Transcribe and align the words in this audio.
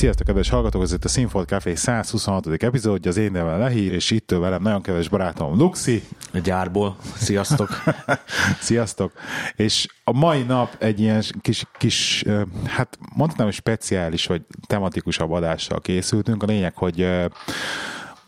Sziasztok, 0.00 0.26
kedves 0.26 0.48
hallgatók, 0.48 0.82
ez 0.82 0.92
itt 0.92 1.04
a 1.04 1.08
Sinfold 1.08 1.46
Café 1.46 1.74
126. 1.74 2.62
epizódja, 2.62 3.10
az 3.10 3.16
én 3.16 3.32
nevem 3.32 3.58
Lehi, 3.58 3.92
és 3.92 4.10
itt 4.10 4.30
velem 4.30 4.62
nagyon 4.62 4.82
kedves 4.82 5.08
barátom 5.08 5.58
Luxi. 5.58 6.02
A 6.32 6.38
gyárból. 6.38 6.96
Sziasztok. 7.14 7.68
Sziasztok. 8.60 9.12
És 9.56 9.86
a 10.04 10.12
mai 10.12 10.42
nap 10.42 10.76
egy 10.78 11.00
ilyen 11.00 11.22
kis, 11.40 11.64
kis 11.78 12.24
hát 12.64 12.98
mondhatnám, 13.14 13.46
hogy 13.46 13.56
speciális, 13.56 14.26
vagy 14.26 14.42
tematikusabb 14.66 15.30
adással 15.30 15.80
készültünk. 15.80 16.42
A 16.42 16.46
lényeg, 16.46 16.76
hogy 16.76 17.06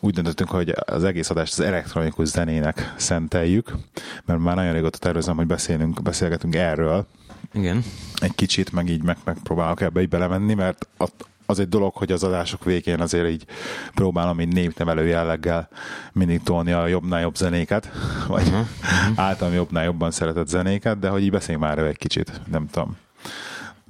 úgy 0.01 0.15
döntöttünk, 0.15 0.51
hogy 0.51 0.75
az 0.85 1.05
egész 1.05 1.31
adást 1.31 1.53
az 1.59 1.65
elektronikus 1.65 2.29
zenének 2.29 2.95
szenteljük, 2.97 3.73
mert 4.25 4.41
már 4.41 4.57
nagyon 4.57 4.73
régóta 4.73 4.99
tervezem, 4.99 5.37
hogy 5.37 5.47
beszélünk, 5.47 6.03
beszélgetünk 6.03 6.55
erről, 6.55 7.07
igen. 7.55 7.85
Egy 8.15 8.35
kicsit, 8.35 8.73
meg 8.73 8.89
így 8.89 9.03
meg, 9.03 9.17
megpróbálok 9.25 9.81
ebbe 9.81 10.01
így 10.01 10.09
belemenni, 10.09 10.55
mert 10.55 10.87
az 11.53 11.59
egy 11.59 11.69
dolog, 11.69 11.95
hogy 11.95 12.13
az 12.13 12.25
adások 12.25 12.65
végén 12.65 13.01
azért 13.01 13.29
így 13.29 13.45
próbálom 13.95 14.41
így 14.41 14.53
népnevelő 14.53 15.07
jelleggel 15.07 15.69
mindig 16.13 16.43
tolni 16.43 16.73
a 16.73 16.87
jobbnál 16.87 17.21
jobb 17.21 17.37
zenéket, 17.37 17.91
vagy 18.29 18.47
uh-huh. 18.47 18.67
általam 19.27 19.55
jobbnál 19.55 19.85
jobban 19.85 20.11
szeretett 20.11 20.49
zenéket, 20.49 20.99
de 20.99 21.09
hogy 21.09 21.23
így 21.23 21.31
beszéljünk 21.31 21.65
már 21.65 21.79
egy 21.79 21.99
kicsit, 21.99 22.41
nem 22.51 22.67
tudom. 22.71 22.97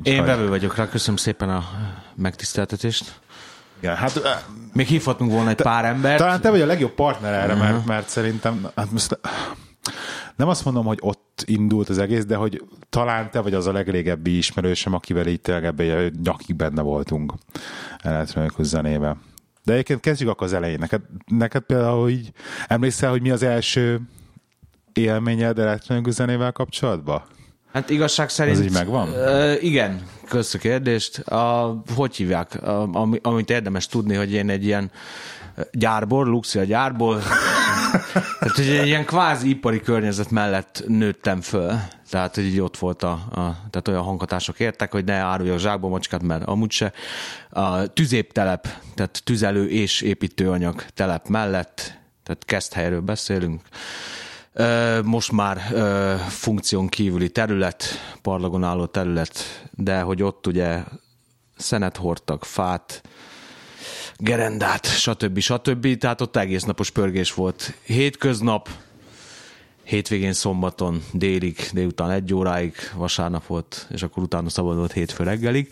Én 0.03 0.25
vevő 0.25 0.48
vagyok 0.48 0.77
rá, 0.77 0.89
köszönöm 0.89 1.17
szépen 1.17 1.51
a 1.51 1.65
megtiszteltetést. 2.15 3.20
Igen, 3.81 3.97
hát, 3.97 4.45
Még 4.72 4.87
hívhatunk 4.87 5.31
volna 5.31 5.50
egy 5.50 5.56
te, 5.56 5.62
pár 5.62 5.84
embert. 5.84 6.19
Talán 6.19 6.41
te 6.41 6.50
vagy 6.50 6.61
a 6.61 6.67
legjobb 6.67 6.92
partner 6.92 7.33
erre, 7.33 7.53
uh-huh. 7.53 7.69
mert, 7.69 7.87
mert 7.87 8.09
szerintem 8.09 8.69
hát 8.77 8.91
most, 8.91 9.19
nem 10.36 10.48
azt 10.48 10.64
mondom, 10.64 10.84
hogy 10.84 10.98
ott 11.00 11.42
indult 11.47 11.88
az 11.88 11.98
egész, 11.98 12.25
de 12.25 12.36
hogy 12.36 12.64
talán 12.88 13.30
te 13.30 13.41
vagy 13.41 13.55
az 13.55 13.66
a 13.66 13.72
legrégebbi 13.72 14.36
ismerősem, 14.36 14.94
akivel 14.94 15.27
így 15.27 15.41
tényleg 15.41 16.12
nyakig 16.22 16.56
benne 16.56 16.83
voltunk 16.83 17.33
elektronikus 17.98 18.66
zenébe. 18.66 19.16
De 19.64 19.72
egyébként 19.72 20.00
kezdjük 20.00 20.28
akkor 20.28 20.47
az 20.47 20.53
elején. 20.53 20.78
Neked, 20.78 21.00
neked 21.27 21.62
például 21.62 22.10
így 22.10 22.33
emlékszel, 22.66 23.10
hogy 23.10 23.22
mi 23.22 23.30
az 23.30 23.42
első 23.42 24.00
élményed 24.92 25.58
elektronikus 25.58 26.12
zenével 26.12 26.53
kapcsolatban? 26.53 27.22
Hát 27.72 27.91
igazság 27.91 28.28
szerint... 28.28 28.58
Ez 28.58 28.64
így 28.64 28.72
megvan? 28.72 29.08
Uh, 29.08 29.64
igen, 29.64 30.03
kösz 30.28 30.55
a 30.55 30.58
kérdést. 30.58 31.19
A, 31.19 31.83
hogy 31.94 32.16
hívják? 32.16 32.62
A, 32.62 33.08
amit 33.22 33.50
érdemes 33.50 33.86
tudni, 33.86 34.14
hogy 34.14 34.33
én 34.33 34.50
egy 34.50 34.64
ilyen 34.64 34.91
gyárból, 35.72 36.27
Luxia 36.27 36.64
gyárból, 36.64 37.22
tehát 38.39 38.57
hogy 38.57 38.69
egy 38.69 38.87
ilyen 38.87 39.05
kvázi 39.05 39.48
ipari 39.48 39.81
környezet 39.81 40.31
mellett 40.31 40.85
nőttem 40.87 41.41
föl. 41.41 41.73
Tehát, 42.11 42.34
hogy 42.34 42.45
így 42.45 42.61
ott 42.61 42.77
volt 42.77 43.03
a, 43.03 43.11
a 43.11 43.57
tehát 43.71 43.89
olyan 43.89 44.03
hanghatások 44.03 44.61
értek, 44.61 44.93
hogy 44.93 45.05
ne 45.05 45.15
áruljak 45.15 45.59
zsákba 45.59 45.89
macskát, 45.89 46.23
mert 46.23 46.45
amúgy 46.45 46.71
se. 46.71 46.93
A 47.51 47.87
tüzéptelep, 47.87 48.69
tehát 48.95 49.21
tüzelő 49.25 49.69
és 49.69 50.01
építőanyag 50.01 50.84
telep 50.95 51.29
mellett, 51.29 52.01
tehát 52.23 52.45
kezdhelyről 52.45 53.01
beszélünk. 53.01 53.61
Most 55.05 55.33
már 55.33 55.59
funkción 56.29 56.89
kívüli 56.89 57.31
terület, 57.31 57.84
parlagon 58.23 58.65
álló 58.65 58.87
terület, 58.87 59.69
de 59.71 60.01
hogy 60.01 60.23
ott 60.23 60.47
ugye 60.47 60.83
szenet 61.56 61.97
hordtak, 61.97 62.45
fát, 62.45 63.03
gerendát, 64.23 64.87
stb. 64.87 65.39
stb. 65.39 65.98
Tehát 65.98 66.20
ott 66.20 66.37
egész 66.37 66.62
napos 66.62 66.91
pörgés 66.91 67.34
volt. 67.34 67.75
Hétköznap, 67.83 68.69
hétvégén 69.83 70.33
szombaton 70.33 71.03
délig, 71.12 71.56
délután 71.72 72.10
egy 72.10 72.34
óráig, 72.34 72.75
vasárnap 72.94 73.47
volt, 73.47 73.87
és 73.91 74.03
akkor 74.03 74.22
utána 74.22 74.49
szabadult 74.49 74.93
hétfő 74.93 75.25
reggelig 75.25 75.69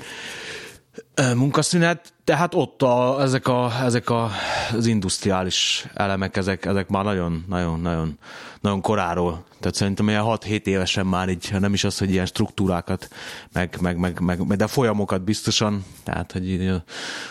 munkaszünet, 1.35 2.13
tehát 2.25 2.55
ott 2.55 2.83
a, 2.83 3.23
ezek, 3.23 3.49
a, 3.49 3.73
ezek 3.85 4.11
a, 4.11 4.31
az 4.73 4.87
industriális 4.87 5.87
elemek, 5.95 6.37
ezek, 6.37 6.65
ezek 6.65 6.89
már 6.89 7.05
nagyon, 7.05 7.45
nagyon, 7.49 7.81
nagyon, 7.81 8.19
nagyon 8.61 8.81
koráról. 8.81 9.45
Tehát 9.61 9.75
szerintem 9.75 10.09
ilyen 10.09 10.25
6-7 10.27 10.67
évesen 10.67 11.07
már 11.07 11.29
így, 11.29 11.49
nem 11.59 11.73
is 11.73 11.85
az, 11.85 11.99
hogy 11.99 12.11
ilyen 12.11 12.27
struktúrákat, 12.27 13.09
meg, 13.53 13.77
meg, 13.81 13.99
meg, 13.99 14.21
meg 14.21 14.57
de 14.57 14.67
folyamokat 14.67 15.23
biztosan, 15.23 15.85
tehát 16.05 16.33
hogy 16.33 16.49
így, 16.51 16.73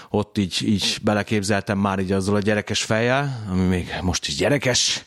ott 0.09 0.38
így, 0.38 0.58
így 0.66 0.98
beleképzeltem 1.02 1.78
már 1.78 2.00
így 2.00 2.12
azzal 2.12 2.36
a 2.36 2.40
gyerekes 2.40 2.84
fejjel, 2.84 3.46
ami 3.52 3.64
még 3.64 3.94
most 4.02 4.28
is 4.28 4.36
gyerekes, 4.36 5.06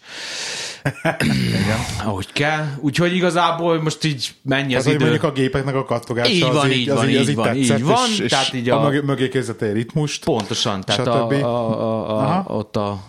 ahogy 2.04 2.32
kell. 2.32 2.66
Úgyhogy 2.80 3.14
igazából 3.14 3.82
most 3.82 4.04
így 4.04 4.34
mennyi 4.42 4.74
az, 4.74 4.86
az 4.86 4.92
idő. 4.92 5.04
mondjuk 5.04 5.22
a 5.22 5.32
gépeknek 5.32 5.74
a 5.74 5.84
kattogása 5.84 6.30
így 6.30 6.40
van, 6.40 6.56
az 6.56 6.70
így, 6.70 6.88
van, 6.88 6.98
az 6.98 7.08
így, 7.08 7.28
így, 7.28 7.34
van, 7.34 7.56
így 7.56 7.82
van. 7.82 8.08
És, 8.22 8.30
tehát 8.30 8.52
így 8.54 8.68
a, 8.68 8.84
a 8.84 8.90
mögé, 9.02 9.30
egy 9.60 9.72
ritmust. 9.72 10.24
Pontosan, 10.24 10.80
tehát 10.80 11.06
a, 11.06 11.28
a, 11.28 12.10
a, 12.10 12.36
a, 12.36 12.44
ott 12.46 12.76
a, 12.76 13.00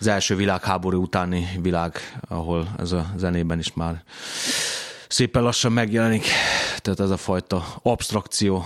az 0.00 0.06
első 0.06 0.36
világháború 0.36 1.02
utáni 1.02 1.48
világ, 1.62 2.20
ahol 2.28 2.68
ez 2.78 2.92
a 2.92 3.06
zenében 3.16 3.58
is 3.58 3.72
már 3.74 4.02
szépen 5.08 5.42
lassan 5.42 5.72
megjelenik. 5.72 6.26
Tehát 6.76 7.00
ez 7.00 7.10
a 7.10 7.16
fajta 7.16 7.66
abstrakció, 7.82 8.64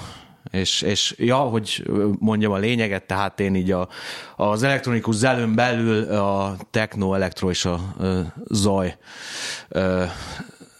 és, 0.50 0.82
és 0.82 1.14
ja, 1.18 1.36
hogy 1.36 1.90
mondjam 2.18 2.52
a 2.52 2.56
lényeget, 2.56 3.06
tehát 3.06 3.40
én 3.40 3.54
így 3.54 3.70
a, 3.70 3.88
az 4.36 4.62
elektronikus 4.62 5.14
zelőn 5.14 5.54
belül 5.54 6.12
a 6.12 6.56
techno, 6.70 7.14
elektro 7.14 7.50
és 7.50 7.64
a, 7.64 7.72
a 7.72 8.34
zaj 8.48 8.96
a, 9.68 9.78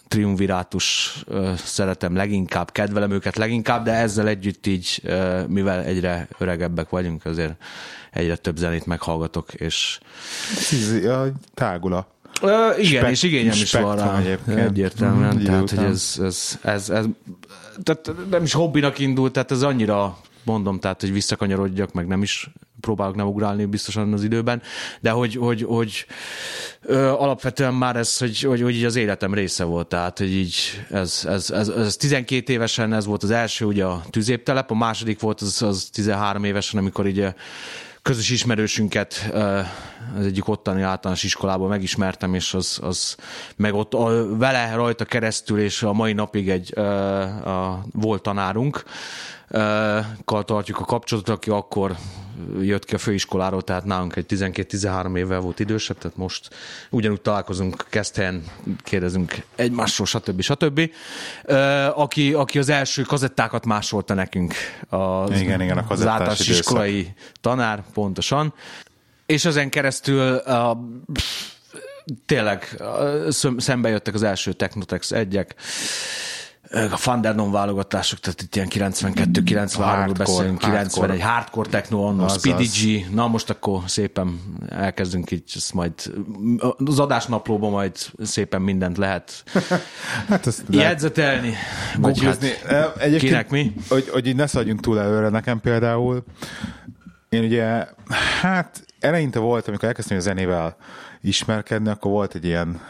triumvirátus 0.09 1.19
szeretem 1.57 2.17
leginkább, 2.17 2.73
kedvelem 2.73 3.11
őket 3.11 3.37
leginkább, 3.37 3.85
de 3.85 3.93
ezzel 3.93 4.29
együtt 4.29 4.67
így, 4.67 5.03
mivel 5.47 5.83
egyre 5.83 6.29
öregebbek 6.39 6.89
vagyunk, 6.89 7.25
azért 7.25 7.55
egyre 8.11 8.37
több 8.37 8.57
zenét 8.57 8.87
meghallgatok, 8.87 9.55
és... 9.55 9.99
A 11.05 11.27
tágula. 11.55 12.07
Ö, 12.43 12.71
igen, 12.79 13.01
Spek- 13.01 13.11
és 13.11 13.23
igényem 13.23 13.53
is 13.53 13.73
van 13.73 13.97
rá. 13.97 14.19
Egyébként. 14.19 14.59
Egyértelműen. 14.59 15.37
Mm, 15.37 15.45
tehát, 15.45 15.71
hogy 15.71 15.85
ez, 15.85 16.15
ez, 16.23 16.59
ez, 16.63 16.91
ez, 16.91 17.05
tehát 17.83 18.13
nem 18.31 18.43
is 18.43 18.53
hobbinak 18.53 18.99
indult, 18.99 19.33
tehát 19.33 19.51
ez 19.51 19.63
annyira 19.63 20.19
mondom, 20.45 20.79
tehát, 20.79 21.01
hogy 21.01 21.13
visszakanyarodjak, 21.13 21.93
meg 21.93 22.07
nem 22.07 22.23
is 22.23 22.51
próbálok 22.81 23.15
nem 23.15 23.27
ugrálni 23.27 23.65
biztosan 23.65 24.13
az 24.13 24.25
időben, 24.25 24.63
de 25.01 25.11
hogy, 25.11 25.35
hogy, 25.35 25.63
hogy 25.63 26.07
ö, 26.83 27.09
alapvetően 27.09 27.75
már 27.75 27.97
ez, 27.97 28.19
hogy, 28.19 28.41
hogy, 28.41 28.63
hogy 28.63 28.75
így 28.75 28.85
az 28.85 28.97
életem 28.97 29.35
része 29.35 29.65
volt, 29.65 29.89
tehát, 29.89 30.19
hogy 30.19 30.33
így 30.33 30.57
ez, 30.91 31.25
ez, 31.29 31.51
ez, 31.51 31.69
ez 31.69 31.97
12 31.97 32.53
évesen 32.53 32.93
ez 32.93 33.07
volt 33.07 33.23
az 33.23 33.31
első, 33.31 33.65
ugye 33.65 33.85
a 33.85 34.03
tüzéptelep, 34.11 34.71
a 34.71 34.75
második 34.75 35.21
volt 35.21 35.41
az, 35.41 35.63
az 35.63 35.89
13 35.93 36.45
évesen, 36.45 36.81
amikor 36.81 37.07
így 37.07 37.27
közös 38.03 38.31
ismerősünket 38.31 39.31
az 40.17 40.25
egyik 40.25 40.49
ottani 40.49 40.83
általános 40.83 41.23
iskolából 41.23 41.69
megismertem, 41.69 42.35
és 42.35 42.55
az, 42.55 42.79
az 42.83 43.17
meg 43.57 43.75
ott 43.75 43.95
a, 43.95 44.37
vele 44.37 44.75
rajta 44.75 45.05
keresztül, 45.05 45.61
és 45.61 45.83
a 45.83 45.93
mai 45.93 46.13
napig 46.13 46.49
egy 46.51 46.79
a, 46.79 47.71
a, 47.71 47.85
volt 47.93 48.23
tanárunk, 48.23 48.83
kal 50.25 50.45
tartjuk 50.45 50.79
a 50.79 50.85
kapcsolatot, 50.85 51.35
aki 51.35 51.51
akkor 51.51 51.97
jött 52.61 52.85
ki 52.85 52.95
a 52.95 52.99
főiskoláról, 52.99 53.63
tehát 53.63 53.85
nálunk 53.85 54.17
egy 54.17 54.25
12-13 54.29 55.17
évvel 55.17 55.41
volt 55.41 55.59
idősebb, 55.59 55.99
tehát 55.99 56.17
most 56.17 56.51
ugyanúgy 56.91 57.21
találkozunk, 57.21 57.85
kezdhelyen 57.89 58.45
kérdezünk 58.83 59.43
egymásról, 59.57 60.07
stb. 60.07 60.41
stb. 60.41 60.91
Aki, 61.95 62.33
aki 62.33 62.59
az 62.59 62.69
első 62.69 63.03
kazettákat 63.03 63.67
másolta 63.67 64.15
nekünk 64.15 64.55
az, 64.89 65.41
igen, 65.41 65.61
igen, 65.61 65.79
a 65.79 65.85
az 65.89 66.07
általános 66.07 66.49
iskolai 66.49 67.15
tanár, 67.41 67.85
pontosan. 67.93 68.55
És 69.27 69.45
ezen 69.45 69.71
keresztül 69.71 70.37
a, 70.37 70.81
tényleg 72.27 72.83
szembe 73.57 73.89
jöttek 73.89 74.15
az 74.15 74.23
első 74.23 74.53
Technotex 74.53 75.13
egyek, 75.13 75.55
a 76.71 76.97
Thunderdome 76.97 77.51
válogatások, 77.51 78.19
tehát 78.19 78.43
itt 78.43 78.57
ilyen 78.57 78.69
92-93-ról 78.71 80.15
beszélünk, 80.19 80.59
91, 80.59 81.21
hardcore 81.21 81.71
techno, 81.71 82.03
annó, 82.03 82.29
Speedy 82.29 82.65
G, 82.65 83.15
na 83.15 83.27
most 83.27 83.51
akkor 83.51 83.83
szépen 83.87 84.41
elkezdünk 84.69 85.31
így, 85.31 85.53
ezt 85.55 85.75
majd 85.75 85.93
az 86.85 86.99
adásnaplóban 86.99 87.71
majd 87.71 87.97
szépen 88.23 88.63
mindent 88.63 88.97
lehet 88.97 89.45
hát 90.29 90.47
ezt 90.47 90.63
jegyzetelni, 90.71 91.55
vagy 91.99 92.23
hát 92.23 93.19
kinek 93.19 93.51
mi? 93.51 93.73
Hogy, 93.89 94.09
hogy 94.09 94.27
így 94.27 94.37
ne 94.37 94.47
szaladjunk 94.47 94.81
túl 94.81 95.01
előre 95.01 95.29
nekem 95.29 95.61
például. 95.61 96.25
Én 97.29 97.45
ugye, 97.45 97.87
hát 98.41 98.85
eleinte 99.01 99.39
volt, 99.39 99.69
amikor 99.69 99.89
elkezdtem 99.89 100.17
a 100.17 100.21
zenével 100.21 100.77
ismerkedni, 101.21 101.89
akkor 101.89 102.11
volt 102.11 102.35
egy 102.35 102.45
ilyen 102.45 102.81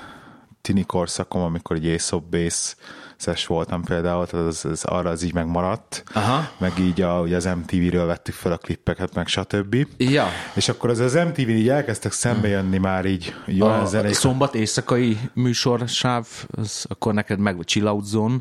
tini 0.60 0.84
korszakom, 0.84 1.42
amikor 1.42 1.76
egy 1.76 1.86
Aesop 1.86 2.24
Bass 2.24 2.74
szes 3.20 3.46
voltam 3.46 3.82
például, 3.82 4.26
tehát 4.26 4.46
az, 4.46 4.64
az, 4.64 4.84
arra 4.84 5.10
az 5.10 5.22
így 5.22 5.34
megmaradt, 5.34 6.02
Aha. 6.12 6.48
meg 6.58 6.72
így 6.78 7.00
a, 7.00 7.20
ugye 7.20 7.36
az 7.36 7.44
MTV-ről 7.44 8.06
vettük 8.06 8.34
fel 8.34 8.52
a 8.52 8.56
klippeket, 8.56 9.14
meg 9.14 9.26
stb. 9.26 9.86
Ja. 9.96 10.26
És 10.54 10.68
akkor 10.68 10.90
az, 10.90 10.98
az 10.98 11.14
MTV-n 11.14 11.50
így 11.50 11.68
elkezdtek 11.68 12.12
szembe 12.12 12.48
jönni 12.48 12.78
már 12.78 13.04
így, 13.04 13.34
így 13.48 13.60
a, 13.60 13.84
zenék. 13.84 14.10
A 14.10 14.14
szombat 14.14 14.54
éjszakai 14.54 15.18
műsorsáv, 15.34 16.26
az 16.50 16.86
akkor 16.88 17.14
neked 17.14 17.38
meg 17.38 17.64
Chill 17.64 17.86
Out 17.86 18.04
Zone. 18.04 18.36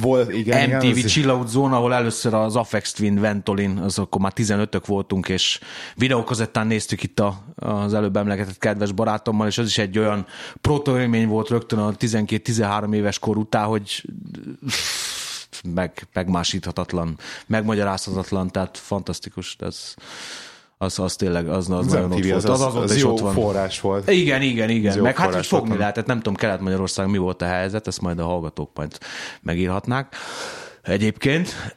Volt, 0.00 0.32
igen. 0.32 0.70
MTV 0.70 0.84
igen, 0.84 1.06
Chill 1.06 1.30
Out 1.30 1.48
Zone, 1.48 1.76
ahol 1.76 1.94
először 1.94 2.34
az 2.34 2.56
Afex 2.56 2.92
Twin 2.92 3.20
Ventolin, 3.20 3.78
az 3.78 3.98
akkor 3.98 4.20
már 4.20 4.32
15-ök 4.36 4.86
voltunk, 4.86 5.28
és 5.28 5.60
videókazettán 5.94 6.66
néztük 6.66 7.02
itt 7.02 7.20
a, 7.20 7.44
az 7.56 7.94
előbb 7.94 8.16
emlegetett 8.16 8.58
kedves 8.58 8.92
barátommal, 8.92 9.46
és 9.46 9.58
az 9.58 9.66
is 9.66 9.78
egy 9.78 9.98
olyan 9.98 10.26
protoélmény 10.60 11.28
volt 11.28 11.48
rögtön 11.48 11.78
a 11.78 11.92
12-13 11.92 12.94
éves 12.94 13.18
kor 13.18 13.36
után, 13.36 13.64
hogy 13.64 13.91
meg, 15.74 16.08
megmásíthatatlan, 16.12 17.18
megmagyarázhatatlan, 17.46 18.50
tehát 18.50 18.78
fantasztikus, 18.78 19.56
ez 19.58 19.94
az, 20.78 20.98
az 20.98 21.16
tényleg, 21.16 21.48
az, 21.48 21.70
az, 21.70 21.78
az 21.78 21.86
nagyon 21.86 22.12
ott 22.12 22.24
volt. 22.24 22.44
Az, 22.44 22.60
az, 22.60 22.76
az, 22.76 22.90
az, 22.90 22.98
jó 22.98 23.12
ott 23.12 23.20
van. 23.20 23.34
forrás 23.34 23.80
volt. 23.80 24.10
Igen, 24.10 24.42
igen, 24.42 24.68
igen. 24.68 24.98
Meg 24.98 25.16
hát 25.16 25.34
hogy 25.34 25.46
fogni 25.46 25.76
lehetett, 25.76 26.06
nem 26.06 26.16
tudom, 26.16 26.34
Kelet-Magyarország 26.34 27.10
mi 27.10 27.18
volt 27.18 27.42
a 27.42 27.46
helyzet, 27.46 27.86
ezt 27.86 28.00
majd 28.00 28.18
a 28.18 28.24
hallgatók 28.24 28.70
majd 28.74 28.98
megírhatnák 29.42 30.16
egyébként, 30.82 31.74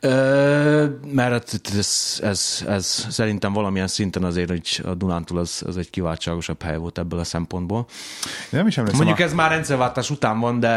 mert 1.11 1.59
ez, 1.75 2.19
ez, 2.21 2.63
ez 2.67 3.07
szerintem 3.09 3.53
valamilyen 3.53 3.87
szinten 3.87 4.23
azért, 4.23 4.49
hogy 4.49 4.81
a 4.83 4.93
Dunántúl 4.93 5.37
az, 5.37 5.63
az 5.65 5.77
egy 5.77 5.89
kiváltságosabb 5.89 6.61
hely 6.61 6.77
volt 6.77 6.97
ebből 6.97 7.19
a 7.19 7.23
szempontból. 7.23 7.85
Nem 8.49 8.67
is 8.67 8.75
Mondjuk 8.75 9.19
a... 9.19 9.21
ez 9.21 9.33
már 9.33 9.49
rendszerváltás 9.49 10.09
után 10.09 10.39
van, 10.39 10.59
de 10.59 10.67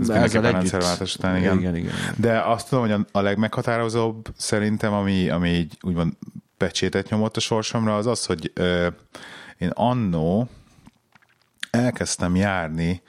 ez 0.00 0.08
ezzel 0.08 0.44
együtt... 0.44 0.52
rendszerváltás 0.52 1.14
után, 1.14 1.36
igen. 1.36 1.58
igen, 1.58 1.76
igen. 1.76 1.94
De 2.16 2.40
azt 2.40 2.68
tudom, 2.68 2.88
hogy 2.88 3.06
a 3.12 3.20
legmeghatározóbb 3.20 4.28
szerintem, 4.36 4.92
ami, 4.92 5.28
ami 5.28 5.48
így 5.48 5.78
úgymond 5.82 6.12
pecsétet 6.56 7.08
nyomott 7.08 7.36
a 7.36 7.40
sorsomra, 7.40 7.96
az 7.96 8.06
az, 8.06 8.26
hogy 8.26 8.50
ö, 8.54 8.86
én 9.58 9.70
annó 9.74 10.48
elkezdtem 11.70 12.36
járni 12.36 13.02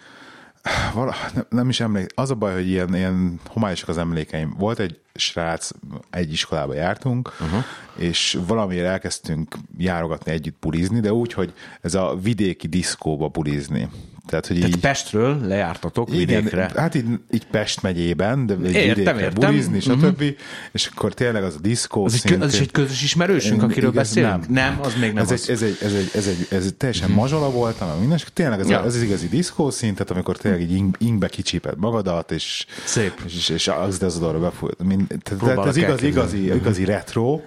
vala, 0.94 1.16
nem, 1.34 1.46
nem 1.50 1.70
is 1.70 1.80
emlék, 1.80 2.08
az 2.16 2.32
a 2.32 2.36
baj, 2.36 2.54
hogy 2.54 2.68
ilyen, 2.68 2.96
ilyen 2.96 3.40
homályosak 3.46 3.90
az 3.90 3.98
emlékeim. 3.98 4.56
Volt 4.58 4.80
egy 4.80 5.00
srác, 5.16 5.70
egy 6.10 6.32
iskolába 6.32 6.74
jártunk, 6.74 7.34
uh-huh. 7.40 7.64
és 7.96 8.40
valamiért 8.48 8.86
elkezdtünk 8.86 9.56
járogatni 9.78 10.32
együtt 10.32 10.58
bulizni, 10.60 11.00
de 11.00 11.14
úgy, 11.14 11.34
hogy 11.34 11.54
ez 11.82 11.94
a 11.94 12.16
vidéki 12.22 12.68
diszkóba 12.68 13.28
bulizni. 13.28 13.90
Tehát, 14.28 14.48
hogy 14.48 14.56
Tehát 14.56 14.76
így, 14.76 14.82
Pestről 14.82 15.40
lejártatok 15.46 16.14
igen, 16.14 16.26
vidékre. 16.26 16.72
Hát 16.76 16.96
így, 16.96 17.06
így 17.32 17.46
Pest 17.46 17.82
megyében, 17.82 18.46
de 18.46 18.56
egy 18.64 18.74
értem, 18.74 19.18
értem. 19.18 19.50
bulizni, 19.50 19.80
stb. 19.80 20.04
Uh-huh. 20.04 20.28
És 20.72 20.90
akkor 20.94 21.14
tényleg 21.14 21.44
az 21.44 21.56
a 21.56 21.60
diszkó 21.60 22.06
az, 22.06 22.22
egy, 22.24 22.42
az 22.42 22.54
is 22.54 22.60
egy 22.60 22.72
közös 22.72 23.04
ismerősünk, 23.04 23.64
akiről 23.64 23.92
beszélünk? 23.92 24.48
Nem. 24.48 24.76
nem, 24.76 24.80
az 24.82 24.94
még 25.00 25.14
nem 25.14 25.24
ez 25.24 25.32
az. 25.32 25.50
Egy, 25.50 25.56
ez, 25.56 25.62
egy, 25.62 25.78
ez, 25.82 25.94
egy, 25.94 26.12
ez, 26.14 26.28
egy, 26.28 26.48
ez 26.50 26.66
egy 26.66 26.76
teljesen 26.76 27.10
uh-huh. 27.10 27.22
mazsola 27.22 27.52
volt, 27.52 27.80
meg 27.80 28.00
minden, 28.00 28.18
és 28.18 28.26
tényleg 28.34 28.60
ez, 28.60 28.70
ja. 28.70 28.84
ez 28.86 28.96
az 28.96 29.02
igazi 29.02 29.28
diszkó 29.28 29.70
szint, 29.70 29.94
tehát 29.94 30.12
amikor 30.12 30.38
tényleg 30.38 30.62
így 30.62 30.74
ing, 30.74 30.96
ingbe 31.00 31.28
kicsíped 31.28 31.78
magadat, 31.78 32.32
és, 32.32 32.66
Szép. 32.86 33.14
és, 33.26 33.36
és, 33.36 33.50
és 33.50 33.68
az, 33.68 34.04
az 34.04 34.18
oda 34.18 34.40
befújt. 34.40 34.78
Tehát 35.24 35.66
ez 35.68 35.76
igazi, 35.76 36.08
igazi, 36.08 36.54
igazi 36.54 36.86
retro. 36.86 37.40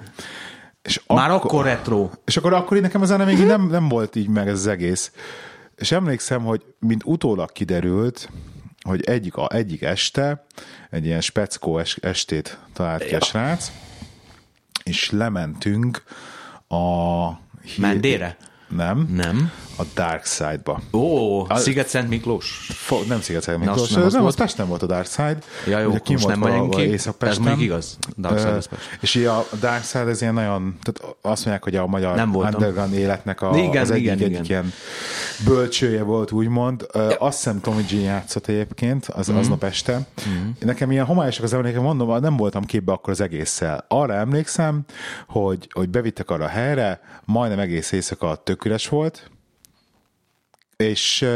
És 0.83 1.01
Már 1.07 1.31
akkor, 1.31 1.51
akkor 1.51 1.65
retro. 1.65 2.11
És 2.25 2.37
akkor, 2.37 2.53
akkor 2.53 2.81
nekem 2.81 3.03
a 3.03 3.05
zene 3.05 3.25
még 3.25 3.47
nem, 3.47 3.69
nem 3.69 3.89
volt 3.89 4.17
így 4.17 4.29
meg 4.29 4.49
ez 4.49 4.59
az 4.59 4.67
egész. 4.67 5.13
És 5.81 5.93
emlékszem, 5.93 6.43
hogy 6.43 6.65
mint 6.79 7.03
utólag 7.05 7.53
kiderült, 7.53 8.29
hogy 8.83 9.05
egyik, 9.05 9.37
a, 9.37 9.49
egyik 9.53 9.83
este 9.83 10.45
egy 10.91 11.05
ilyen 11.05 11.21
speckó 11.21 11.79
es, 11.79 11.97
estét 11.97 12.59
talált 12.73 13.05
ki 13.05 13.15
a 13.15 13.21
srác, 13.21 13.73
és 14.85 15.11
lementünk 15.11 16.03
a... 16.69 16.77
Mendére? 17.77 18.37
Nem. 18.69 19.09
Nem. 19.13 19.53
A 19.81 19.87
Dark 19.95 20.25
Side-ba. 20.27 20.81
Ó, 20.93 21.41
a, 21.49 21.57
Sziget-Szent 21.57 22.09
Miklós. 22.09 22.69
Fo, 22.73 23.03
nem 23.09 23.21
Sziget-Szent 23.21 23.59
Miklós. 23.59 23.91
Nem, 23.91 24.05
az, 24.05 24.13
nem, 24.13 24.25
az 24.25 24.55
nem 24.57 24.69
volt 24.69 24.83
a 24.83 24.87
Dark 24.87 25.07
Side. 25.07 25.39
Ja, 25.67 25.79
jó, 25.79 25.89
Ugye, 25.89 26.01
most 26.07 26.27
nem 26.27 26.39
megyünk 26.39 26.71
ki. 26.71 26.99
Ez 27.19 27.39
még 27.39 27.61
igaz. 27.61 27.99
Dark 28.17 28.39
Side 28.39 28.57
uh, 28.57 28.79
És 29.01 29.17
a 29.17 29.47
Dark 29.61 29.85
Side 29.85 30.07
ez 30.07 30.21
ilyen 30.21 30.35
nagyon, 30.35 30.79
tehát 30.83 31.17
azt 31.21 31.45
mondják, 31.45 31.63
hogy 31.63 31.77
a 31.77 31.87
magyar 31.87 32.17
nem 32.17 32.35
underground 32.35 32.93
életnek 32.93 33.43
a, 33.43 33.57
igen, 33.57 33.83
az 33.83 33.91
egyik, 33.91 34.03
igen, 34.03 34.19
egyik 34.19 34.31
igen. 34.31 34.45
ilyen 34.45 34.73
bölcsője 35.45 36.03
volt, 36.03 36.33
úgymond. 36.33 36.87
Uh, 36.95 37.03
ja. 37.11 37.17
Azt 37.17 37.37
hiszem 37.37 37.61
Tommy 37.61 37.83
G 37.83 37.93
játszott 37.93 38.47
egyébként 38.47 39.07
az, 39.07 39.31
mm. 39.31 39.37
aznap 39.37 39.65
este. 39.65 40.07
Mm. 40.29 40.49
Nekem 40.59 40.91
ilyen 40.91 41.05
homályosak 41.05 41.45
az 41.45 41.53
emlékem, 41.53 41.83
mondom, 41.83 42.21
nem 42.21 42.37
voltam 42.37 42.65
képbe 42.65 42.93
akkor 42.93 43.13
az 43.13 43.21
egésszel. 43.21 43.85
Arra 43.89 44.15
emlékszem, 44.15 44.85
hogy, 45.27 45.69
hogy 45.73 45.89
bevittek 45.89 46.31
arra 46.31 46.45
a 46.45 46.49
helyre, 46.49 47.01
majdnem 47.25 47.59
egész 47.59 47.93
éjszaka 47.93 48.35
tök 48.45 48.65
üres 48.65 48.89
volt, 48.89 49.31
és 50.81 51.29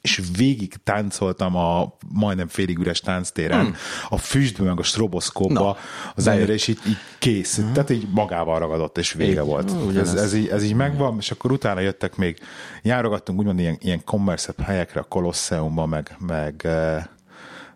és 0.00 0.20
végig 0.36 0.74
táncoltam 0.84 1.56
a 1.56 1.96
majdnem 2.08 2.48
félig 2.48 2.78
üres 2.78 3.00
tánctéren, 3.00 3.64
hmm. 3.64 3.74
a 4.08 4.18
füstbe, 4.18 4.64
meg 4.64 4.78
a 4.78 4.82
stroboszkóba 4.82 5.60
no. 5.60 5.74
az 6.14 6.26
előre, 6.26 6.52
és 6.52 6.68
így, 6.68 6.78
így 6.86 6.96
kész. 7.18 7.56
Hmm. 7.56 7.72
Tehát 7.72 7.90
így 7.90 8.06
magával 8.10 8.58
ragadott, 8.58 8.98
és 8.98 9.12
vége 9.12 9.40
így, 9.40 9.46
volt. 9.46 9.70
Uh, 9.70 9.96
ez, 9.96 10.14
ez, 10.14 10.34
így, 10.34 10.48
ez 10.48 10.62
így 10.62 10.74
megvan, 10.74 11.16
és 11.18 11.30
akkor 11.30 11.52
utána 11.52 11.80
jöttek 11.80 12.16
még, 12.16 12.38
járogattunk 12.82 13.38
úgymond 13.38 13.58
ilyen, 13.58 13.76
ilyen 13.80 14.04
kommerszebb 14.04 14.60
helyekre, 14.60 15.00
a 15.00 15.04
Kolosseumba, 15.04 15.86
meg, 15.86 16.16
meg 16.18 16.68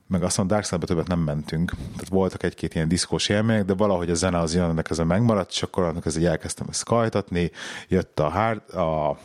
meg 0.06 0.22
azt 0.22 0.38
mondom, 0.38 0.58
Dark 0.58 0.84
többet 0.84 1.06
nem 1.06 1.18
mentünk. 1.18 1.70
Tehát 1.70 2.08
voltak 2.08 2.42
egy-két 2.42 2.74
ilyen 2.74 2.88
diszkós 2.88 3.28
élmények, 3.28 3.64
de 3.64 3.74
valahogy 3.74 4.10
a 4.10 4.14
zene 4.14 4.38
az 4.38 4.54
jönnek 4.54 4.90
ezen 4.90 5.06
megmaradt, 5.06 5.50
és 5.50 5.62
akkor 5.62 5.82
annak 5.82 6.06
ez 6.06 6.16
elkezdtem 6.16 6.66
ezt 6.70 6.84
kajtatni, 6.84 7.50
jött 7.88 8.20
a, 8.20 8.28
hard, 8.28 8.74
a 8.74 9.18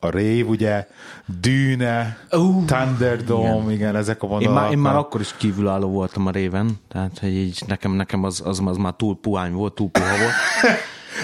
a 0.00 0.08
Rév, 0.10 0.48
ugye, 0.48 0.86
Dűne, 1.40 2.18
uh, 2.32 2.64
Thunderdome, 2.64 3.48
igen. 3.48 3.70
igen, 3.70 3.96
ezek 3.96 4.22
a 4.22 4.26
vonalak. 4.26 4.48
Én 4.48 4.54
már, 4.54 4.70
én 4.70 4.78
már 4.78 4.96
akkor 4.96 5.20
is 5.20 5.34
kívülálló 5.36 5.88
voltam 5.88 6.26
a 6.26 6.30
Réven, 6.30 6.80
tehát 6.88 7.18
hogy 7.18 7.34
így 7.34 7.62
nekem, 7.66 7.92
nekem 7.92 8.24
az, 8.24 8.42
az, 8.44 8.60
az 8.64 8.76
már 8.76 8.94
túl 8.96 9.18
puhány 9.20 9.52
volt, 9.52 9.74
túl 9.74 9.90
puha 9.90 10.08
volt. 10.08 10.32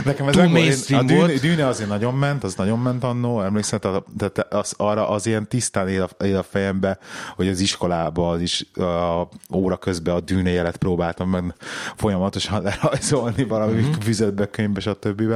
Nekem 0.04 0.28
ez 0.28 0.36
a 0.36 1.02
dűne, 1.02 1.32
dűne 1.40 1.66
azért 1.66 1.88
nagyon 1.88 2.14
ment, 2.14 2.44
az 2.44 2.54
nagyon 2.54 2.78
ment 2.78 3.04
annó, 3.04 3.42
emlékszem, 3.42 3.78
de 4.16 4.32
az, 4.50 4.74
arra 4.76 5.08
az 5.08 5.26
ilyen 5.26 5.48
tisztán 5.48 5.88
él 5.88 6.02
a, 6.02 6.24
él 6.24 6.36
a 6.36 6.42
fejembe, 6.42 6.98
hogy 7.36 7.48
az 7.48 7.60
iskolába, 7.60 8.30
az 8.30 8.40
is 8.40 8.66
a 8.76 9.28
óra 9.52 9.76
közben 9.76 10.14
a 10.14 10.20
dűne 10.20 10.50
jelet 10.50 10.76
próbáltam 10.76 11.30
meg 11.30 11.54
folyamatosan 11.96 12.62
lerajzolni 12.80 13.44
valami 13.44 13.80
mm-hmm. 13.80 13.92
füzetbe, 14.00 14.50
könyvbe, 14.50 14.80
stb. 14.80 15.34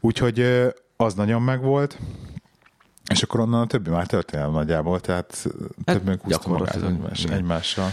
Úgyhogy 0.00 0.44
az 0.96 1.14
nagyon 1.14 1.42
megvolt. 1.42 1.98
És 3.12 3.22
akkor 3.22 3.40
onnan 3.40 3.60
a 3.60 3.66
többi 3.66 3.90
már 3.90 4.06
történelem 4.06 4.52
nagyjából, 4.52 5.00
tehát 5.00 5.46
hát, 5.86 5.96
több 5.96 6.06
még 6.06 6.20
húzta 6.20 6.48
magát 6.48 6.74
egymás, 6.74 7.24
egymással. 7.24 7.90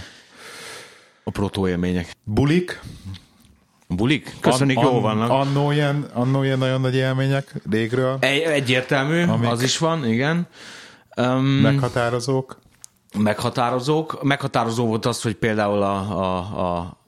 A 1.23 1.31
protóélmények. 1.31 2.11
Bulik. 2.23 2.81
Bulik? 3.87 4.35
Köszönjük, 4.39 4.77
an, 4.77 4.83
jó 4.83 4.99
vannak. 4.99 5.29
Annó 5.29 5.71
ilyen, 5.71 6.05
annó 6.13 6.43
ilyen 6.43 6.57
nagyon 6.57 6.81
nagy 6.81 6.95
élmények 6.95 7.53
régről. 7.69 8.17
Egy, 8.19 8.41
egyértelmű, 8.41 9.25
amik 9.25 9.49
az 9.49 9.61
is 9.61 9.77
van, 9.77 10.05
igen. 10.05 10.47
Um, 11.17 11.45
meghatározók. 11.45 12.59
Meghatározók. 13.17 14.23
Meghatározó 14.23 14.85
volt 14.85 15.05
az, 15.05 15.21
hogy 15.21 15.35
például 15.35 15.81
a, 15.81 15.95
a, 15.97 16.37
a 16.37 16.98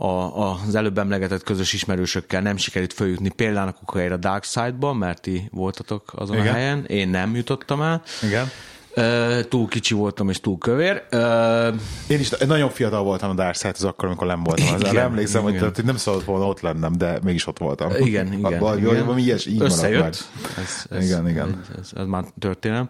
a, 0.00 0.52
az 0.66 0.74
előbb 0.74 0.98
emlegetett 0.98 1.42
közös 1.42 1.72
ismerősökkel 1.72 2.40
nem 2.40 2.56
sikerült 2.56 2.92
följutni 2.92 3.28
például 3.28 3.74
a 4.12 4.16
Dark 4.16 4.44
Side-ba, 4.44 4.92
mert 4.92 5.20
ti 5.20 5.48
voltatok 5.52 6.12
azon 6.14 6.36
Igen. 6.36 6.48
a 6.48 6.52
helyen, 6.52 6.84
én 6.84 7.08
nem 7.08 7.34
jutottam 7.34 7.82
el. 7.82 8.02
Igen. 8.22 8.50
Uh, 8.96 9.40
túl 9.48 9.68
kicsi 9.68 9.94
voltam 9.94 10.28
és 10.28 10.40
túl 10.40 10.58
kövér. 10.58 11.02
Uh, 11.12 11.74
Én 12.06 12.18
is 12.18 12.28
nagyon 12.28 12.70
fiatal 12.70 13.02
voltam 13.02 13.30
a 13.30 13.34
Dark 13.34 13.56
Side 13.56 13.72
az 13.74 13.84
akkor, 13.84 14.08
amikor 14.08 14.26
nem 14.26 14.42
voltam. 14.42 14.80
Igen, 14.80 14.96
emlékszem, 14.96 15.40
igen. 15.40 15.60
hogy, 15.60 15.72
tehát, 15.72 15.84
nem 15.84 15.96
szabad 15.96 16.24
volna 16.24 16.46
ott 16.46 16.60
lennem, 16.60 16.92
de 16.92 17.18
mégis 17.22 17.46
ott 17.46 17.58
voltam. 17.58 17.90
Igen, 17.98 18.32
igen. 18.32 18.58
Vagy, 18.58 18.78
igen. 18.78 19.06
Vagy, 19.06 19.18
ilyes, 19.18 19.46
így 19.46 19.62
Összejött. 19.62 20.28
Ez, 20.58 20.86
ez, 20.90 21.04
igen, 21.04 21.28
igen. 21.28 21.64
Ez, 21.70 21.76
ez, 21.78 21.90
ez 21.96 22.06
már 22.06 22.24
történelem. 22.38 22.88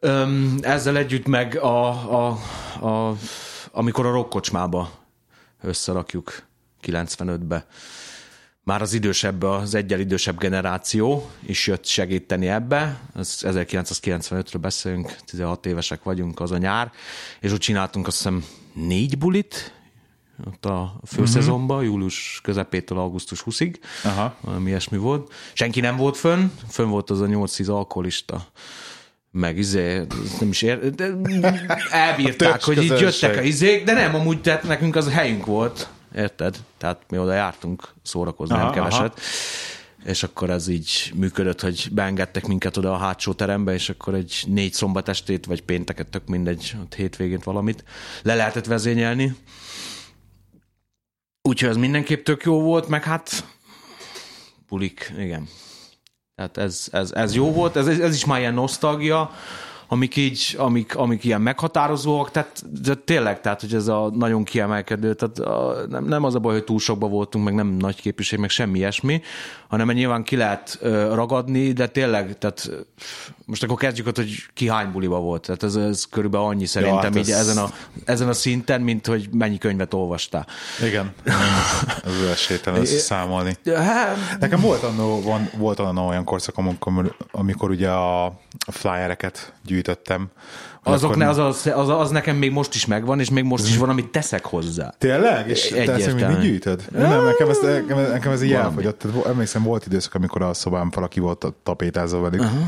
Um, 0.00 0.54
ezzel 0.60 0.96
együtt 0.96 1.26
meg 1.26 1.58
a, 1.58 1.88
a, 1.88 2.38
a, 2.86 3.16
amikor 3.72 4.06
a 4.06 4.10
rockkocsmába 4.10 4.90
összerakjuk 5.62 6.42
95-be. 6.82 7.66
Már 8.62 8.82
az 8.82 8.92
idősebb, 8.92 9.42
az 9.42 9.74
egyel 9.74 10.00
idősebb 10.00 10.38
generáció 10.38 11.30
is 11.46 11.66
jött 11.66 11.84
segíteni 11.84 12.48
ebbe, 12.48 13.00
ez 13.14 13.38
1995-ről 13.42 14.58
beszélünk, 14.60 15.16
16 15.24 15.66
évesek 15.66 16.02
vagyunk, 16.02 16.40
az 16.40 16.50
a 16.50 16.58
nyár, 16.58 16.92
és 17.40 17.52
úgy 17.52 17.58
csináltunk 17.58 18.06
azt 18.06 18.16
hiszem 18.16 18.44
négy 18.74 19.18
bulit, 19.18 19.74
ott 20.46 20.64
a 20.64 21.00
főszezonban, 21.06 21.76
uh-huh. 21.76 21.92
július 21.92 22.40
közepétől 22.42 22.98
augusztus 22.98 23.42
20-ig, 23.46 23.74
Aha. 24.04 24.36
valami 24.40 24.68
ilyesmi 24.68 24.98
volt. 24.98 25.32
Senki 25.52 25.80
nem 25.80 25.96
volt 25.96 26.16
fönn, 26.16 26.46
fönn 26.68 26.88
volt 26.88 27.10
az 27.10 27.20
a 27.20 27.26
8-10 27.26 27.68
alkoholista 27.68 28.46
meg 29.36 29.58
izé, 29.58 30.02
nem 30.40 30.48
is 30.48 30.62
ér, 30.62 30.90
de 30.94 31.10
elbírták, 31.90 32.62
hogy 32.62 32.82
így 32.82 33.00
jöttek 33.00 33.36
a 33.36 33.40
izék, 33.40 33.84
de 33.84 33.92
nem, 33.92 34.14
amúgy 34.14 34.40
tehát 34.40 34.62
nekünk 34.62 34.96
az 34.96 35.10
helyünk 35.10 35.46
volt, 35.46 35.88
érted? 36.14 36.56
Tehát 36.78 37.02
mi 37.08 37.18
oda 37.18 37.32
jártunk 37.32 37.88
szórakozni, 38.02 38.54
aha, 38.54 38.64
nem 38.64 38.72
keveset. 38.72 39.00
Aha. 39.00 40.10
És 40.10 40.22
akkor 40.22 40.50
ez 40.50 40.68
így 40.68 41.12
működött, 41.14 41.60
hogy 41.60 41.88
beengedtek 41.92 42.46
minket 42.46 42.76
oda 42.76 42.92
a 42.92 42.96
hátsó 42.96 43.32
terembe, 43.32 43.72
és 43.72 43.88
akkor 43.88 44.14
egy 44.14 44.44
négy 44.46 44.72
szombatestét, 44.72 45.46
vagy 45.46 45.62
pénteket, 45.62 46.06
tök 46.06 46.26
mindegy, 46.26 46.76
ott 46.82 46.94
hétvégén 46.94 47.40
valamit 47.44 47.84
le 48.22 48.34
lehetett 48.34 48.66
vezényelni. 48.66 49.36
Úgyhogy 51.42 51.68
ez 51.68 51.76
mindenképp 51.76 52.24
tök 52.24 52.44
jó 52.44 52.62
volt, 52.62 52.88
meg 52.88 53.02
hát 53.02 53.44
bulik, 54.68 55.12
igen. 55.18 55.48
Tehát 56.36 56.56
ez, 56.56 56.88
ez, 56.92 57.12
ez 57.12 57.34
jó 57.34 57.52
volt, 57.52 57.76
ez, 57.76 57.86
ez 57.86 58.14
is 58.14 58.24
már 58.24 58.38
ilyen 58.38 58.54
nosztalgia, 58.54 59.30
amik 59.88 60.16
így, 60.16 60.54
amik, 60.58 60.96
amik 60.96 61.24
ilyen 61.24 61.40
meghatározóak, 61.40 62.30
tehát 62.30 62.82
de 62.82 62.94
tényleg, 62.94 63.40
tehát 63.40 63.60
hogy 63.60 63.74
ez 63.74 63.88
a 63.88 64.10
nagyon 64.14 64.44
kiemelkedő, 64.44 65.14
tehát 65.14 65.38
a, 65.38 65.86
nem, 65.88 66.04
nem 66.04 66.24
az 66.24 66.34
a 66.34 66.38
baj, 66.38 66.52
hogy 66.52 66.64
túl 66.64 66.78
sokba 66.78 67.08
voltunk, 67.08 67.44
meg 67.44 67.54
nem 67.54 67.66
nagy 67.66 68.00
képviség, 68.00 68.38
meg 68.38 68.50
semmi 68.50 68.78
ilyesmi, 68.78 69.22
hanem 69.68 69.90
nyilván 69.90 70.22
ki 70.22 70.36
lehet 70.36 70.78
ragadni, 71.12 71.72
de 71.72 71.86
tényleg, 71.86 72.38
tehát 72.38 72.70
most 73.44 73.62
akkor 73.62 73.76
kezdjük 73.76 74.06
ott, 74.06 74.16
hogy 74.16 74.46
ki 74.54 74.68
hány 74.68 74.92
buliba 74.92 75.18
volt. 75.18 75.42
Tehát 75.42 75.62
ez, 75.62 75.74
ez 75.74 76.04
körülbelül 76.10 76.46
annyi 76.46 76.66
szerintem 76.66 76.98
ja, 76.98 77.04
hát 77.04 77.16
így 77.16 77.30
ez... 77.30 77.38
ezen, 77.38 77.56
a, 77.56 77.70
ezen 78.04 78.28
a 78.28 78.32
szinten, 78.32 78.80
mint 78.80 79.06
hogy 79.06 79.28
mennyi 79.32 79.58
könyvet 79.58 79.94
olvastál. 79.94 80.46
Igen, 80.86 81.12
ez 82.04 82.28
esélytelen 82.30 82.84
számolni. 82.84 83.56
Hát- 83.74 84.16
Nekem 84.40 84.60
volt 84.60 84.82
annó, 84.82 85.22
van, 85.22 85.50
volt 85.56 85.78
annó 85.78 86.08
olyan 86.08 86.24
korszakom, 86.24 86.66
amikor, 86.68 87.16
amikor 87.30 87.70
ugye 87.70 87.90
a 87.90 88.40
flyereket 88.70 89.52
gyűjtöttem, 89.64 89.75
azok 90.82 91.10
akkor... 91.10 91.22
ne, 91.22 91.28
az, 91.28 91.38
az, 91.38 91.70
az, 91.74 91.88
az, 91.88 92.10
nekem 92.10 92.36
még 92.36 92.52
most 92.52 92.74
is 92.74 92.86
megvan, 92.86 93.20
és 93.20 93.30
még 93.30 93.44
most 93.44 93.66
is 93.66 93.76
van, 93.76 93.88
amit 93.88 94.08
teszek 94.08 94.44
hozzá. 94.44 94.94
Tényleg? 94.98 95.48
És 95.48 95.68
te 95.68 95.92
ezt 95.92 96.14
még 96.14 96.38
gyűjtöd? 96.38 96.82
Nem, 96.92 97.24
nekem 97.24 97.48
ez, 97.48 97.58
nekem, 97.62 97.98
nekem 97.98 98.32
ez 98.32 98.42
így 98.42 98.52
elfogyott. 98.52 99.02
Emlékszem, 99.26 99.62
volt 99.62 99.86
időszak, 99.86 100.14
amikor 100.14 100.42
a 100.42 100.54
szobám 100.54 100.90
valaki 100.94 101.20
volt 101.20 101.54
tapétázva 101.62 102.20
velük. 102.20 102.40
Uh-huh 102.40 102.66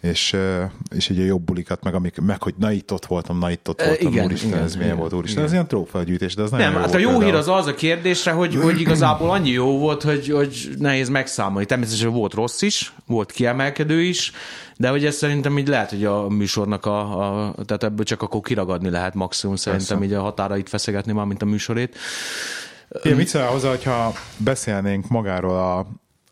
és, 0.00 0.36
és 0.94 1.08
így 1.08 1.20
a 1.20 1.24
jobb 1.24 1.42
bulikat, 1.42 1.82
meg, 1.82 1.94
amik, 1.94 2.20
meg 2.20 2.42
hogy 2.42 2.54
na 2.58 2.72
itt 2.72 2.92
ott 2.92 3.06
voltam, 3.06 3.38
na 3.38 3.50
itt 3.50 3.68
ott 3.68 3.82
voltam, 3.82 4.12
igen, 4.12 4.24
úristen, 4.24 4.48
igen, 4.48 4.62
ez 4.62 4.72
milyen 4.72 4.86
igen, 4.86 4.98
volt, 4.98 5.12
úristen, 5.12 5.36
igen. 5.36 5.44
ez 5.44 5.52
ilyen 5.52 5.66
trófeagyűjtés, 5.66 6.34
de 6.34 6.42
az 6.42 6.50
nem 6.50 6.60
Nem, 6.60 6.74
hát 6.74 6.94
a 6.94 6.98
jó 6.98 7.20
hír 7.20 7.34
az 7.34 7.48
az 7.48 7.66
a 7.66 7.74
kérdésre, 7.74 8.30
hogy, 8.30 8.54
hogy 8.54 8.80
igazából 8.80 9.30
annyi 9.30 9.50
jó 9.50 9.78
volt, 9.78 10.02
hogy, 10.02 10.28
hogy 10.28 10.70
nehéz 10.78 11.08
megszámolni. 11.08 11.66
Természetesen 11.66 12.10
volt 12.12 12.34
rossz 12.34 12.62
is, 12.62 12.92
volt 13.06 13.32
kiemelkedő 13.32 14.02
is, 14.02 14.32
de 14.76 14.88
hogy 14.88 15.04
ez 15.04 15.14
szerintem 15.14 15.58
így 15.58 15.68
lehet, 15.68 15.90
hogy 15.90 16.04
a 16.04 16.28
műsornak 16.28 16.86
a, 16.86 17.00
a 17.46 17.54
tehát 17.64 17.84
ebből 17.84 18.04
csak 18.04 18.22
akkor 18.22 18.40
kiragadni 18.40 18.90
lehet 18.90 19.14
maximum, 19.14 19.56
szerintem 19.56 19.98
Persze. 19.98 20.12
így 20.12 20.18
a 20.20 20.22
határait 20.22 20.68
feszegetni 20.68 21.12
már, 21.12 21.26
mint 21.26 21.42
a 21.42 21.46
műsorét. 21.46 21.96
Én 23.02 23.16
mit 23.16 23.28
szól 23.28 23.42
hozzá, 23.42 23.68
hogyha 23.68 24.12
beszélnénk 24.36 25.08
magáról 25.08 25.56
a, 25.56 25.86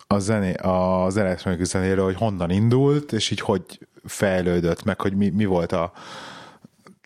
a 0.06 0.18
zené, 0.18 0.54
az 0.54 1.16
elektronikus 1.16 1.66
zenéről, 1.66 2.04
hogy 2.04 2.16
honnan 2.16 2.50
indult, 2.50 3.12
és 3.12 3.30
így 3.30 3.40
hogy 3.40 3.62
fejlődött, 4.04 4.84
meg 4.84 5.00
hogy 5.00 5.16
mi, 5.16 5.28
mi 5.28 5.44
volt 5.44 5.72
a, 5.72 5.92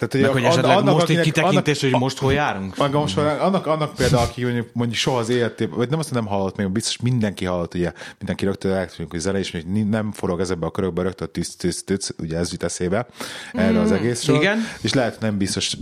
tehát, 0.01 0.15
hogy, 0.15 0.21
Meg, 0.21 0.31
hogy 0.31 0.53
esetleg 0.53 0.77
annak, 0.77 0.95
most 0.95 1.09
egy 1.09 1.21
kitekintés, 1.21 1.83
annak, 1.83 1.93
hogy 1.93 2.03
most 2.03 2.19
hol 2.19 2.33
járunk? 2.33 2.77
Meg 2.77 2.93
most, 2.93 3.19
annak, 3.19 3.67
annak 3.67 3.95
például, 3.95 4.23
aki 4.23 4.43
mondjuk, 4.45 4.69
mondjuk 4.73 4.99
soha 4.99 5.19
az 5.19 5.29
életében, 5.29 5.77
vagy 5.77 5.91
nem 5.91 5.99
azt 5.99 6.11
nem 6.11 6.27
hallott 6.27 6.57
még, 6.57 6.69
biztos 6.69 6.97
mindenki 6.97 7.45
hallott, 7.45 7.75
ugye 7.75 7.93
mindenki 8.19 8.45
rögtön 8.45 8.73
elektronikus 8.73 9.21
zene, 9.21 9.39
és 9.39 9.51
még 9.51 9.89
nem 9.89 10.13
forog 10.13 10.41
ezekbe 10.41 10.67
a 10.67 10.71
körökbe 10.71 11.03
rögtön 11.03 11.29
tűz, 11.33 11.57
tűz, 11.57 11.85
tűz, 11.85 12.15
ugye 12.19 12.39
ez 12.39 12.51
jut 12.51 12.63
eszébe 12.63 13.07
erre 13.53 13.79
mm, 13.79 13.83
az 13.83 13.93
egészről. 13.93 14.37
Igen. 14.37 14.59
És 14.81 14.95
lehet 14.95 15.21
nem 15.21 15.37
biztos, 15.37 15.77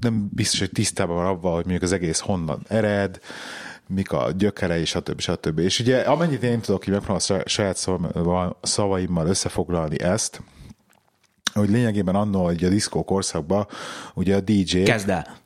nem 0.00 0.28
biztos, 0.32 0.58
hogy 0.58 0.70
tisztában 0.70 1.16
van 1.16 1.26
abban, 1.26 1.52
hogy 1.52 1.62
mondjuk 1.62 1.82
az 1.82 1.92
egész 1.92 2.18
honnan 2.18 2.64
ered, 2.68 3.20
mik 3.94 4.12
a 4.12 4.30
gyökere, 4.36 4.80
és 4.80 4.88
stb. 4.88 5.20
stb. 5.20 5.58
És 5.58 5.78
ugye 5.78 6.00
amennyit 6.00 6.42
én 6.42 6.60
tudok, 6.60 6.84
hogy 6.84 6.92
megpróbálom 6.92 7.42
a 7.44 7.48
saját 7.48 7.88
szavaimmal 8.62 9.26
összefoglalni 9.26 10.00
ezt, 10.00 10.42
hogy 11.54 11.70
lényegében 11.70 12.14
annó, 12.14 12.44
hogy 12.44 12.64
a 12.64 12.68
diszkó 12.68 13.04
korszakban 13.04 13.66
ugye 14.14 14.36
a 14.36 14.40
DJ... 14.40 14.82
Kezd 14.82 15.08
el! 15.08 15.36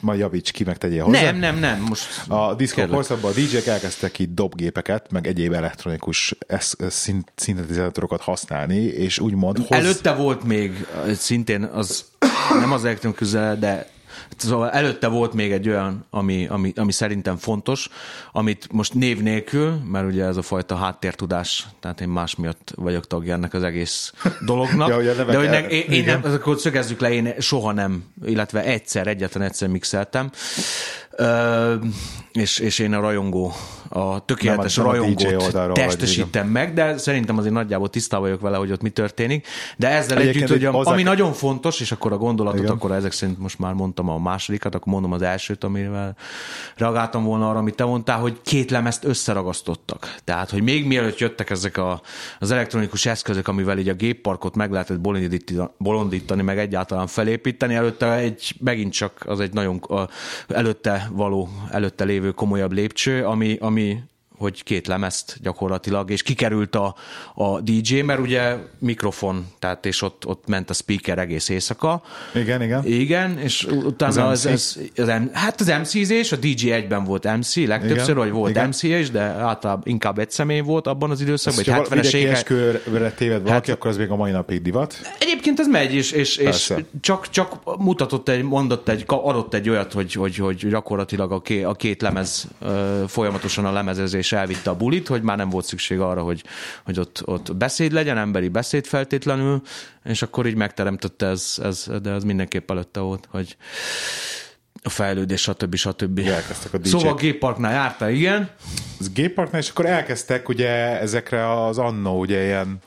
Majd 0.00 0.18
javíts 0.18 0.52
ki, 0.52 0.64
meg 0.64 0.78
tegyél 0.78 1.04
hozzá. 1.04 1.22
Nem, 1.22 1.36
nem, 1.36 1.58
nem, 1.58 1.80
most... 1.80 2.28
A 2.28 2.54
diszkó 2.54 2.86
korszakban 2.86 3.30
a 3.30 3.34
DJ-k 3.34 3.66
elkezdtek 3.66 4.18
itt 4.18 4.34
dobgépeket, 4.34 5.10
meg 5.10 5.26
egyéb 5.26 5.52
elektronikus 5.52 6.34
szintetizátorokat 7.34 8.20
használni, 8.20 8.76
és 8.76 9.18
úgymond... 9.18 9.56
Hoz... 9.58 9.66
Előtte 9.70 10.14
volt 10.14 10.44
még 10.44 10.86
szintén 11.14 11.62
az, 11.64 12.04
nem 12.60 12.72
az 12.72 12.84
elektronikus, 12.84 13.30
de 13.30 13.88
Szóval 14.36 14.70
előtte 14.70 15.06
volt 15.06 15.32
még 15.32 15.52
egy 15.52 15.68
olyan, 15.68 16.06
ami, 16.10 16.46
ami, 16.46 16.72
ami 16.76 16.92
szerintem 16.92 17.36
fontos, 17.36 17.88
amit 18.32 18.68
most 18.72 18.94
név 18.94 19.22
nélkül, 19.22 19.80
mert 19.90 20.06
ugye 20.06 20.24
ez 20.24 20.36
a 20.36 20.42
fajta 20.42 20.76
háttértudás, 20.76 21.66
tehát 21.80 22.00
én 22.00 22.08
más 22.08 22.36
miatt 22.36 22.72
vagyok 22.76 23.06
tagja 23.06 23.34
ennek 23.34 23.54
az 23.54 23.62
egész 23.62 24.12
dolognak. 24.40 24.88
ja, 25.04 25.14
de 25.24 25.36
hogy 25.36 25.48
ne, 25.48 25.68
én, 25.68 25.90
én 25.90 26.04
nem, 26.04 26.20
akkor 26.24 26.58
szögezzük 26.58 27.00
le, 27.00 27.12
én 27.12 27.34
soha 27.38 27.72
nem, 27.72 28.04
illetve 28.24 28.64
egyszer, 28.64 29.06
egyetlen 29.06 29.42
egyszer 29.42 29.68
mixeltem, 29.68 30.30
és, 32.38 32.58
és 32.58 32.78
én 32.78 32.94
a 32.94 33.00
rajongó, 33.00 33.52
a 33.88 34.24
tökéletes 34.24 34.76
nem, 34.76 34.86
rajongót 34.86 35.72
testesítem 35.72 36.42
vagy, 36.42 36.52
meg, 36.52 36.74
de 36.74 36.96
szerintem 36.96 37.38
azért 37.38 37.52
nagyjából 37.52 37.90
tisztában 37.90 38.26
vagyok 38.26 38.40
vele, 38.40 38.56
hogy 38.56 38.72
ott 38.72 38.82
mi 38.82 38.90
történik. 38.90 39.46
De 39.76 39.88
ezzel 39.88 40.18
együtt, 40.18 40.34
együtt 40.34 40.48
hogy 40.48 40.64
a, 40.64 40.84
ami 40.84 41.02
nagyon 41.02 41.32
fontos, 41.32 41.80
és 41.80 41.92
akkor 41.92 42.12
a 42.12 42.16
gondolatot, 42.16 42.62
Igen. 42.62 42.72
akkor 42.72 42.92
ezek 42.92 43.12
szerint 43.12 43.38
most 43.38 43.58
már 43.58 43.72
mondtam 43.72 44.08
a 44.08 44.18
másodikat, 44.18 44.74
akkor 44.74 44.92
mondom 44.92 45.12
az 45.12 45.22
elsőt, 45.22 45.64
amivel 45.64 46.16
reagáltam 46.76 47.24
volna 47.24 47.48
arra, 47.48 47.58
amit 47.58 47.74
te 47.74 47.84
mondtál, 47.84 48.18
hogy 48.18 48.38
két 48.42 48.70
lemezt 48.70 49.04
összeragasztottak. 49.04 50.14
Tehát, 50.24 50.50
hogy 50.50 50.62
még 50.62 50.86
mielőtt 50.86 51.18
jöttek 51.18 51.50
ezek 51.50 51.76
a, 51.76 52.00
az 52.38 52.50
elektronikus 52.50 53.06
eszközök, 53.06 53.48
amivel 53.48 53.78
így 53.78 53.88
a 53.88 53.94
gépparkot 53.94 54.56
meg 54.56 54.70
lehetett 54.70 55.00
bolondítani, 55.00 55.68
bolondítani 55.78 56.42
meg 56.42 56.58
egyáltalán 56.58 57.06
felépíteni, 57.06 57.74
előtte 57.74 58.12
egy, 58.12 58.54
megint 58.60 58.92
csak 58.92 59.22
az 59.26 59.40
egy 59.40 59.52
nagyon 59.52 59.76
a, 59.76 60.08
előtte 60.48 61.10
való 61.12 61.48
előtte 61.70 62.04
lévő 62.04 62.27
komolyabb 62.34 62.72
lépcső, 62.72 63.24
ami, 63.24 63.56
ami 63.60 64.02
hogy 64.38 64.62
két 64.62 64.86
lemezt 64.86 65.36
gyakorlatilag, 65.42 66.10
és 66.10 66.22
kikerült 66.22 66.74
a, 66.74 66.94
a 67.34 67.60
DJ, 67.60 68.00
mert 68.00 68.20
ugye 68.20 68.56
mikrofon, 68.78 69.46
tehát 69.58 69.86
és 69.86 70.02
ott, 70.02 70.26
ott 70.26 70.46
ment 70.46 70.70
a 70.70 70.72
speaker 70.72 71.18
egész 71.18 71.48
éjszaka. 71.48 72.02
Igen, 72.34 72.62
igen. 72.62 72.84
Igen, 72.84 73.38
és 73.38 73.64
utána 73.64 74.26
az, 74.26 74.46
az, 74.46 74.78
az, 74.96 75.08
az, 75.08 75.20
hát 75.32 75.60
az 75.60 75.66
MC-zés, 75.66 76.32
a 76.32 76.36
DJ 76.36 76.70
egyben 76.70 77.04
volt 77.04 77.36
MC, 77.36 77.56
legtöbbször, 77.56 78.16
hogy 78.16 78.30
volt 78.30 78.50
igen. 78.50 78.68
MC 78.68 78.82
is, 78.82 79.10
de 79.10 79.20
általában 79.20 79.82
inkább 79.86 80.18
egy 80.18 80.30
személy 80.30 80.60
volt 80.60 80.86
abban 80.86 81.10
az 81.10 81.20
időszakban, 81.20 81.76
hogy 81.76 81.88
70-es 81.88 82.14
évek. 82.14 82.44
körre 82.44 83.10
téved 83.10 83.42
valaki, 83.42 83.68
hát, 83.68 83.78
akkor 83.78 83.90
az 83.90 83.96
még 83.96 84.10
a 84.10 84.16
mai 84.16 84.30
napig 84.30 84.62
divat. 84.62 85.00
Egyébként 85.38 85.60
ez 85.60 85.68
megy, 85.68 85.94
és, 85.94 86.12
és, 86.12 86.36
és 86.36 86.72
csak, 87.00 87.30
csak 87.30 87.78
mutatott 87.78 88.28
egy, 88.28 88.42
mondott 88.42 88.88
egy, 88.88 89.04
adott 89.06 89.54
egy 89.54 89.68
olyat, 89.68 89.92
hogy, 89.92 90.12
hogy, 90.12 90.36
hogy 90.36 90.68
gyakorlatilag 90.68 91.32
a 91.32 91.40
két, 91.40 91.64
a 91.64 91.74
két 91.74 92.02
lemez 92.02 92.48
folyamatosan 93.06 93.64
a 93.64 93.72
lemezezés 93.72 94.18
és 94.18 94.32
elvitte 94.32 94.70
a 94.70 94.76
bulit, 94.76 95.08
hogy 95.08 95.22
már 95.22 95.36
nem 95.36 95.50
volt 95.50 95.64
szükség 95.64 96.00
arra, 96.00 96.22
hogy, 96.22 96.42
hogy 96.84 96.98
ott, 96.98 97.22
ott 97.24 97.56
beszéd 97.56 97.92
legyen, 97.92 98.18
emberi 98.18 98.48
beszéd 98.48 98.86
feltétlenül, 98.86 99.62
és 100.04 100.22
akkor 100.22 100.46
így 100.46 100.56
megteremtette 100.56 101.26
ez, 101.26 101.54
ez 101.62 101.90
de 102.02 102.10
ez 102.10 102.24
mindenképp 102.24 102.70
előtte 102.70 103.00
volt, 103.00 103.28
hogy 103.30 103.56
a 104.82 104.88
fejlődés, 104.88 105.40
stb. 105.40 105.74
stb. 105.74 106.18
Elkezdtek 106.18 106.72
a 106.72 106.78
Szóval 106.82 107.12
a 107.12 107.14
gépparknál 107.14 107.72
járta, 107.72 108.10
igen. 108.10 108.50
Az 109.00 109.12
gépparknál, 109.12 109.60
és 109.60 109.70
akkor 109.70 109.86
elkezdtek 109.86 110.48
ugye 110.48 111.00
ezekre 111.00 111.64
az 111.64 111.78
annó, 111.78 112.18
ugye 112.18 112.44
ilyen 112.44 112.80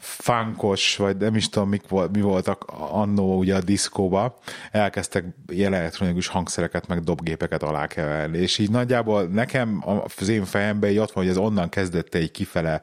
fánkos, 0.00 0.96
vagy 0.96 1.16
nem 1.16 1.36
is 1.36 1.48
tudom, 1.48 1.68
mik 1.68 1.88
volt, 1.88 2.12
mi 2.12 2.20
voltak 2.20 2.64
annó 2.90 3.38
ugye 3.38 3.54
a 3.54 3.60
diszkóba, 3.60 4.38
elkezdtek 4.70 5.24
ilyen 5.48 5.74
elektronikus 5.74 6.26
hangszereket, 6.26 6.86
meg 6.86 7.00
dobgépeket 7.00 7.62
alákeverni, 7.62 8.38
és 8.38 8.58
így 8.58 8.70
nagyjából 8.70 9.22
nekem 9.22 9.84
az 10.18 10.28
én 10.28 10.44
fejemben 10.44 10.90
így 10.90 10.98
ott 10.98 11.12
van, 11.12 11.24
hogy 11.24 11.32
ez 11.32 11.38
onnan 11.38 11.68
kezdett 11.68 12.14
egy 12.14 12.30
kifele 12.30 12.82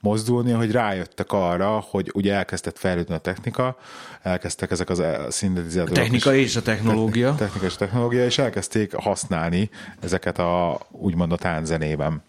mozdulni, 0.00 0.52
hogy 0.52 0.70
rájöttek 0.70 1.32
arra, 1.32 1.84
hogy 1.90 2.10
ugye 2.14 2.34
elkezdett 2.34 2.78
fejlődni 2.78 3.14
a 3.14 3.18
technika, 3.18 3.76
elkezdtek 4.22 4.70
ezek 4.70 4.88
az 4.88 5.02
szintetizátorok. 5.28 5.96
A 5.96 6.00
technika 6.00 6.34
és 6.34 6.56
a 6.56 6.62
technológia. 6.62 7.34
Technika 7.34 7.66
és 7.66 7.74
a 7.74 7.76
technológia, 7.76 8.24
és 8.24 8.38
elkezdték 8.38 8.94
használni 8.94 9.70
ezeket 10.00 10.38
a 10.38 10.80
úgymond 10.90 11.32
a 11.32 11.36
tánzenében. 11.36 12.22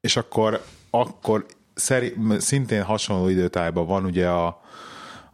És 0.00 0.16
akkor, 0.16 0.64
akkor 0.90 1.46
szeri, 1.76 2.14
szintén 2.38 2.82
hasonló 2.82 3.28
időtájban 3.28 3.86
van 3.86 4.04
ugye 4.04 4.28
a, 4.28 4.46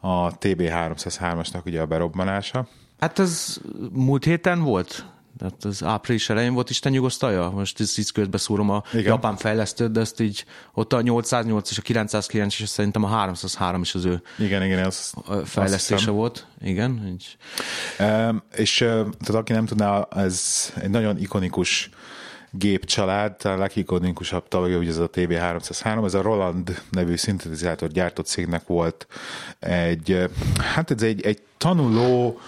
a 0.01 0.39
TB303-asnak 0.39 1.65
ugye 1.65 1.81
a 1.81 1.87
berobbanása. 1.87 2.69
Hát 3.01 3.19
az 3.19 3.61
múlt 3.93 4.25
héten 4.25 4.63
volt? 4.63 5.05
Tehát 5.39 5.65
az 5.65 5.85
április 5.85 6.31
elején 6.31 6.55
volt 6.55 6.71
Isten 6.71 6.93
nyugosztalja? 6.93 7.51
Most 7.51 7.81
ezt 7.81 7.99
így 7.99 8.13
közbeszúrom 8.13 8.71
a 8.71 8.83
Igen. 8.93 9.05
japán 9.05 9.37
fejlesztőt, 9.37 9.93
de 9.93 10.01
ezt 10.01 10.21
így 10.21 10.45
ott 10.75 10.93
a 10.93 11.01
808 11.01 11.71
és 11.71 11.79
a 11.79 11.83
909 11.83 12.61
és 12.61 12.69
szerintem 12.69 13.05
a 13.05 13.09
303 13.09 13.81
is 13.81 13.95
az 13.95 14.05
ő 14.05 14.23
igen, 14.39 14.63
igen, 14.63 14.85
az, 14.85 15.13
fejlesztése 15.45 16.11
volt. 16.11 16.47
Igen. 16.61 17.09
Így. 17.13 17.37
E, 17.99 18.35
és 18.57 18.77
tehát 18.79 19.29
aki 19.29 19.53
nem 19.53 19.67
tudná, 19.67 20.07
ez 20.11 20.73
egy 20.81 20.91
nagyon 20.91 21.19
ikonikus 21.19 21.91
gépcsalád, 22.55 23.45
a 23.45 23.57
legikonikusabb 23.57 24.49
tagja, 24.49 24.79
ugye 24.79 24.89
ez 24.89 24.99
a 24.99 25.11
TB303, 25.11 26.05
ez 26.05 26.15
a 26.15 26.23
Roland 26.23 26.83
nevű 26.91 27.17
szintetizátor 27.17 27.89
gyártott 27.89 28.27
cégnek 28.27 28.67
volt 28.67 29.07
egy, 29.59 30.31
hát 30.59 30.91
ez 30.91 31.03
egy, 31.03 31.23
egy 31.27 31.43
tanuló 31.57 32.41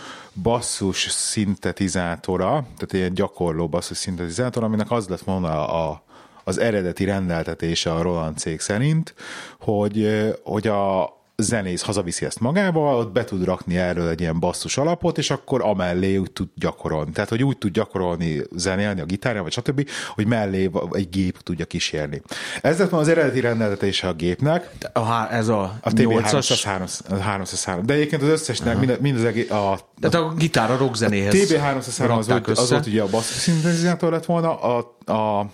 basszus 0.43 1.11
szintetizátora, 1.11 2.49
tehát 2.51 2.93
ilyen 2.93 3.15
gyakorló 3.15 3.69
basszus 3.69 3.97
szintetizátor, 3.97 4.65
aminek 4.65 4.91
az 4.91 5.09
lett 5.09 5.21
volna 5.21 5.69
a, 5.69 6.03
az 6.45 6.59
eredeti 6.59 7.05
rendeltetése 7.05 7.93
a 7.93 8.03
Roland 8.03 8.39
cég 8.39 8.61
szerint, 8.61 9.15
hogy, 9.59 10.25
hogy 10.43 10.67
a, 10.67 11.03
zenész 11.37 11.83
hazaviszi 11.83 12.25
ezt 12.25 12.41
magával, 12.41 12.99
ott 12.99 13.13
be 13.13 13.25
tud 13.25 13.45
rakni 13.45 13.77
erről 13.77 14.09
egy 14.09 14.21
ilyen 14.21 14.41
basszus 14.41 14.77
alapot, 14.77 15.19
és 15.19 15.31
akkor 15.31 15.63
amellé 15.63 16.17
úgy 16.17 16.33
tud 16.33 16.49
gyakorolni. 16.55 17.11
Tehát, 17.11 17.29
hogy 17.29 17.43
úgy 17.43 17.59
tud 17.59 17.73
gyakorolni, 17.73 18.43
zenélni 18.57 19.01
a 19.01 19.05
gitárja, 19.05 19.43
vagy 19.43 19.53
stb., 19.53 19.89
hogy 20.15 20.27
mellé 20.27 20.71
egy 20.91 21.09
gép 21.09 21.39
tudja 21.43 21.65
kísérni. 21.65 22.23
Ez 22.63 22.79
lett 22.79 22.93
az 22.93 23.09
eredeti 23.09 23.41
rendeltetése 23.41 24.09
a 24.09 24.13
gépnek. 24.13 24.71
A, 24.93 25.33
ez 25.33 25.49
a, 25.49 25.79
a 25.81 25.91
TB303, 25.91 27.21
303. 27.21 27.87
De 27.87 27.95
egyébként 27.95 28.23
az 28.23 28.29
összesnek, 28.29 28.79
mind, 28.79 29.01
mind 29.01 29.17
az 29.17 29.25
egész, 29.25 29.51
a, 29.51 29.79
Tehát 30.01 30.15
a 30.15 30.35
gitár 30.37 30.71
a 30.71 30.77
rockzenéhez. 30.77 31.35
TB303 31.35 32.17
az, 32.17 32.29
volt, 32.29 32.47
az 32.47 32.71
volt 32.71 32.87
ugye 32.87 33.03
a 33.03 33.09
basszus 33.09 33.37
szintetizátor 33.37 34.13
lett 34.13 34.25
volna, 34.25 34.61
a, 34.61 34.97
a 35.13 35.47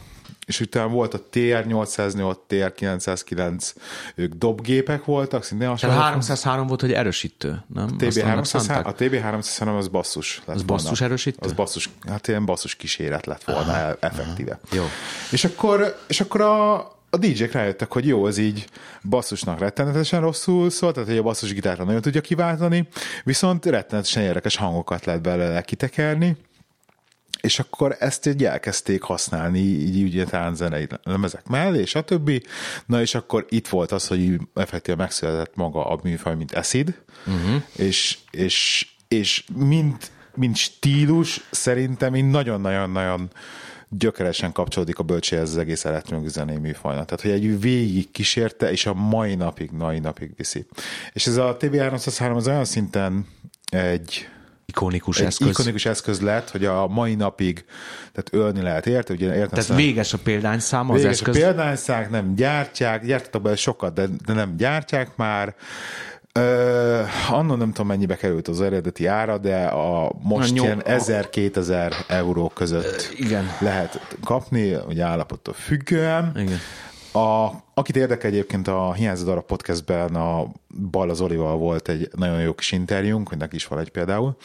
és 0.50 0.60
utána 0.60 0.88
volt 0.88 1.14
a 1.14 1.20
TR-808, 1.32 2.36
TR-909, 2.48 3.74
ők 4.14 4.34
dobgépek 4.34 5.04
voltak, 5.04 5.44
szintén 5.44 5.68
hasonló. 5.68 5.94
Tehát 5.96 6.10
303 6.10 6.66
volt, 6.66 6.80
hogy 6.80 6.92
erősítő, 6.92 7.62
nem? 7.74 7.84
A 7.84 8.02
TB303, 8.02 8.84
a 8.84 8.94
TB303 8.94 9.78
az 9.78 9.88
basszus. 9.88 10.42
Lett 10.44 10.56
az 10.56 10.62
basszus 10.62 11.00
erősítő? 11.00 11.38
Az 11.40 11.52
basszus, 11.52 11.90
hát 12.08 12.28
ilyen 12.28 12.44
basszus 12.44 12.74
kíséret 12.74 13.26
lett 13.26 13.44
volna 13.44 13.72
aha, 13.72 13.96
effektíve. 14.00 14.60
Aha, 14.64 14.76
jó. 14.76 14.84
És 15.30 15.44
akkor, 15.44 15.98
és 16.06 16.20
akkor 16.20 16.40
a, 16.40 16.74
a 17.10 17.16
DJ-k 17.18 17.52
rájöttek, 17.52 17.92
hogy 17.92 18.06
jó, 18.06 18.24
az 18.24 18.38
így 18.38 18.64
basszusnak 19.02 19.58
rettenetesen 19.58 20.20
rosszul 20.20 20.70
szól, 20.70 20.92
tehát 20.92 21.08
hogy 21.08 21.18
a 21.18 21.22
basszus 21.22 21.54
gitárra 21.54 21.84
nagyon 21.84 22.00
tudja 22.00 22.20
kiváltani, 22.20 22.88
viszont 23.24 23.66
rettenetesen 23.66 24.22
érdekes 24.22 24.56
hangokat 24.56 25.04
lehet 25.04 25.22
belőle 25.22 25.62
kitekerni, 25.62 26.36
és 27.40 27.58
akkor 27.58 27.96
ezt 27.98 28.26
így 28.26 28.44
elkezdték 28.44 29.02
használni, 29.02 29.58
így 29.58 30.02
ugye 30.02 30.52
zenei 30.52 30.86
lemezek 31.02 31.46
mellé, 31.48 31.80
és 31.80 31.94
a 31.94 32.02
többi. 32.02 32.42
Na 32.86 33.00
és 33.00 33.14
akkor 33.14 33.46
itt 33.48 33.68
volt 33.68 33.92
az, 33.92 34.06
hogy 34.06 34.40
effektíve 34.54 34.96
megszületett 34.96 35.54
maga 35.54 35.86
a 35.86 36.00
műfaj, 36.02 36.34
mint 36.34 36.52
Acid, 36.52 37.02
uh-huh. 37.26 37.62
és, 37.76 38.18
és, 38.30 38.86
és 39.08 39.44
mint, 39.54 40.10
mint 40.34 40.56
stílus 40.56 41.46
szerintem 41.50 42.16
így 42.16 42.28
nagyon-nagyon-nagyon 42.30 43.30
gyökeresen 43.88 44.52
kapcsolódik 44.52 44.98
a 44.98 45.02
bölcséhez 45.02 45.48
az 45.48 45.56
egész 45.56 45.84
elektronikus 45.84 46.32
zenei 46.32 46.58
műfajnak. 46.58 47.04
Tehát, 47.04 47.20
hogy 47.22 47.30
egy 47.30 47.60
végig 47.60 48.10
kísérte, 48.10 48.70
és 48.70 48.86
a 48.86 48.94
mai 48.94 49.34
napig, 49.34 49.70
mai 49.70 49.98
napig 49.98 50.30
viszi. 50.36 50.66
És 51.12 51.26
ez 51.26 51.36
a 51.36 51.56
TV303 51.56 52.36
az 52.36 52.46
olyan 52.46 52.64
szinten 52.64 53.26
egy 53.70 54.28
ikonikus 54.70 55.20
egy 55.20 55.26
eszköz. 55.26 55.48
ikonikus 55.48 55.86
eszköz 55.86 56.20
lett, 56.20 56.50
hogy 56.50 56.64
a 56.64 56.86
mai 56.86 57.14
napig 57.14 57.64
tehát 58.12 58.28
ölni 58.30 58.62
lehet 58.62 58.86
érte. 58.86 59.12
Ugye, 59.12 59.26
értem 59.26 59.48
tehát 59.48 59.64
szám, 59.64 59.76
véges 59.76 60.12
a 60.12 60.18
példányszám 60.18 60.90
az 60.90 61.04
eszköz. 61.04 61.36
a 61.36 61.38
példányszám, 61.38 62.06
nem 62.10 62.34
gyártják, 62.34 63.06
gyártottak 63.06 63.40
belőle 63.40 63.60
sokat, 63.60 63.94
de, 63.94 64.06
de 64.26 64.32
nem 64.32 64.56
gyártják 64.56 65.16
már. 65.16 65.54
Annon 67.30 67.58
nem 67.58 67.68
tudom 67.72 67.86
mennyibe 67.86 68.16
került 68.16 68.48
az 68.48 68.60
eredeti 68.60 69.06
ára, 69.06 69.38
de 69.38 69.64
a 69.64 70.12
most 70.22 70.52
nyom, 70.52 70.66
ilyen 70.66 70.82
1000-2000 70.84 71.92
euró 72.08 72.48
között 72.54 73.08
uh, 73.12 73.20
igen. 73.20 73.50
lehet 73.60 74.16
kapni, 74.24 74.74
ugye 74.88 75.04
állapottól 75.04 75.54
függően. 75.54 76.32
Igen. 76.36 76.58
A, 77.12 77.50
akit 77.74 77.96
érdekel 77.96 78.30
egyébként 78.30 78.68
a 78.68 78.92
Hiányzó 78.92 79.24
darab 79.24 79.44
podcastben 79.44 80.14
a 80.14 80.46
Bal 80.90 81.10
az 81.10 81.20
Olival 81.20 81.56
volt 81.56 81.88
egy 81.88 82.08
nagyon 82.16 82.40
jó 82.40 82.54
kis 82.54 82.72
interjúnk, 82.72 83.28
hogy 83.28 83.38
neki 83.38 83.56
is 83.56 83.66
van 83.66 83.78
egy 83.78 83.90
például, 83.90 84.36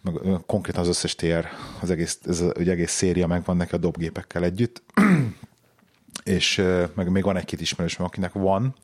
meg 0.00 0.14
konkrétan 0.46 0.80
az 0.80 0.88
összes 0.88 1.14
tér, 1.14 1.46
az 1.80 1.90
egész, 1.90 2.18
ez 2.26 2.44
egy 2.58 2.68
egész 2.68 2.92
széria 2.92 3.26
megvan 3.26 3.56
neki 3.56 3.74
a 3.74 3.78
dobgépekkel 3.78 4.44
együtt, 4.44 4.82
és 6.24 6.62
meg 6.94 7.10
még 7.10 7.24
van 7.24 7.36
egy-két 7.36 7.60
ismerősöm, 7.60 8.04
akinek 8.04 8.32
van. 8.32 8.74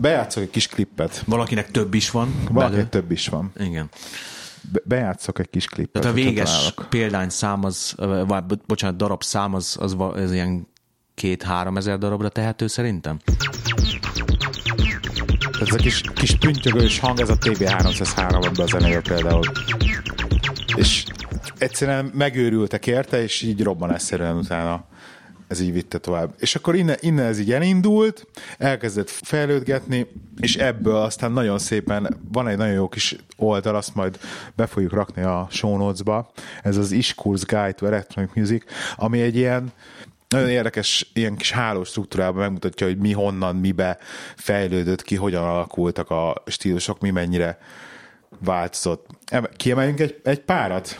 Bejátszok 0.00 0.42
egy 0.42 0.50
kis 0.50 0.66
klippet. 0.66 1.22
Valakinek 1.26 1.70
több 1.70 1.94
is 1.94 2.10
van. 2.10 2.34
Valakinek 2.50 2.88
több 2.88 3.10
is 3.10 3.28
van. 3.28 3.52
Igen. 3.56 3.88
Be, 4.72 4.80
bejátszok 4.84 5.38
egy 5.38 5.50
kis 5.50 5.66
klippet. 5.66 6.02
Tehát 6.02 6.16
a 6.16 6.20
véges 6.20 6.74
példány 6.88 7.28
szám 7.28 7.64
az, 7.64 7.94
vagy 8.26 8.44
bocsánat, 8.66 8.96
darab 8.96 9.22
szám 9.22 9.54
az, 9.54 9.76
az, 9.80 9.96
az 9.98 10.32
ilyen 10.32 10.66
két-három 11.22 11.76
ezer 11.76 11.98
darabra 11.98 12.28
tehető 12.28 12.66
szerintem? 12.66 13.18
Ez 15.60 15.72
a 15.72 15.76
kis, 15.76 16.00
kis 16.14 16.36
püntyögős 16.36 16.98
hang, 16.98 17.20
ez 17.20 17.28
a 17.28 17.36
TB303 17.36 18.58
a 18.58 18.66
zenéje 18.66 19.00
például. 19.00 19.42
És 20.76 21.04
egyszerűen 21.58 22.10
megőrültek 22.14 22.86
érte, 22.86 23.22
és 23.22 23.42
így 23.42 23.62
robbanásszerűen 23.62 24.36
utána 24.36 24.84
ez 25.52 25.60
így 25.60 25.72
vitte 25.72 25.98
tovább. 25.98 26.34
És 26.38 26.54
akkor 26.54 26.74
innen, 26.74 26.96
innen 27.00 27.26
ez 27.26 27.38
így 27.38 27.52
elindult, 27.52 28.26
elkezdett 28.58 29.10
fejlődgetni, 29.10 30.06
és 30.40 30.56
ebből 30.56 30.96
aztán 30.96 31.32
nagyon 31.32 31.58
szépen 31.58 32.20
van 32.32 32.48
egy 32.48 32.56
nagyon 32.56 32.74
jó 32.74 32.88
kis 32.88 33.16
oldal, 33.36 33.74
azt 33.74 33.94
majd 33.94 34.18
be 34.56 34.66
fogjuk 34.66 34.92
rakni 34.92 35.22
a 35.22 35.46
show 35.50 35.76
notes-ba. 35.76 36.32
Ez 36.62 36.76
az 36.76 36.92
Iskurs 36.92 37.44
Guide 37.44 37.72
to 37.72 37.86
Electronic 37.86 38.30
Music, 38.34 38.64
ami 38.96 39.20
egy 39.20 39.36
ilyen 39.36 39.72
nagyon 40.32 40.48
érdekes 40.48 41.10
ilyen 41.12 41.36
kis 41.36 41.50
hálós 41.50 41.88
struktúrában 41.88 42.40
megmutatja, 42.40 42.86
hogy 42.86 42.98
mi 42.98 43.12
honnan, 43.12 43.56
mibe 43.56 43.98
fejlődött 44.36 45.02
ki, 45.02 45.16
hogyan 45.16 45.44
alakultak 45.44 46.10
a 46.10 46.42
stílusok, 46.46 47.00
mi 47.00 47.10
mennyire 47.10 47.58
változott. 48.44 49.06
Kiemeljünk 49.56 50.00
egy, 50.00 50.20
egy 50.24 50.40
párat? 50.40 50.98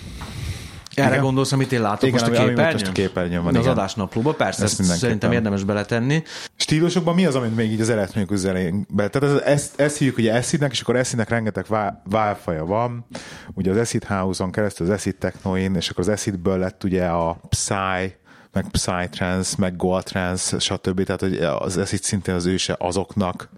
Erre 0.94 1.08
Igen. 1.08 1.22
gondolsz, 1.22 1.52
amit 1.52 1.72
én 1.72 1.80
látok 1.80 2.08
Igen, 2.08 2.12
most 2.12 2.24
a 2.24 2.44
képernyőn? 2.44 2.72
Most 2.72 2.86
a 2.86 2.92
képernyőn 2.92 3.42
van, 3.42 3.56
Az 3.56 3.66
adásnaplóba, 3.66 4.32
persze, 4.32 4.62
ezt, 4.62 4.80
ezt 4.80 4.98
szerintem 4.98 5.32
érdemes 5.32 5.64
beletenni. 5.64 6.22
Stílusokban 6.56 7.14
mi 7.14 7.26
az, 7.26 7.34
amit 7.34 7.56
még 7.56 7.72
így 7.72 7.80
az 7.80 7.88
elektronikus 7.88 8.38
zenénkben? 8.38 9.10
Tehát 9.10 9.36
ez, 9.36 9.42
ezt, 9.42 9.80
ezt 9.80 9.96
hívjuk 9.96 10.18
ugye 10.18 10.34
acidnek, 10.34 10.72
és 10.72 10.80
akkor 10.80 10.96
acidnek 10.96 11.28
rengeteg 11.28 11.66
válfaja 12.04 12.64
van. 12.64 13.06
Ugye 13.54 13.70
az 13.70 13.76
acid 13.76 14.04
house-on 14.04 14.50
keresztül 14.50 14.86
az 14.86 14.92
acid 14.92 15.16
technoin, 15.16 15.74
és 15.74 15.88
akkor 15.88 16.04
az 16.04 16.10
acidből 16.10 16.58
lett 16.58 16.84
ugye 16.84 17.06
a 17.06 17.40
psy, 17.48 18.14
meg 18.52 18.68
Psytrance, 18.70 19.54
meg 19.58 19.76
Goaltrance, 19.76 20.58
stb. 20.58 21.04
Tehát, 21.04 21.20
hogy 21.20 21.36
az, 21.38 21.76
ez 21.76 21.92
itt 21.92 22.02
szintén 22.02 22.34
az 22.34 22.46
őse 22.46 22.76
azoknak. 22.78 23.48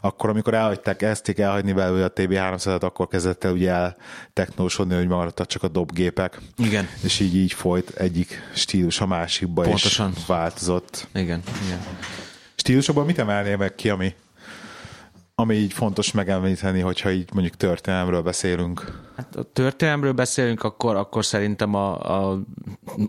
Akkor, 0.00 0.30
amikor 0.30 0.54
elhagyták, 0.54 1.02
ezték 1.02 1.38
elhagyni 1.38 1.72
belőle 1.72 2.04
a 2.04 2.12
TB300-at, 2.12 2.80
akkor 2.80 3.08
kezdett 3.08 3.44
el 3.44 3.52
ugye 3.52 3.70
el 3.70 3.96
technósodni, 4.32 4.94
hogy 4.94 5.06
maradtak 5.06 5.46
csak 5.46 5.62
a 5.62 5.68
dobgépek. 5.68 6.40
Igen. 6.56 6.88
És 7.02 7.20
így 7.20 7.36
így 7.36 7.52
folyt 7.52 7.90
egyik 7.90 8.50
stílus 8.54 9.00
a 9.00 9.06
másikba, 9.06 9.62
Pontosan. 9.62 10.12
és 10.16 10.26
változott. 10.26 11.06
Igen, 11.14 11.42
igen. 11.66 11.80
Stílusokban 12.54 13.06
mit 13.06 13.18
emelnél 13.18 13.56
meg 13.56 13.74
ki, 13.74 13.88
ami 13.88 14.14
ami 15.40 15.54
így 15.54 15.72
fontos 15.72 16.12
megemlíteni, 16.12 16.80
hogyha 16.80 17.10
így 17.10 17.28
mondjuk 17.32 17.56
történelemről 17.56 18.22
beszélünk? 18.22 19.00
Hát 19.16 19.36
a 19.36 19.42
történelemről 19.42 20.12
beszélünk, 20.12 20.62
akkor, 20.62 20.96
akkor 20.96 21.24
szerintem 21.24 21.74
a, 21.74 22.20
a 22.30 22.40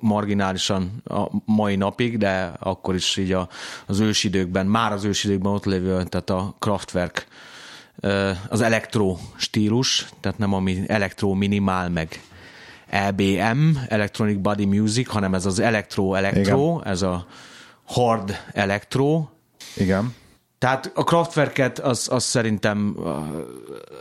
marginálisan 0.01 1.01
a 1.05 1.27
mai 1.45 1.75
napig, 1.75 2.17
de 2.17 2.51
akkor 2.59 2.95
is 2.95 3.17
így 3.17 3.31
a, 3.31 3.49
az 3.85 3.99
ősidőkben, 3.99 4.65
már 4.65 4.91
az 4.91 5.03
ősidőkben 5.03 5.51
ott 5.51 5.65
lévő, 5.65 6.03
tehát 6.03 6.29
a 6.29 6.55
Kraftwerk 6.59 7.27
az 8.49 8.61
elektro 8.61 9.17
stílus, 9.35 10.09
tehát 10.19 10.37
nem 10.37 10.53
ami 10.53 10.83
elektro 10.87 11.33
minimál 11.33 11.89
meg 11.89 12.21
EBM, 12.89 13.75
Electronic 13.87 14.41
Body 14.41 14.65
Music, 14.65 15.09
hanem 15.09 15.33
ez 15.33 15.45
az 15.45 15.59
elektro-elektro, 15.59 16.81
ez 16.83 17.01
a 17.01 17.25
hard 17.83 18.37
elektro. 18.53 19.27
Igen. 19.75 20.13
Tehát 20.60 20.91
a 20.95 21.04
Kraftwerket 21.04 21.80
az, 21.80 22.08
az 22.12 22.24
szerintem, 22.24 22.95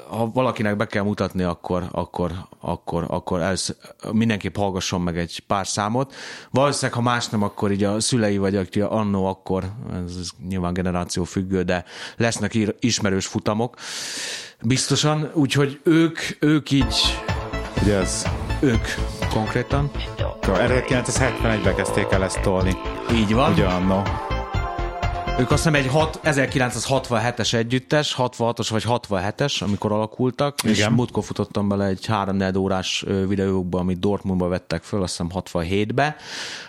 ha 0.09 0.31
valakinek 0.31 0.77
be 0.77 0.87
kell 0.87 1.03
mutatni, 1.03 1.43
akkor, 1.43 1.85
akkor, 1.91 2.33
akkor, 2.61 3.05
akkor 3.09 3.41
ez, 3.41 3.77
mindenképp 4.13 4.57
hallgasson 4.57 5.01
meg 5.01 5.19
egy 5.19 5.43
pár 5.47 5.67
számot. 5.67 6.15
Valószínűleg, 6.51 6.93
ha 6.93 7.11
más 7.11 7.29
nem, 7.29 7.43
akkor 7.43 7.73
így 7.73 7.85
a 7.85 8.01
szülei 8.01 8.39
vagy 8.39 8.57
aki 8.57 8.81
annó, 8.81 9.27
akkor 9.27 9.65
ez 10.05 10.31
nyilván 10.49 10.73
generáció 10.73 11.25
függő, 11.25 11.63
de 11.63 11.85
lesznek 12.17 12.57
ismerős 12.81 13.27
futamok. 13.27 13.77
Biztosan, 14.63 15.31
úgyhogy 15.35 15.81
ők, 15.85 16.19
ők 16.41 16.71
így... 16.71 16.95
Ugye 17.83 17.97
ez... 17.97 18.27
Ők 18.61 18.87
konkrétan. 19.31 19.91
1971-ben 20.43 21.75
kezdték 21.75 22.07
el 22.11 22.25
ezt 22.25 22.41
tolni. 22.41 22.77
Így 23.13 23.35
van. 23.35 23.53
Ugyanno. 23.53 24.03
Ők 25.39 25.51
azt 25.51 25.65
hiszem 25.65 25.75
egy 25.75 25.87
6, 25.87 26.21
1967-es 26.25 27.55
együttes, 27.55 28.15
66-os 28.19 28.67
vagy 28.71 28.85
67-es, 28.89 29.63
amikor 29.63 29.93
alakultak, 29.93 30.63
Igen. 30.63 30.75
és 30.75 30.89
múltkor 30.89 31.25
futottam 31.25 31.69
bele 31.69 31.85
egy 31.85 32.07
3 32.07 32.57
órás 32.57 33.05
videókba, 33.29 33.79
amit 33.79 33.99
Dortmundba 33.99 34.49
vettek 34.49 34.83
föl, 34.83 35.03
azt 35.03 35.11
hiszem 35.11 35.31
67-be, 35.35 36.17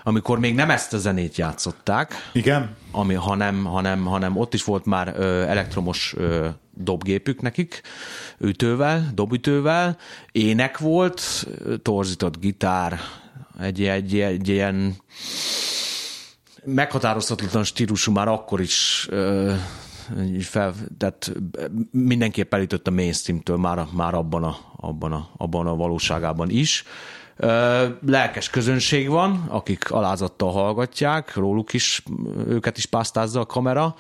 amikor 0.04 0.40
még 0.40 0.56
nem 0.56 0.70
ezt 0.70 0.94
a 0.94 0.98
zenét 0.98 1.38
játszották. 1.38 2.30
Igen. 2.34 2.76
Ami, 2.92 3.14
hanem, 3.14 3.64
hanem, 3.64 4.06
hanem 4.06 4.38
ott 4.38 4.54
is 4.54 4.64
volt 4.64 4.86
már 4.86 5.14
ö, 5.18 5.42
elektromos 5.42 6.14
ö, 6.18 6.48
dobgépük 6.74 7.42
nekik, 7.42 7.82
ütővel, 8.38 9.12
dobütővel, 9.14 9.98
ének 10.32 10.78
volt, 10.78 11.48
torzított 11.82 12.40
gitár, 12.40 13.00
egy, 13.60 13.84
egy, 13.84 14.20
egy 14.20 14.48
ilyen 14.48 14.96
meghatározhatatlan 16.66 17.64
stílusú 17.64 18.12
már 18.12 18.28
akkor 18.28 18.62
is 18.62 19.08
fel, 20.40 20.74
tehát 20.98 21.32
mindenképp 21.92 22.54
elütött 22.54 22.88
a 22.88 22.92
mainstream-től 22.92 23.58
már, 23.58 23.88
már 23.92 24.14
abban, 24.14 24.44
a, 24.44 24.58
abban, 24.76 25.12
a, 25.12 25.30
abban 25.38 25.68
a 25.68 25.76
valóságában 25.76 26.50
is. 26.50 26.84
Lelkes 28.06 28.50
közönség 28.50 29.10
van, 29.10 29.46
akik 29.48 29.92
alázattal 29.92 30.52
hallgatják, 30.52 31.36
róluk 31.36 31.74
is, 31.74 32.04
őket 32.48 32.78
is 32.78 32.86
pásztázza 32.86 33.40
a 33.40 33.46
kamera, 33.46 33.96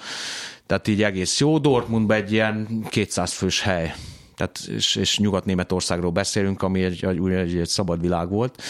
tehát 0.65 0.87
így 0.87 1.03
egész 1.03 1.39
jó. 1.39 1.57
Dortmundban 1.57 2.17
egy 2.17 2.31
ilyen 2.31 2.85
200 2.89 3.33
fős 3.33 3.61
hely, 3.61 3.93
tehát, 4.35 4.59
és, 4.67 4.95
és 4.95 5.17
Nyugat-Németországról 5.17 6.11
beszélünk, 6.11 6.61
ami 6.61 6.83
egy, 6.83 7.05
egy, 7.05 7.29
egy, 7.29 7.57
egy 7.57 7.67
szabad 7.67 8.01
világ 8.01 8.29
volt. 8.29 8.61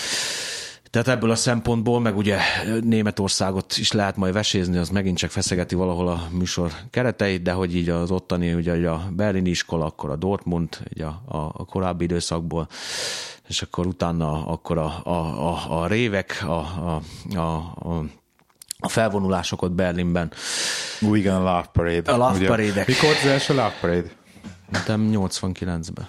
Tehát 0.90 1.08
ebből 1.08 1.32
a 1.32 1.36
szempontból, 1.36 2.00
meg 2.00 2.18
ugye 2.18 2.40
Németországot 2.82 3.78
is 3.78 3.92
lehet 3.92 4.16
majd 4.16 4.34
vesézni, 4.34 4.78
az 4.78 4.90
megint 4.90 5.18
csak 5.18 5.30
feszegeti 5.30 5.76
valahol 5.76 6.08
a 6.08 6.28
műsor 6.32 6.72
kereteit, 6.90 7.42
de 7.42 7.52
hogy 7.52 7.76
így 7.76 7.90
az 7.90 8.12
ottani, 8.12 8.54
ugye 8.54 8.90
a 8.90 9.10
berlini 9.12 9.50
iskola, 9.50 9.86
akkor 9.86 10.10
a 10.10 10.16
Dortmund, 10.16 10.78
ugye 10.94 11.06
a, 11.06 11.52
a 11.54 11.66
korábbi 11.66 12.04
időszakból, 12.04 12.68
és 13.48 13.62
akkor 13.62 13.88
utána 13.88 14.48
akkor 14.48 14.78
a, 14.78 15.02
a, 15.04 15.48
a, 15.50 15.82
a 15.82 15.88
révek, 15.88 16.44
a, 16.48 16.60
a, 16.60 17.02
a, 17.40 17.76
a 18.80 18.88
felvonulások 18.88 19.62
ott 19.62 19.72
Berlinben. 19.72 20.32
Igen, 21.02 21.36
a 21.36 21.40
Love 21.40 21.70
Parade. 21.74 22.12
A 22.12 22.18
Love 22.18 22.48
Parade-ek. 22.48 22.88
Mikor 22.88 23.10
az 23.10 23.26
első 23.26 23.54
Love 23.54 23.76
Parade? 23.82 24.12
Nem 24.88 25.10
89-ben. 25.14 26.08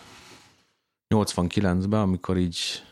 89-ben, 1.15 2.01
amikor 2.01 2.37
így 2.37 2.83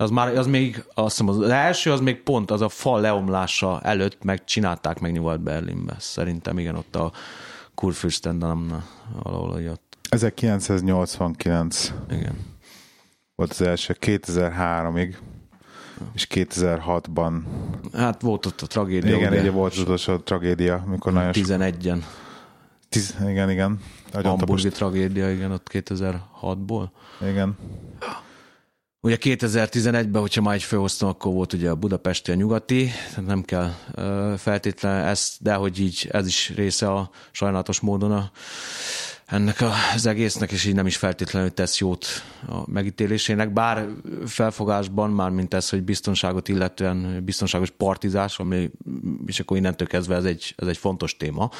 az 0.00 0.10
már, 0.10 0.36
az 0.36 0.46
még, 0.46 0.84
azt 0.94 1.18
hiszem, 1.18 1.28
az 1.28 1.48
első 1.48 1.92
az 1.92 2.00
még 2.00 2.22
pont 2.22 2.50
az 2.50 2.60
a 2.60 2.68
fal 2.68 3.00
leomlása 3.00 3.80
előtt 3.80 4.24
meg 4.24 4.44
csinálták 4.44 5.00
meg 5.00 5.12
Nyugat-Berlinbe. 5.12 5.96
Szerintem 5.98 6.58
igen, 6.58 6.74
ott 6.74 6.96
a 6.96 7.12
Kurfürstendammnál 7.74 8.86
valahol 9.22 9.68
ott. 9.68 9.98
1989. 10.10 11.92
Igen. 12.10 12.38
Volt 13.34 13.50
az 13.50 13.60
első 13.60 13.96
2003-ig, 14.00 15.14
és 16.12 16.26
2006-ban. 16.30 17.42
Hát 17.92 18.22
volt 18.22 18.46
ott 18.46 18.60
a 18.60 18.66
tragédia. 18.66 19.16
Igen, 19.16 19.32
ugye 19.32 19.50
volt 19.50 19.72
az 19.72 19.78
utolsó 19.78 20.16
tragédia, 20.16 20.84
mikor 20.86 21.12
nagyon 21.12 21.32
11-en. 21.34 22.02
Tiz, 22.88 23.16
igen, 23.28 23.50
igen. 23.50 23.80
Hamburgi 24.12 24.68
tragédia, 24.68 25.30
igen, 25.30 25.52
ott 25.52 25.66
2006-ból. 25.72 26.88
Igen. 27.28 27.56
Ugye 29.02 29.16
2011-ben, 29.20 30.20
hogyha 30.20 30.42
már 30.42 30.54
egy 30.54 30.62
főhoztam, 30.62 31.08
akkor 31.08 31.32
volt 31.32 31.52
ugye 31.52 31.70
a 31.70 31.74
budapesti, 31.74 32.30
a 32.30 32.34
nyugati, 32.34 32.90
nem 33.26 33.42
kell 33.42 33.70
feltétlenül 34.36 35.06
ezt, 35.06 35.42
de 35.42 35.54
hogy 35.54 35.80
így 35.80 36.08
ez 36.12 36.26
is 36.26 36.52
része 36.54 36.92
a 36.92 37.10
sajnálatos 37.30 37.80
módon 37.80 38.12
a, 38.12 38.30
ennek 39.26 39.60
az 39.94 40.06
egésznek, 40.06 40.50
és 40.52 40.64
így 40.64 40.74
nem 40.74 40.86
is 40.86 40.96
feltétlenül 40.96 41.54
tesz 41.54 41.78
jót 41.78 42.06
a 42.46 42.70
megítélésének, 42.70 43.52
bár 43.52 43.86
felfogásban 44.26 45.10
már, 45.10 45.30
mint 45.30 45.54
ez, 45.54 45.68
hogy 45.68 45.82
biztonságot 45.82 46.48
illetően 46.48 47.24
biztonságos 47.24 47.70
partizás, 47.70 48.38
ami, 48.38 48.70
és 49.26 49.40
akkor 49.40 49.56
innentől 49.56 49.88
kezdve 49.88 50.14
ez 50.16 50.24
egy, 50.24 50.54
ez 50.56 50.68
egy 50.68 50.78
fontos 50.78 51.16
téma 51.16 51.50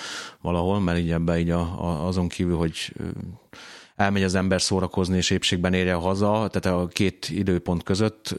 valahol, 0.41 0.81
mert 0.81 0.99
így 0.99 1.11
ebben 1.11 1.39
így 1.39 1.51
a, 1.51 1.61
a, 1.61 2.07
azon 2.07 2.29
kívül, 2.29 2.57
hogy 2.57 2.93
elmegy 4.01 4.23
az 4.23 4.35
ember 4.35 4.63
szórakozni 4.63 5.17
és 5.17 5.31
épségben 5.31 5.75
érje 5.75 5.95
haza, 5.95 6.49
tehát 6.51 6.81
a 6.81 6.87
két 6.87 7.29
időpont 7.29 7.83
között 7.83 8.39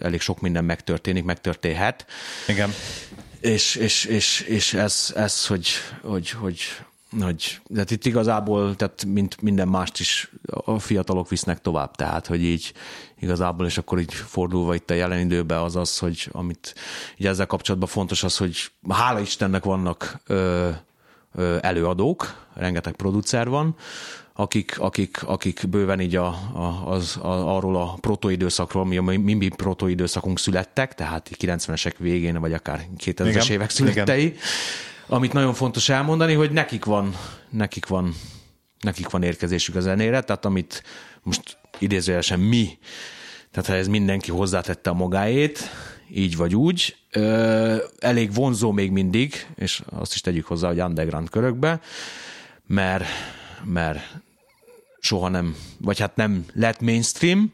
elég 0.00 0.20
sok 0.20 0.40
minden 0.40 0.64
megtörténik, 0.64 1.24
megtörténhet. 1.24 2.06
Igen. 2.48 2.70
És, 3.40 3.74
és, 3.74 4.04
és, 4.04 4.40
és 4.40 4.74
ez, 4.74 5.12
ez 5.16 5.46
hogy, 5.46 5.68
hogy, 6.02 6.30
hogy, 6.30 6.60
hogy 7.20 7.60
tehát 7.74 7.90
itt 7.90 8.04
igazából, 8.04 8.76
tehát 8.76 9.04
mint 9.04 9.42
minden 9.42 9.68
mást 9.68 10.00
is 10.00 10.30
a 10.46 10.78
fiatalok 10.78 11.28
visznek 11.28 11.60
tovább, 11.60 11.94
tehát 11.94 12.26
hogy 12.26 12.42
így 12.42 12.72
igazából, 13.20 13.66
és 13.66 13.78
akkor 13.78 14.00
így 14.00 14.14
fordulva 14.14 14.74
itt 14.74 14.90
a 14.90 14.94
jelen 14.94 15.18
időben 15.18 15.58
az 15.58 15.76
az, 15.76 15.98
hogy 15.98 16.28
amit 16.32 16.74
így 17.16 17.26
ezzel 17.26 17.46
kapcsolatban 17.46 17.88
fontos 17.88 18.22
az, 18.22 18.36
hogy 18.36 18.70
hála 18.88 19.20
Istennek 19.20 19.64
vannak 19.64 20.20
ö, 20.26 20.70
ö, 21.34 21.56
előadók, 21.60 22.46
rengeteg 22.54 22.94
producer 22.94 23.48
van, 23.48 23.76
akik, 24.36 24.78
akik, 24.78 25.22
akik 25.22 25.64
bőven 25.68 26.00
így 26.00 26.16
a, 26.16 26.26
a, 26.52 26.82
az, 26.86 27.16
a, 27.16 27.56
arról 27.56 27.76
a 27.76 27.96
protoidőszakról, 28.00 28.82
ami 28.82 28.96
a 28.96 29.02
mi, 29.02 29.34
mi 29.34 29.48
protoidőszakunk 29.48 30.38
születtek, 30.38 30.94
tehát 30.94 31.30
90-esek 31.38 31.94
végén, 31.98 32.40
vagy 32.40 32.52
akár 32.52 32.86
2000-es 32.98 33.50
évek 33.50 33.70
születtei, 33.70 34.24
igen. 34.24 34.38
amit 35.06 35.32
nagyon 35.32 35.54
fontos 35.54 35.88
elmondani, 35.88 36.34
hogy 36.34 36.50
nekik 36.50 36.84
van, 36.84 37.16
nekik 37.50 37.86
van, 37.86 38.14
nekik 38.80 39.08
van 39.08 39.22
érkezésük 39.22 39.74
a 39.74 39.80
zenére, 39.80 40.20
tehát 40.20 40.44
amit 40.44 40.82
most 41.22 41.58
idézőjelesen 41.78 42.40
mi, 42.40 42.78
tehát 43.50 43.68
ha 43.68 43.74
ez 43.74 43.88
mindenki 43.88 44.30
hozzátette 44.30 44.90
a 44.90 44.94
magáét, 44.94 45.70
így 46.10 46.36
vagy 46.36 46.54
úgy, 46.54 46.96
elég 47.98 48.34
vonzó 48.34 48.72
még 48.72 48.90
mindig, 48.90 49.46
és 49.56 49.82
azt 49.90 50.14
is 50.14 50.20
tegyük 50.20 50.46
hozzá, 50.46 50.68
hogy 50.68 50.80
underground 50.80 51.30
körökbe, 51.30 51.80
mert 52.66 53.04
mert 53.64 54.22
soha 55.04 55.28
nem, 55.28 55.56
vagy 55.80 55.98
hát 55.98 56.16
nem 56.16 56.44
lett 56.54 56.80
mainstream, 56.80 57.52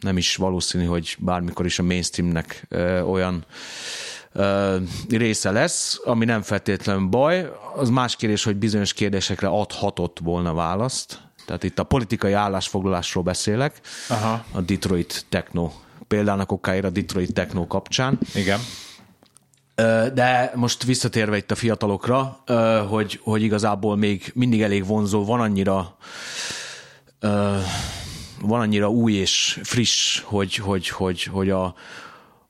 nem 0.00 0.16
is 0.16 0.36
valószínű, 0.36 0.84
hogy 0.84 1.16
bármikor 1.18 1.66
is 1.66 1.78
a 1.78 1.82
mainstreamnek 1.82 2.66
ö, 2.68 3.00
olyan 3.00 3.44
ö, 4.32 4.76
része 5.08 5.50
lesz, 5.50 6.00
ami 6.04 6.24
nem 6.24 6.42
feltétlenül 6.42 7.06
baj. 7.06 7.50
Az 7.76 7.88
más 7.88 8.16
kérdés, 8.16 8.44
hogy 8.44 8.56
bizonyos 8.56 8.92
kérdésekre 8.92 9.48
adhatott 9.48 10.18
volna 10.22 10.54
választ. 10.54 11.20
Tehát 11.46 11.62
itt 11.62 11.78
a 11.78 11.84
politikai 11.84 12.32
állásfoglalásról 12.32 13.22
beszélek, 13.22 13.80
Aha. 14.08 14.44
a 14.52 14.60
Detroit 14.60 15.26
Techno 15.28 15.70
példának 16.08 16.52
okáért 16.52 16.84
a 16.84 16.90
Detroit 16.90 17.32
Techno 17.32 17.66
kapcsán. 17.66 18.18
Igen. 18.34 18.60
De 20.14 20.52
most 20.54 20.84
visszatérve 20.84 21.36
itt 21.36 21.50
a 21.50 21.54
fiatalokra, 21.54 22.42
hogy, 22.88 23.20
hogy 23.22 23.42
igazából 23.42 23.96
még 23.96 24.30
mindig 24.34 24.62
elég 24.62 24.86
vonzó, 24.86 25.24
van 25.24 25.40
annyira 25.40 25.96
van 28.40 28.60
annyira 28.60 28.90
új 28.90 29.12
és 29.12 29.60
friss, 29.62 30.20
hogy, 30.20 30.54
hogy, 30.54 30.88
hogy, 30.88 31.22
hogy 31.22 31.50
a, 31.50 31.74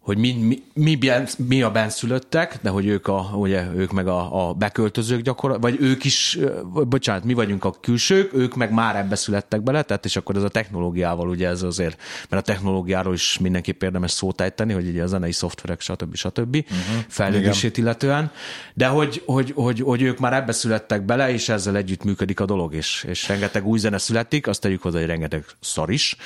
hogy 0.02 0.18
mi, 0.18 0.32
mi, 0.32 0.62
mi, 0.74 0.98
mi 1.36 1.62
a 1.62 1.70
benszülöttek, 1.70 2.58
de 2.62 2.70
hogy 2.70 2.86
ők, 2.86 3.06
a, 3.06 3.30
ugye, 3.34 3.66
ők 3.74 3.92
meg 3.92 4.06
a, 4.06 4.48
a 4.48 4.52
beköltözők 4.52 5.20
gyakor, 5.20 5.60
vagy 5.60 5.76
ők 5.80 6.04
is, 6.04 6.38
bocsánat, 6.72 7.24
mi 7.24 7.34
vagyunk 7.34 7.64
a 7.64 7.70
külsők, 7.80 8.34
ők 8.34 8.54
meg 8.54 8.72
már 8.72 8.96
ebbe 8.96 9.14
születtek 9.14 9.62
bele, 9.62 9.82
tehát 9.82 10.04
és 10.04 10.16
akkor 10.16 10.36
ez 10.36 10.42
a 10.42 10.48
technológiával 10.48 11.28
ugye 11.28 11.48
ez 11.48 11.62
azért, 11.62 12.00
mert 12.28 12.42
a 12.42 12.52
technológiáról 12.52 13.14
is 13.14 13.38
mindenképp 13.38 13.82
érdemes 13.82 14.10
szót 14.10 14.40
ejteni, 14.40 14.72
hogy 14.72 14.88
ugye 14.88 15.02
a 15.02 15.06
zenei 15.06 15.32
szoftverek, 15.32 15.80
stb. 15.80 16.14
stb. 16.14 16.56
Uh-huh. 16.56 17.04
fejlődését 17.08 17.76
illetően, 17.76 18.30
de 18.74 18.86
hogy, 18.86 19.22
hogy, 19.26 19.52
hogy, 19.54 19.80
hogy, 19.80 20.02
ők 20.02 20.18
már 20.18 20.32
ebbe 20.32 20.52
születtek 20.52 21.04
bele, 21.04 21.32
és 21.32 21.48
ezzel 21.48 21.76
együtt 21.76 22.04
működik 22.04 22.40
a 22.40 22.44
dolog, 22.44 22.74
és, 22.74 23.04
és 23.08 23.28
rengeteg 23.28 23.66
új 23.66 23.78
zene 23.78 23.98
születik, 23.98 24.46
azt 24.46 24.60
tegyük 24.60 24.82
hozzá, 24.82 24.98
hogy 24.98 25.06
rengeteg 25.06 25.44
szar 25.60 25.90
is. 25.90 26.16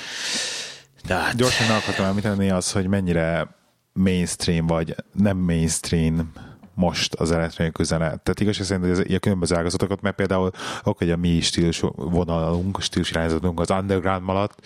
De 1.07 1.13
hát... 1.13 1.35
Gyorsan 1.35 1.75
akartam 1.75 2.05
említeni 2.05 2.49
az, 2.49 2.71
hogy 2.71 2.87
mennyire 2.87 3.56
mainstream 3.97 4.67
vagy 4.67 4.95
nem 5.13 5.37
mainstream 5.37 6.31
most 6.77 7.13
az 7.13 7.31
elektronikus 7.31 7.85
zene. 7.85 8.05
Tehát 8.05 8.39
igaz, 8.39 8.65
szerint, 8.65 8.97
hogy 8.97 9.13
a 9.13 9.19
különböző 9.19 9.55
ágazatokat, 9.55 10.01
mert 10.01 10.15
például 10.15 10.51
oké, 10.83 11.05
hogy 11.05 11.13
a 11.13 11.17
mi 11.17 11.39
stílus 11.41 11.83
vonalunk, 11.95 12.81
stílus 12.81 13.09
irányzatunk 13.09 13.59
az 13.59 13.69
underground 13.69 14.29
alatt, 14.29 14.65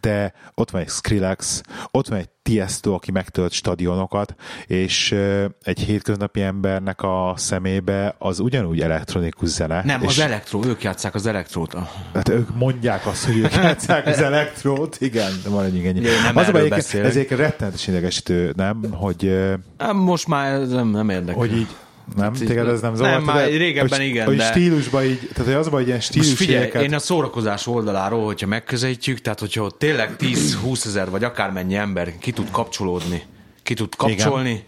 de 0.00 0.34
ott 0.54 0.70
van 0.70 0.80
egy 0.80 0.88
Skrillex, 0.88 1.62
ott 1.90 2.08
van 2.08 2.18
egy 2.18 2.28
Tiesto, 2.42 2.92
aki 2.92 3.10
megtölt 3.10 3.52
stadionokat, 3.52 4.34
és 4.66 5.14
egy 5.62 5.78
hétköznapi 5.78 6.40
embernek 6.40 7.02
a 7.02 7.34
szemébe 7.36 8.14
az 8.18 8.40
ugyanúgy 8.40 8.80
elektronikus 8.80 9.48
zene. 9.48 9.82
Nem, 9.84 10.02
és 10.02 10.08
az 10.08 10.18
elektró, 10.18 10.64
ők 10.64 10.82
játszák 10.82 11.14
az 11.14 11.26
elektrót. 11.26 11.76
Hát 12.14 12.28
ők 12.28 12.54
mondják 12.54 13.06
azt, 13.06 13.24
hogy 13.24 13.38
ők 13.38 13.54
játszák 13.62 14.06
az 14.06 14.20
elektrót, 14.20 14.96
igen, 15.00 15.32
van 15.48 15.64
egy 15.64 15.74
igen. 15.74 15.94
Nem 16.22 16.36
az 16.36 16.48
a 16.48 16.58
ezért 16.96 17.30
rettenetes 17.30 17.86
idegesítő, 17.86 18.52
nem? 18.56 18.84
Hogy, 18.90 19.52
Most 19.92 20.26
már 20.26 20.60
nem, 20.60 20.88
nem 20.88 21.08
érdekel. 21.08 21.34
Hogy 21.34 21.56
így 21.56 21.68
nem? 22.16 22.32
Téged 22.32 22.68
ez 22.68 22.80
nem 22.80 22.94
zavart? 22.94 23.14
Nem, 23.14 23.24
már 23.24 23.48
régebben 23.48 23.98
hogy, 23.98 24.08
igen, 24.08 24.26
hogy 24.26 24.36
de... 24.36 24.44
stílusban 24.44 25.04
így, 25.04 25.18
tehát 25.18 25.44
hogy 25.44 25.52
az 25.52 25.68
hogy 25.68 25.86
ilyen 25.86 26.00
stílus 26.00 26.26
Most 26.26 26.38
figyelj, 26.38 26.70
én 26.84 26.94
a 26.94 26.98
szórakozás 26.98 27.66
oldaláról, 27.66 28.24
hogyha 28.24 28.46
megközelítjük, 28.46 29.20
tehát 29.20 29.40
hogyha 29.40 29.62
ott 29.62 29.78
tényleg 29.78 30.16
10-20 30.18 30.86
ezer, 30.86 31.10
vagy 31.10 31.24
akármennyi 31.24 31.74
ember 31.74 32.18
ki 32.18 32.30
tud 32.30 32.50
kapcsolódni, 32.50 33.22
ki 33.62 33.74
tud 33.74 33.94
kapcsolni, 33.96 34.50
igen. 34.50 34.64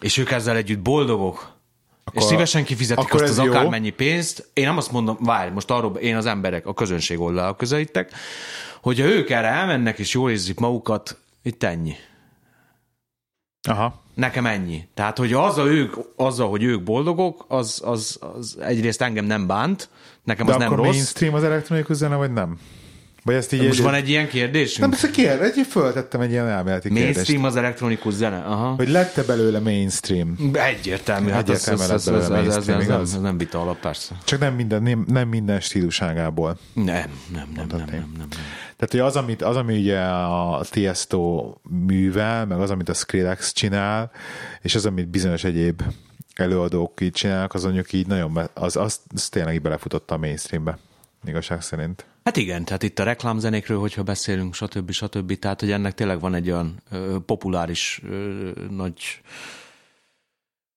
és 0.00 0.16
ők 0.16 0.30
ezzel 0.30 0.56
együtt 0.56 0.80
boldogok, 0.80 1.54
akkor, 2.04 2.22
és 2.22 2.28
szívesen 2.28 2.64
kifizetik 2.64 3.04
akkor 3.04 3.22
azt 3.22 3.38
az 3.38 3.44
jó. 3.44 3.50
akármennyi 3.50 3.90
pénzt. 3.90 4.48
Én 4.52 4.64
nem 4.64 4.76
azt 4.76 4.92
mondom, 4.92 5.16
várj, 5.20 5.50
most 5.50 5.70
arról 5.70 5.96
én 5.96 6.16
az 6.16 6.26
emberek, 6.26 6.66
a 6.66 6.74
közönség 6.74 7.20
oldalá 7.20 7.56
közelítek, 7.56 8.12
hogyha 8.80 9.06
ők 9.06 9.30
erre 9.30 9.48
elmennek, 9.48 9.98
és 9.98 10.12
jól 10.12 10.30
érzik 10.30 10.58
magukat, 10.58 11.18
itt 11.42 11.62
ennyi. 11.62 11.94
Aha. 13.68 14.04
Nekem 14.16 14.46
ennyi. 14.46 14.88
Tehát, 14.94 15.18
hogy 15.18 15.32
az 15.32 15.58
a 15.58 15.64
ők, 15.66 15.94
azzal, 16.16 16.48
hogy 16.48 16.62
ők 16.62 16.82
boldogok, 16.82 17.44
az, 17.48 17.82
az, 17.84 18.18
az 18.36 18.56
egyrészt 18.60 19.02
engem 19.02 19.24
nem 19.24 19.46
bánt, 19.46 19.88
nekem 20.24 20.46
De 20.46 20.52
az 20.52 20.58
nem 20.58 20.72
akkor 20.72 20.84
rossz. 20.84 20.94
mainstream 20.94 21.34
az 21.34 21.44
elektronikus 21.44 21.96
zene, 21.96 22.16
vagy 22.16 22.32
nem? 22.32 22.58
Vagy 23.26 23.34
ezt 23.34 23.52
így 23.52 23.66
Most 23.66 23.78
egy, 23.78 23.84
van 23.84 23.94
egy 23.94 24.08
ilyen 24.08 24.28
kérdésünk? 24.28 24.80
Nem, 24.80 24.92
ezt 24.92 25.10
kér, 25.10 25.40
egy, 25.40 25.66
föltettem 25.68 26.20
egy 26.20 26.30
ilyen 26.30 26.46
elméleti 26.48 26.88
mainstream 26.88 26.94
kérdést. 26.94 27.14
Mainstream 27.14 27.44
az 27.44 27.56
elektronikus 27.56 28.14
zene? 28.14 28.36
Aha. 28.36 28.74
Hogy 28.74 28.88
lett-e 28.88 29.22
belőle 29.22 29.58
mainstream? 29.58 30.36
Egyértelmű. 30.52 31.30
Hát 31.30 31.48
Egyértelmű 31.48 31.80
lett 31.80 32.04
belőle 32.04 32.22
ez, 32.22 32.28
mainstream, 32.28 32.80
ez, 32.80 32.88
ez, 32.88 33.00
ez, 33.14 33.20
nem 33.20 33.38
vita 33.38 33.60
alap, 33.60 33.80
persze. 33.80 34.14
Csak 34.24 34.40
nem 34.40 34.54
minden, 34.54 34.82
nem, 34.82 35.04
nem 35.08 35.28
minden 35.28 35.60
stíluságából. 35.60 36.58
Nem, 36.72 36.84
nem, 36.84 37.08
nem, 37.32 37.48
nem, 37.54 37.66
nem, 37.66 37.78
nem, 37.78 37.88
nem, 37.88 38.12
nem. 38.18 38.28
Tehát, 38.76 38.90
hogy 38.90 39.00
az, 39.00 39.16
amit, 39.16 39.42
az, 39.42 39.56
ami 39.56 39.78
ugye 39.78 40.00
a 40.00 40.64
Tiesto 40.70 41.54
művel, 41.86 42.46
meg 42.46 42.60
az, 42.60 42.70
amit 42.70 42.88
a 42.88 42.94
Skrillex 42.94 43.52
csinál, 43.52 44.10
és 44.62 44.74
az, 44.74 44.86
amit 44.86 45.08
bizonyos 45.08 45.44
egyéb 45.44 45.82
előadók 46.34 47.00
így 47.00 47.12
csinálnak, 47.12 47.54
az 47.54 47.62
mondjuk 47.62 47.92
így 47.92 48.06
nagyon, 48.06 48.38
az, 48.54 48.76
az, 48.76 49.00
az 49.14 49.28
tényleg 49.28 49.54
így 49.54 49.62
belefutott 49.62 50.10
a 50.10 50.16
mainstreambe, 50.16 50.78
igazság 51.24 51.62
szerint. 51.62 52.06
Hát 52.26 52.36
igen, 52.36 52.64
tehát 52.64 52.82
itt 52.82 52.98
a 52.98 53.02
reklámzenékről, 53.02 53.78
hogyha 53.78 54.02
beszélünk, 54.02 54.54
stb. 54.54 54.90
stb. 54.90 55.38
Tehát, 55.38 55.60
hogy 55.60 55.70
ennek 55.70 55.94
tényleg 55.94 56.20
van 56.20 56.34
egy 56.34 56.50
olyan 56.50 56.82
ö, 56.90 57.16
populáris 57.26 58.00
ö, 58.10 58.50
nagy 58.70 59.20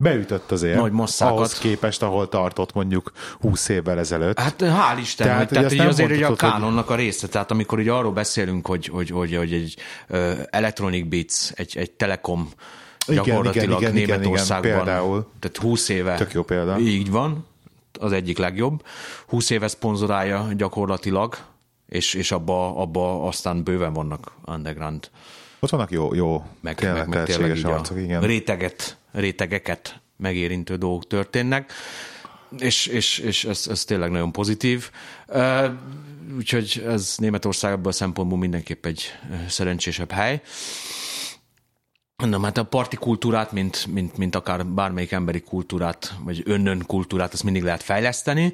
Beütött 0.03 0.51
azért. 0.51 0.77
Nagy 0.77 0.91
masszákat. 0.91 1.35
Ahhoz 1.35 1.57
képest, 1.57 2.01
ahol 2.01 2.29
tartott 2.29 2.73
mondjuk 2.73 3.12
20 3.39 3.69
évvel 3.69 3.99
ezelőtt. 3.99 4.39
Hát 4.39 4.62
hál' 4.62 4.99
Isten, 4.99 5.27
tehát, 5.27 5.49
hogy, 5.49 5.57
tehát 5.57 5.69
hogy 5.69 5.79
azért 5.79 6.09
hogy 6.09 6.23
a 6.23 6.35
kánonnak 6.35 6.89
a 6.89 6.95
része, 6.95 7.27
tehát 7.27 7.51
amikor 7.51 7.79
ugye 7.79 7.91
arról 7.91 8.12
beszélünk, 8.12 8.67
hogy, 8.67 8.85
hogy, 8.85 9.09
hogy, 9.09 9.35
hogy 9.35 9.53
egy 9.53 9.75
uh, 10.09 10.39
Electronic 10.49 11.07
Beats, 11.07 11.51
egy, 11.53 11.77
egy 11.77 11.91
Telekom 11.91 12.49
igen, 13.07 13.23
gyakorlatilag 13.23 13.81
igen, 13.81 13.97
igen, 13.97 14.19
Németországban, 14.19 14.71
igen, 14.71 14.83
például. 14.83 15.31
tehát 15.39 15.57
20 15.57 15.89
éve. 15.89 16.15
Tök 16.15 16.31
jó 16.31 16.43
példa. 16.43 16.79
Így 16.79 17.12
van, 17.12 17.45
az 17.99 18.12
egyik 18.12 18.38
legjobb. 18.38 18.85
20 19.27 19.49
éve 19.49 19.67
szponzorálja 19.67 20.47
gyakorlatilag, 20.57 21.38
és, 21.88 22.13
és 22.13 22.31
abba, 22.31 22.75
abba 22.75 23.27
aztán 23.27 23.63
bőven 23.63 23.93
vannak 23.93 24.31
underground. 24.45 25.09
Ott 25.59 25.69
vannak 25.69 25.91
jó, 25.91 26.13
jó 26.13 26.43
meg, 26.62 26.75
tényleg, 26.75 27.07
meg, 27.07 27.17
meg 27.17 27.25
tényleg 27.25 27.65
arcok, 27.65 27.97
igen. 27.97 28.21
Réteget, 28.21 28.97
rétegeket 29.12 30.01
megérintő 30.17 30.75
dolgok 30.75 31.07
történnek, 31.07 31.71
és, 32.57 32.85
és, 32.85 33.17
és 33.17 33.43
ez, 33.43 33.67
ez 33.69 33.83
tényleg 33.83 34.12
nagyon 34.12 34.31
pozitív. 34.31 34.91
Úgyhogy 36.38 36.83
ez 36.88 37.15
Németország 37.17 37.71
ebből 37.71 37.88
a 37.88 37.91
szempontból 37.91 38.38
mindenképp 38.38 38.85
egy 38.85 39.03
szerencsésebb 39.47 40.12
hely. 40.12 40.41
Na, 42.25 42.43
hát 42.43 42.58
a 42.58 42.63
parti 42.63 42.95
kultúrát, 42.95 43.51
mint, 43.51 43.86
mint, 43.88 44.17
mint 44.17 44.36
akár 44.36 44.65
bármelyik 44.65 45.12
emberi 45.12 45.41
kultúrát, 45.41 46.13
vagy 46.23 46.41
önnön 46.45 46.84
kultúrát, 46.88 47.34
azt 47.34 47.43
mindig 47.43 47.63
lehet 47.63 47.84
fejleszteni. 47.84 48.53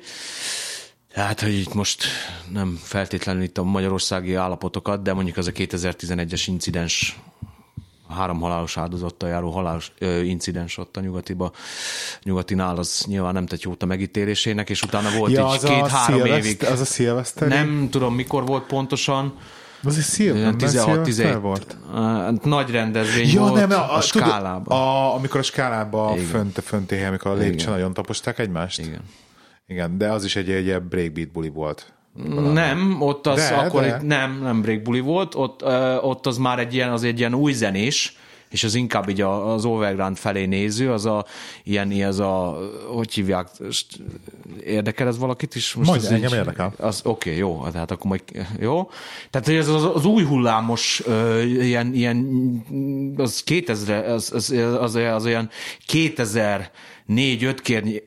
Hát, 1.13 1.41
hogy 1.41 1.53
itt 1.53 1.73
most 1.73 2.03
nem 2.51 2.79
feltétlenül 2.83 3.43
itt 3.43 3.57
a 3.57 3.63
magyarországi 3.63 4.35
állapotokat, 4.35 5.01
de 5.01 5.13
mondjuk 5.13 5.37
az 5.37 5.47
a 5.47 5.51
2011-es 5.51 6.43
incidens 6.45 7.19
három 8.09 8.39
halálos 8.39 8.77
áldozattal 8.77 9.29
járó 9.29 9.49
halálos 9.49 9.91
ö, 9.97 10.21
incidens 10.21 10.77
ott 10.77 10.97
a 10.97 11.01
nyugatiba, 11.01 11.51
nyugatinál, 12.23 12.77
az 12.77 13.03
nyilván 13.07 13.33
nem 13.33 13.45
tett 13.45 13.61
jót 13.61 13.83
a 13.83 13.85
megítélésének, 13.85 14.69
és 14.69 14.81
utána 14.81 15.17
volt 15.17 15.31
ja, 15.31 15.53
egy 15.53 15.59
két-három 15.59 16.25
évig. 16.25 16.63
Az 16.63 16.79
a 16.79 16.85
szilveszteri? 16.85 17.53
Nem 17.53 17.87
tudom, 17.91 18.15
mikor 18.15 18.45
volt 18.45 18.65
pontosan. 18.65 19.37
Az 19.85 19.97
egy 19.97 20.03
szilveszter, 20.03 20.55
16 20.55 21.01
17 21.01 21.39
volt? 21.39 21.77
Nagy 22.43 22.69
rendezvény 22.69 23.33
ja, 23.33 23.39
volt 23.39 23.53
nem, 23.53 23.71
a, 23.71 23.95
a, 23.95 24.01
skálában. 24.01 24.77
A, 24.77 25.15
amikor 25.15 25.39
a 25.39 25.43
skálában 25.43 26.17
fönt, 26.17 26.59
fönté, 26.63 27.03
amikor 27.03 27.31
a 27.31 27.33
lépcső 27.33 27.69
nagyon 27.69 27.93
taposták 27.93 28.39
egymást? 28.39 28.79
Igen. 28.79 29.01
Igen, 29.67 29.97
de 29.97 30.11
az 30.11 30.23
is 30.23 30.35
egy, 30.35 30.49
egy 30.49 30.81
breakbeat 30.81 31.31
buli 31.31 31.49
volt. 31.49 31.93
Valami. 32.13 32.53
Nem, 32.53 33.01
ott 33.01 33.27
az 33.27 33.49
de, 33.49 33.55
akkor 33.55 33.81
de. 33.81 33.95
Egy, 33.95 34.01
nem, 34.01 34.39
nem 34.41 34.61
breakbuli 34.61 34.99
volt, 34.99 35.35
ott, 35.35 35.61
ö, 35.61 35.95
ott 35.95 36.25
az 36.25 36.37
már 36.37 36.59
egy 36.59 36.73
ilyen, 36.73 36.91
az 36.91 37.03
egy 37.03 37.19
ilyen 37.19 37.33
új 37.33 37.51
zenés, 37.51 38.17
és 38.55 38.63
az 38.63 38.75
inkább 38.75 39.09
így 39.09 39.21
az 39.21 39.65
overground 39.65 40.17
felé 40.17 40.45
néző, 40.45 40.91
az 40.91 41.05
a 41.05 41.25
ilyen, 41.63 41.91
az 41.91 42.19
a, 42.19 42.57
hogy 42.87 43.13
hívják, 43.13 43.47
érdekel 44.65 45.07
ez 45.07 45.17
valakit 45.17 45.55
is? 45.55 45.73
Most 45.73 45.89
Majd 45.89 46.03
engem 46.03 46.29
így, 46.29 46.35
érdekel. 46.35 46.73
Az, 46.77 47.01
oké, 47.03 47.29
okay, 47.29 47.41
jó, 47.41 47.67
tehát 47.71 47.91
akkor 47.91 48.05
majd, 48.05 48.21
jó. 48.59 48.89
Tehát 49.29 49.47
ez 49.47 49.67
az, 49.67 49.83
az 49.83 50.05
új 50.05 50.23
hullámos 50.23 51.01
ö, 51.05 51.41
ilyen, 51.41 51.93
ilyen, 51.93 52.27
az 53.17 53.43
2000, 53.43 54.09
az, 54.09 54.31
az, 54.33 54.49
az, 54.79 54.95
az, 54.95 55.25
olyan 55.25 55.49
2000 55.85 56.71
négy-öt 57.05 57.61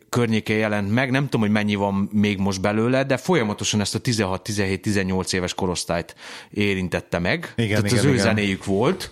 környéke 0.09 0.55
jelent 0.55 0.93
meg, 0.93 1.11
nem 1.11 1.25
tudom, 1.25 1.41
hogy 1.41 1.51
mennyi 1.51 1.75
van 1.75 2.09
még 2.13 2.39
most 2.39 2.61
belőle, 2.61 3.05
de 3.05 3.17
folyamatosan 3.17 3.81
ezt 3.81 3.95
a 3.95 4.01
16-17-18 4.01 5.33
éves 5.33 5.55
korosztályt 5.55 6.15
érintette 6.51 7.19
meg. 7.19 7.53
Igen, 7.57 7.69
Tehát 7.69 7.85
igen, 7.85 7.99
az 7.99 8.05
ő 8.05 8.13
igen. 8.13 8.23
zenéjük 8.23 8.65
volt. 8.65 9.11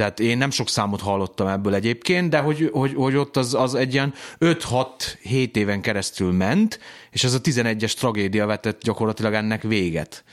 Tehát 0.00 0.20
én 0.20 0.38
nem 0.38 0.50
sok 0.50 0.68
számot 0.68 1.00
hallottam 1.00 1.46
ebből 1.46 1.74
egyébként, 1.74 2.30
de 2.30 2.38
hogy, 2.38 2.70
hogy, 2.72 2.94
hogy 2.94 3.16
ott 3.16 3.36
az, 3.36 3.54
az 3.54 3.74
egy 3.74 3.92
ilyen 3.92 4.14
5-6-7 4.38 5.56
éven 5.56 5.80
keresztül 5.80 6.32
ment, 6.32 6.80
és 7.10 7.24
ez 7.24 7.34
a 7.34 7.40
11-es 7.40 7.92
tragédia 7.92 8.46
vetett 8.46 8.82
gyakorlatilag 8.82 9.34
ennek 9.34 9.62
véget. 9.62 10.24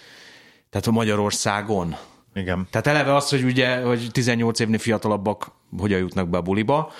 Tehát 0.70 0.88
a 0.88 0.92
Magyarországon. 0.92 1.96
Igen. 2.34 2.68
Tehát 2.72 2.88
eleve 2.88 3.16
az, 3.16 3.30
hogy 3.30 3.44
ugye, 3.44 3.82
hogy 3.82 4.08
18 4.12 4.60
évnél 4.60 4.80
fiatalabbak 4.80 5.52
hogyan 5.78 6.00
jutnak 6.00 6.30
be 6.30 6.38
a 6.38 6.42
buliba, 6.42 6.92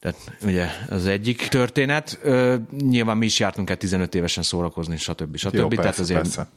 tehát 0.00 0.16
ugye 0.42 0.66
az 0.88 1.06
egyik 1.06 1.48
történet. 1.48 2.18
Ö, 2.22 2.56
nyilván 2.78 3.16
mi 3.16 3.24
is 3.24 3.38
jártunk 3.38 3.70
el 3.70 3.76
15 3.76 4.14
évesen 4.14 4.42
szórakozni, 4.42 4.96
stb. 4.96 5.36
stb. 5.36 5.54
Jó, 5.54 5.68
Tehát 5.68 5.84
persze, 5.84 6.02
azért 6.02 6.20
persze. 6.20 6.48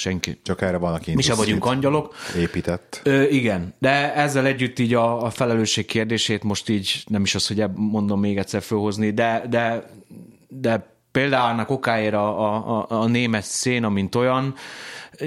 Senki. 0.00 0.40
Csak 0.42 0.62
erre 0.62 0.76
van, 0.76 0.94
aki 0.94 1.14
Mi 1.14 1.22
sem 1.22 1.36
vagyunk 1.36 1.64
angyalok. 1.64 2.14
Épített. 2.36 3.00
Ö, 3.04 3.22
igen, 3.22 3.74
de 3.78 4.14
ezzel 4.14 4.46
együtt 4.46 4.78
így 4.78 4.94
a, 4.94 5.22
a 5.24 5.30
felelősség 5.30 5.86
kérdését 5.86 6.42
most 6.42 6.68
így 6.68 7.02
nem 7.06 7.22
is 7.22 7.34
az, 7.34 7.46
hogy 7.46 7.64
mondom 7.74 8.20
még 8.20 8.38
egyszer 8.38 8.62
fölhozni, 8.62 9.10
de, 9.10 9.42
de, 9.48 9.90
de 10.48 10.94
például 11.12 11.64
okáért 11.66 12.14
a, 12.14 12.78
a, 12.78 12.86
a 12.88 13.06
német 13.06 13.44
széna, 13.44 13.88
mint 13.88 14.14
olyan, 14.14 14.54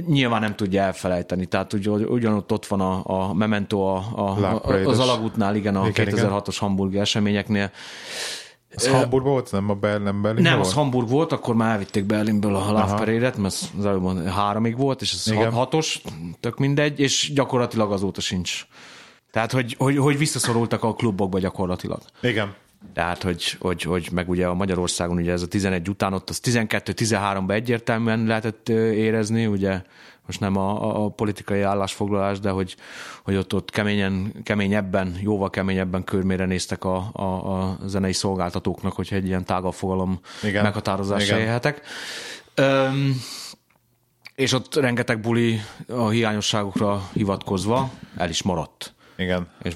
nyilván 0.07 0.41
nem 0.41 0.55
tudja 0.55 0.81
elfelejteni. 0.81 1.45
Tehát 1.45 1.73
ugy, 1.73 1.87
ugyanott 1.87 2.51
ott 2.51 2.65
van 2.65 2.81
a, 2.81 3.01
a 3.03 3.33
Memento 3.33 3.79
a, 3.79 4.05
a, 4.15 4.61
a, 4.63 4.73
az 4.85 4.99
alagútnál, 4.99 5.55
igen, 5.55 5.75
a 5.75 5.87
igen, 5.87 6.07
2006-os 6.09 6.55
hamburgi 6.59 6.99
eseményeknél. 6.99 7.71
Az 8.75 8.87
Hamburg 8.87 9.25
volt, 9.25 9.51
nem 9.51 9.69
a 9.69 9.73
Berlin 9.73 10.21
Berlin 10.21 10.43
Nem, 10.43 10.55
volt? 10.55 10.65
az 10.65 10.73
Hamburg 10.73 11.09
volt, 11.09 11.31
akkor 11.31 11.55
már 11.55 11.71
elvitték 11.71 12.05
Berlinből 12.05 12.55
a 12.55 12.71
Love 12.71 12.93
Parade-et, 12.95 13.37
mert 13.37 13.71
az 13.77 13.85
előbb 13.85 14.27
háromig 14.27 14.77
volt, 14.77 15.01
és 15.01 15.13
ez 15.13 15.31
Igen. 15.31 15.51
hatos, 15.51 16.01
tök 16.39 16.57
mindegy, 16.57 16.99
és 16.99 17.31
gyakorlatilag 17.33 17.91
azóta 17.91 18.21
sincs. 18.21 18.65
Tehát, 19.31 19.51
hogy, 19.51 19.75
hogy, 19.77 19.97
hogy 19.97 20.17
visszaszorultak 20.17 20.83
a 20.83 20.93
klubokba 20.93 21.39
gyakorlatilag. 21.39 21.99
Igen. 22.21 22.53
Tehát, 22.93 23.23
hogy, 23.23 23.55
hogy, 23.59 23.81
hogy 23.81 24.09
meg 24.11 24.29
ugye 24.29 24.47
a 24.47 24.53
Magyarországon 24.53 25.17
ugye 25.17 25.31
ez 25.31 25.41
a 25.41 25.47
11 25.47 25.89
után 25.89 26.13
ott 26.13 26.29
az 26.29 26.39
12-13-ban 26.43 27.51
egyértelműen 27.51 28.25
lehetett 28.25 28.69
érezni, 28.69 29.45
ugye 29.45 29.81
most 30.25 30.39
nem 30.39 30.57
a, 30.57 31.03
a 31.03 31.09
politikai 31.09 31.61
állásfoglalás, 31.61 32.39
de 32.39 32.49
hogy, 32.49 32.75
hogy 33.23 33.35
ott, 33.35 33.53
ott 33.53 33.69
keményen, 33.69 34.33
keményebben, 34.43 35.17
jóval 35.21 35.49
keményebben 35.49 36.03
körmére 36.03 36.45
néztek 36.45 36.83
a, 36.83 37.09
a, 37.13 37.23
a 37.23 37.77
zenei 37.85 38.13
szolgáltatóknak, 38.13 38.93
hogyha 38.93 39.15
egy 39.15 39.25
ilyen 39.25 39.45
tágabb 39.45 39.73
fogalom 39.73 40.19
Igen. 40.43 40.63
meghatározásra 40.63 41.39
élhetek. 41.39 41.81
És 44.35 44.53
ott 44.53 44.75
rengeteg 44.75 45.19
buli 45.19 45.59
a 45.87 46.09
hiányosságokra 46.09 47.09
hivatkozva 47.13 47.89
el 48.17 48.29
is 48.29 48.43
maradt. 48.43 48.92
Igen. 49.15 49.47
És 49.63 49.73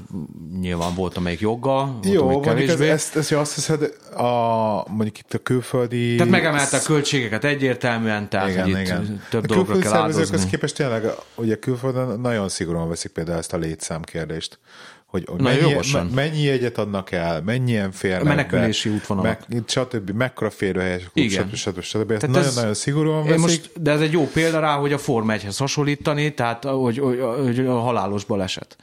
nyilván 0.60 0.96
volt 0.96 1.18
amelyik 1.18 1.40
joggal, 1.40 1.86
volt 1.86 2.14
Jó, 2.14 2.44
amelyik 2.44 2.70
ez, 2.70 2.80
ezt, 2.80 3.16
ezt, 3.16 3.32
azt 3.32 3.56
hiszed, 3.56 3.82
a, 4.16 4.90
mondjuk 4.90 5.20
itt 5.20 5.34
a 5.34 5.38
külföldi... 5.38 6.16
Tehát 6.16 6.32
megemelte 6.32 6.78
a 6.78 6.82
költségeket 6.82 7.44
egyértelműen, 7.44 8.30
tehát 8.30 8.50
igen, 8.50 8.64
hogy 8.64 8.80
igen. 8.80 9.04
itt 9.04 9.30
több 9.30 9.44
a 9.44 9.48
dologra 9.48 9.80
kell 9.80 9.94
áldozni. 9.94 10.50
képest 10.50 10.76
tényleg, 10.76 11.04
ugye 11.36 11.56
külföldön 11.56 12.20
nagyon 12.20 12.50
szigorúan 12.50 12.90
veszik 12.90 13.12
például 13.12 13.38
ezt 13.38 13.54
a 13.54 13.58
létszám 13.58 14.02
kérdést 14.02 14.60
hogy 15.08 15.30
Na, 15.38 15.44
mennyi, 15.44 15.76
me, 15.94 16.04
mennyi 16.16 16.42
jegyet 16.42 16.78
adnak 16.78 17.12
el, 17.12 17.42
mennyien 17.42 17.92
férnek 17.92 18.22
a 18.22 18.26
menekülési 18.26 18.90
útvonalak. 18.90 19.48
Meg, 19.48 19.64
stb. 19.68 20.10
mekkora 20.10 20.50
férőhelyes 20.50 21.02
stb. 21.04 21.56
stb. 21.56 21.82
stb. 21.82 22.12
Ezt 22.12 22.28
nagyon-nagyon 22.28 22.74
szigorúan 22.74 23.24
veszik. 23.24 23.42
Most, 23.42 23.82
de 23.82 23.92
ez 23.92 24.02
egy 24.02 24.12
jó 24.12 24.28
példa 24.34 24.60
rá, 24.60 24.76
hogy 24.76 24.94
a 24.94 24.98
Forma 24.98 25.34
1-hez 25.36 25.56
hasonlítani, 25.58 26.34
tehát 26.34 26.64
hogy, 26.64 26.98
hogy, 26.98 27.20
hogy 27.44 27.60
a 27.60 27.80
halálos 27.80 28.24
baleset. 28.24 28.76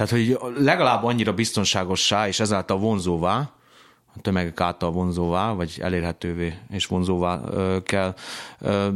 Tehát, 0.00 0.14
hogy 0.14 0.38
legalább 0.62 1.04
annyira 1.04 1.32
biztonságossá 1.32 2.28
és 2.28 2.40
ezáltal 2.40 2.78
vonzóvá, 2.78 3.52
a 4.16 4.20
tömegek 4.20 4.60
által 4.60 4.90
vonzóvá, 4.90 5.52
vagy 5.52 5.78
elérhetővé 5.80 6.54
és 6.70 6.86
vonzóvá 6.86 7.40
ö, 7.50 7.76
kell, 7.82 8.14
ö, 8.60 8.88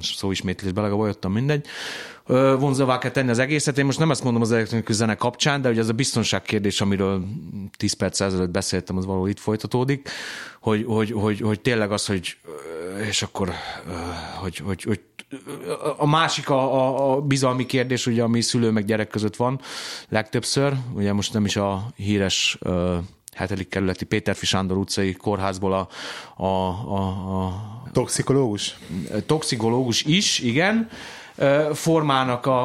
szóismétlésbe 0.00 0.80
legalább 0.80 1.06
jöttem, 1.06 1.32
mindegy, 1.32 1.66
ö, 2.26 2.56
vonzóvá 2.58 2.98
kell 2.98 3.10
tenni 3.10 3.30
az 3.30 3.38
egészet. 3.38 3.78
Én 3.78 3.84
most 3.84 3.98
nem 3.98 4.10
ezt 4.10 4.24
mondom 4.24 4.42
az 4.42 4.52
elektronikus 4.52 4.94
zene 4.94 5.14
kapcsán, 5.14 5.62
de 5.62 5.68
hogy 5.68 5.78
ez 5.78 5.88
a 5.88 5.92
biztonság 5.92 6.42
kérdés, 6.42 6.80
amiről 6.80 7.24
10 7.76 7.92
perc 7.92 8.20
ezelőtt 8.20 8.50
beszéltem, 8.50 8.96
az 8.96 9.06
való 9.06 9.26
itt 9.26 9.40
folytatódik, 9.40 10.08
hogy, 10.60 10.84
hogy, 10.86 11.10
hogy, 11.10 11.40
hogy 11.40 11.60
tényleg 11.60 11.92
az, 11.92 12.06
hogy 12.06 12.36
és 13.08 13.22
akkor, 13.22 13.50
hogy, 14.40 14.56
hogy, 14.56 14.82
hogy 14.82 15.00
a 15.96 16.06
másik 16.06 16.50
a, 16.50 17.12
a, 17.12 17.20
bizalmi 17.20 17.66
kérdés, 17.66 18.06
ugye, 18.06 18.22
ami 18.22 18.40
szülő 18.40 18.70
meg 18.70 18.84
gyerek 18.84 19.08
között 19.08 19.36
van 19.36 19.60
legtöbbször, 20.08 20.72
ugye 20.94 21.12
most 21.12 21.32
nem 21.32 21.44
is 21.44 21.56
a 21.56 21.86
híres 21.96 22.58
hetedik 23.34 23.68
kerületi 23.68 24.04
Péterfi 24.04 24.46
Sándor 24.46 24.76
utcai 24.76 25.12
kórházból 25.12 25.72
a, 25.72 25.88
a, 26.42 26.46
a, 26.46 27.06
a 27.44 27.82
toxikológus? 27.92 28.78
Toxikológus 29.26 30.02
is, 30.02 30.38
igen, 30.38 30.88
formának 31.72 32.46
a, 32.46 32.60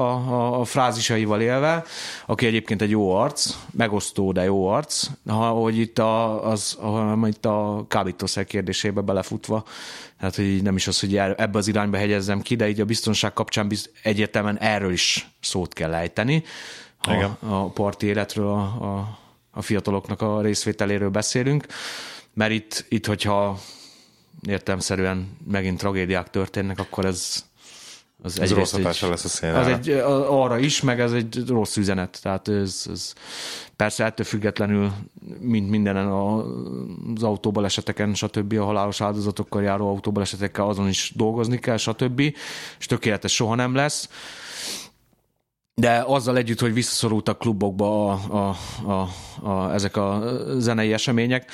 a, 0.00 0.60
a 0.60 0.64
frázisaival 0.64 1.40
élve, 1.40 1.84
aki 2.26 2.46
egyébként 2.46 2.82
egy 2.82 2.90
jó 2.90 3.14
arc, 3.14 3.56
megosztó, 3.70 4.32
de 4.32 4.44
jó 4.44 4.68
arc, 4.68 5.06
ha, 5.26 5.48
hogy 5.48 5.78
itt 5.78 5.98
a, 5.98 6.46
az, 6.50 6.78
a, 6.80 7.26
itt 7.26 7.46
a 7.46 7.84
kábítószer 7.88 8.44
kérdésébe 8.44 9.00
belefutva, 9.00 9.64
tehát 10.30 10.38
hogy 10.50 10.62
nem 10.62 10.76
is 10.76 10.86
az, 10.86 11.00
hogy 11.00 11.16
ebbe 11.16 11.58
az 11.58 11.68
irányba 11.68 11.96
hegyezzem 11.96 12.40
ki, 12.40 12.56
de 12.56 12.68
így 12.68 12.80
a 12.80 12.84
biztonság 12.84 13.32
kapcsán 13.32 13.68
biz, 13.68 13.90
egyértelműen 14.02 14.58
erről 14.58 14.92
is 14.92 15.28
szót 15.40 15.72
kell 15.72 15.94
ejteni, 15.94 16.42
a, 17.00 17.36
a 17.40 17.68
parti 17.68 18.06
életről, 18.06 18.46
a, 18.46 18.60
a, 18.60 19.18
a 19.50 19.62
fiataloknak 19.62 20.22
a 20.22 20.40
részvételéről 20.40 21.08
beszélünk, 21.10 21.66
mert 22.34 22.52
itt, 22.52 22.84
itt 22.88 23.06
hogyha 23.06 23.60
értelmszerűen 24.46 25.36
megint 25.50 25.78
tragédiák 25.78 26.30
történnek, 26.30 26.78
akkor 26.78 27.04
ez 27.04 27.44
az 28.22 28.40
ez 28.40 28.52
rossz 28.52 28.72
hatása 28.72 29.08
lesz 29.08 29.24
a 29.24 29.28
szénre. 29.28 29.58
Az 29.58 29.66
egy, 29.66 29.90
arra 30.28 30.58
is, 30.58 30.80
meg 30.80 31.00
ez 31.00 31.12
egy 31.12 31.44
rossz 31.46 31.76
üzenet. 31.76 32.18
Tehát 32.22 32.48
ez, 32.48 32.86
ez 32.90 33.12
persze 33.76 34.04
ettől 34.04 34.26
függetlenül, 34.26 34.92
mint 35.38 35.70
mindenen 35.70 36.06
az 36.06 37.22
autóbaleseteken, 37.22 38.14
stb. 38.14 38.52
a 38.52 38.64
halálos 38.64 39.00
áldozatokkal 39.00 39.62
járó 39.62 39.88
autóbalesetekkel 39.88 40.68
azon 40.68 40.88
is 40.88 41.12
dolgozni 41.16 41.58
kell, 41.58 41.76
stb. 41.76 42.20
És 42.78 42.86
tökéletes 42.86 43.34
soha 43.34 43.54
nem 43.54 43.74
lesz. 43.74 44.08
De 45.84 46.04
azzal 46.06 46.36
együtt, 46.36 46.60
hogy 46.60 46.74
visszaszorultak 46.74 47.38
klubokba 47.38 48.12
a, 48.12 48.18
a, 48.30 48.56
a, 48.90 49.08
a, 49.48 49.72
ezek 49.72 49.96
a 49.96 50.22
zenei 50.58 50.92
események, 50.92 51.50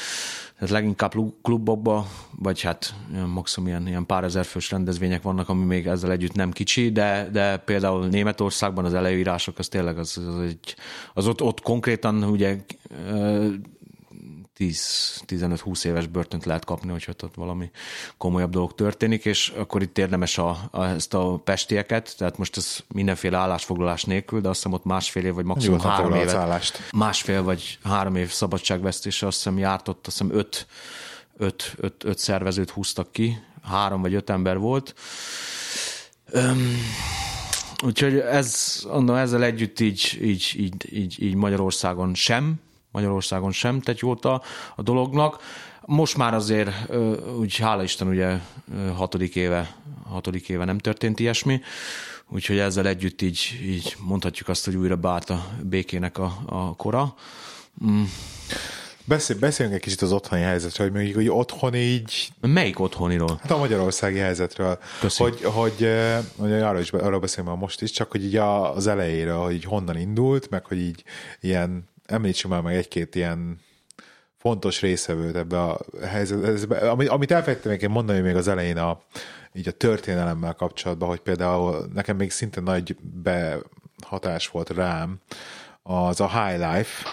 tehát 0.55 0.75
leginkább 0.75 1.13
klubokba, 1.43 2.07
vagy 2.39 2.61
hát 2.61 2.95
maximum 3.27 3.69
ilyen, 3.69 3.87
ilyen 3.87 4.07
pár 4.07 4.25
ezer 4.25 4.45
fős 4.45 4.71
rendezvények 4.71 5.23
vannak, 5.23 5.49
ami 5.49 5.65
még 5.65 5.87
ezzel 5.87 6.11
együtt 6.11 6.35
nem 6.35 6.51
kicsi, 6.51 6.91
de, 6.91 7.29
de 7.33 7.57
például 7.57 8.07
Németországban 8.07 8.85
az 8.85 8.95
előírások, 8.95 9.59
az 9.59 9.69
tényleg 9.69 9.99
az, 9.99 10.23
az, 10.27 10.41
egy, 10.43 10.75
az 11.15 11.27
ott, 11.27 11.43
ott 11.43 11.61
konkrétan 11.61 12.25
ugye 12.25 12.57
10-15-20 14.61 15.85
éves 15.85 16.07
börtönt 16.07 16.45
lehet 16.45 16.65
kapni, 16.65 16.91
hogyha 16.91 17.13
ott 17.23 17.35
valami 17.35 17.71
komolyabb 18.17 18.51
dolog 18.51 18.75
történik, 18.75 19.25
és 19.25 19.53
akkor 19.57 19.83
itt 19.83 19.99
érdemes 19.99 20.39
a, 20.39 20.59
a, 20.71 20.85
ezt 20.85 21.15
a 21.15 21.41
pestieket, 21.45 22.15
tehát 22.19 22.39
most 22.39 22.57
ez 22.57 22.79
mindenféle 22.95 23.37
állásfoglalás 23.37 24.05
nélkül, 24.05 24.41
de 24.41 24.49
azt 24.49 24.57
hiszem 24.57 24.73
ott 24.73 24.85
másfél 24.85 25.25
év, 25.25 25.35
vagy 25.35 25.45
maximum 25.45 25.77
Nyugodtan 25.77 25.97
három 25.97 26.15
év. 26.15 26.29
Másfél 26.93 27.43
vagy 27.43 27.79
három 27.85 28.17
év 28.17 28.31
szabadságvesztése, 28.31 29.27
azt 29.27 29.37
hiszem 29.37 29.59
járt 29.59 29.89
ott, 29.89 30.07
azt 30.07 30.19
hiszem 30.19 30.37
öt, 30.37 30.67
öt, 31.37 31.75
öt, 31.77 32.05
öt 32.05 32.19
szervezőt 32.19 32.71
húztak 32.71 33.13
ki, 33.13 33.43
három 33.63 34.01
vagy 34.01 34.15
öt 34.15 34.31
ember 34.31 34.59
volt. 34.59 34.95
Öm, 36.31 36.77
úgyhogy 37.85 38.19
ez, 38.19 38.81
mondom, 38.89 39.17
ezzel 39.17 39.43
együtt 39.43 39.81
így, 39.81 40.19
így, 40.23 40.55
így, 40.57 40.75
így, 40.93 41.23
így 41.23 41.35
Magyarországon 41.35 42.15
sem 42.15 42.61
Magyarországon 42.91 43.53
sem 43.53 43.81
tett 43.81 43.99
jót 43.99 44.25
a, 44.25 44.43
a 44.77 44.83
dolognak. 44.83 45.43
Most 45.81 46.17
már 46.17 46.35
azért, 46.35 46.71
úgy 47.39 47.57
hála 47.57 47.83
Isten, 47.83 48.09
ugye 48.09 48.39
hatodik 48.97 49.37
éve, 49.37 49.75
hatodik 50.09 50.49
éve 50.49 50.65
nem 50.65 50.79
történt 50.79 51.21
ilyesmi, 51.21 51.61
úgyhogy 52.29 52.59
ezzel 52.59 52.87
együtt 52.87 53.23
így, 53.23 53.61
így 53.63 53.97
mondhatjuk 53.99 54.49
azt, 54.49 54.65
hogy 54.65 54.75
újra 54.75 54.97
beállt 54.97 55.31
a 55.31 55.47
békének 55.63 56.19
a, 56.19 56.39
a 56.47 56.77
kora. 56.77 57.15
Mm. 57.85 58.03
Beszél, 59.05 59.39
beszéljünk 59.39 59.79
egy 59.79 59.85
kicsit 59.85 60.03
az 60.03 60.13
otthoni 60.13 60.43
helyzetről, 60.43 60.87
hogy 60.87 60.97
mondjuk, 60.97 61.17
hogy 61.17 61.29
otthon 61.29 61.75
így... 61.75 62.29
Melyik 62.41 62.79
otthoniról? 62.79 63.39
Hát 63.43 63.51
a 63.51 63.59
magyarországi 63.59 64.19
helyzetről. 64.19 64.79
Köszönöm. 65.01 65.33
Hogy, 65.33 65.43
hogy, 65.43 65.89
hogy 66.37 66.53
arra 66.53 66.81
is 66.81 66.93
arra 66.93 67.19
beszélünk 67.19 67.59
most 67.59 67.83
is, 67.83 67.91
csak 67.91 68.11
hogy 68.11 68.25
így 68.25 68.37
az 68.37 68.87
elejére, 68.87 69.33
hogy 69.33 69.55
így 69.55 69.65
honnan 69.65 69.99
indult, 69.99 70.51
meg 70.51 70.65
hogy 70.65 70.79
így 70.79 71.05
ilyen 71.41 71.89
említsünk 72.11 72.53
már 72.53 72.63
meg 72.63 72.75
egy-két 72.75 73.15
ilyen 73.15 73.61
fontos 74.37 74.81
részevőt 74.81 75.37
ebbe 75.37 75.63
a 75.63 75.81
helyzetbe. 76.07 76.91
Amit, 76.91 77.09
amit 77.09 77.31
elfelejtettem 77.31 77.73
még 77.73 77.89
mondani 77.89 78.21
még 78.21 78.37
az 78.37 78.49
elején 78.49 78.77
a, 78.77 79.01
így 79.53 79.69
a 79.69 79.73
történelemmel 79.73 80.55
kapcsolatban, 80.55 81.09
hogy 81.09 81.21
például 81.21 81.91
nekem 81.95 82.17
még 82.17 82.31
szinte 82.31 82.61
nagy 82.61 82.97
behatás 83.01 84.49
volt 84.49 84.71
rám 84.71 85.19
az 85.83 86.21
a 86.21 86.29
High 86.29 86.59
Life, 86.59 87.09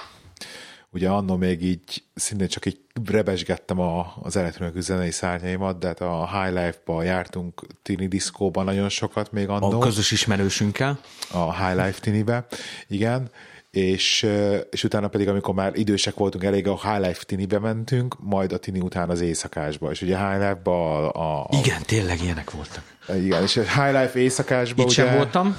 ugye 0.89 1.09
annó 1.09 1.35
még 1.35 1.63
így 1.63 2.03
szintén 2.15 2.47
csak 2.47 2.65
így 2.65 2.79
rebesgettem 3.05 3.79
a, 3.79 4.13
az 4.21 4.35
elektronikus 4.35 4.83
zenei 4.83 5.11
szárnyaimat, 5.11 5.79
de 5.79 5.87
hát 5.87 6.01
a 6.01 6.29
High 6.31 6.53
Life-ba 6.53 7.03
jártunk 7.03 7.61
tini 7.81 8.07
diszkóban 8.07 8.65
nagyon 8.65 8.89
sokat 8.89 9.31
még 9.31 9.49
annó. 9.49 9.71
A 9.71 9.77
közös 9.77 10.11
ismerősünkkel. 10.11 10.99
A 11.31 11.65
High 11.65 11.85
Life 11.85 11.99
tinibe, 11.99 12.45
igen 12.87 13.29
és, 13.77 14.27
és 14.69 14.83
utána 14.83 15.07
pedig, 15.07 15.27
amikor 15.27 15.53
már 15.53 15.71
idősek 15.75 16.15
voltunk 16.15 16.43
elég, 16.43 16.67
a 16.67 16.79
High 16.81 17.07
Life 17.07 17.23
tinibe 17.23 17.59
mentünk, 17.59 18.15
majd 18.19 18.51
a 18.51 18.57
tini 18.57 18.79
után 18.79 19.09
az 19.09 19.21
éjszakásba, 19.21 19.91
és 19.91 20.01
ugye 20.01 20.17
High 20.17 20.39
Life-ba 20.39 21.09
a, 21.11 21.41
a, 21.41 21.49
Igen, 21.51 21.81
tényleg 21.85 22.23
ilyenek 22.23 22.51
voltak. 22.51 22.83
Igen, 23.23 23.43
és 23.43 23.57
a 23.57 23.61
High 23.61 24.01
Life 24.01 24.19
éjszakásba 24.19 24.81
Itt 24.81 24.87
ugye, 24.87 25.03
sem 25.05 25.15
voltam, 25.15 25.57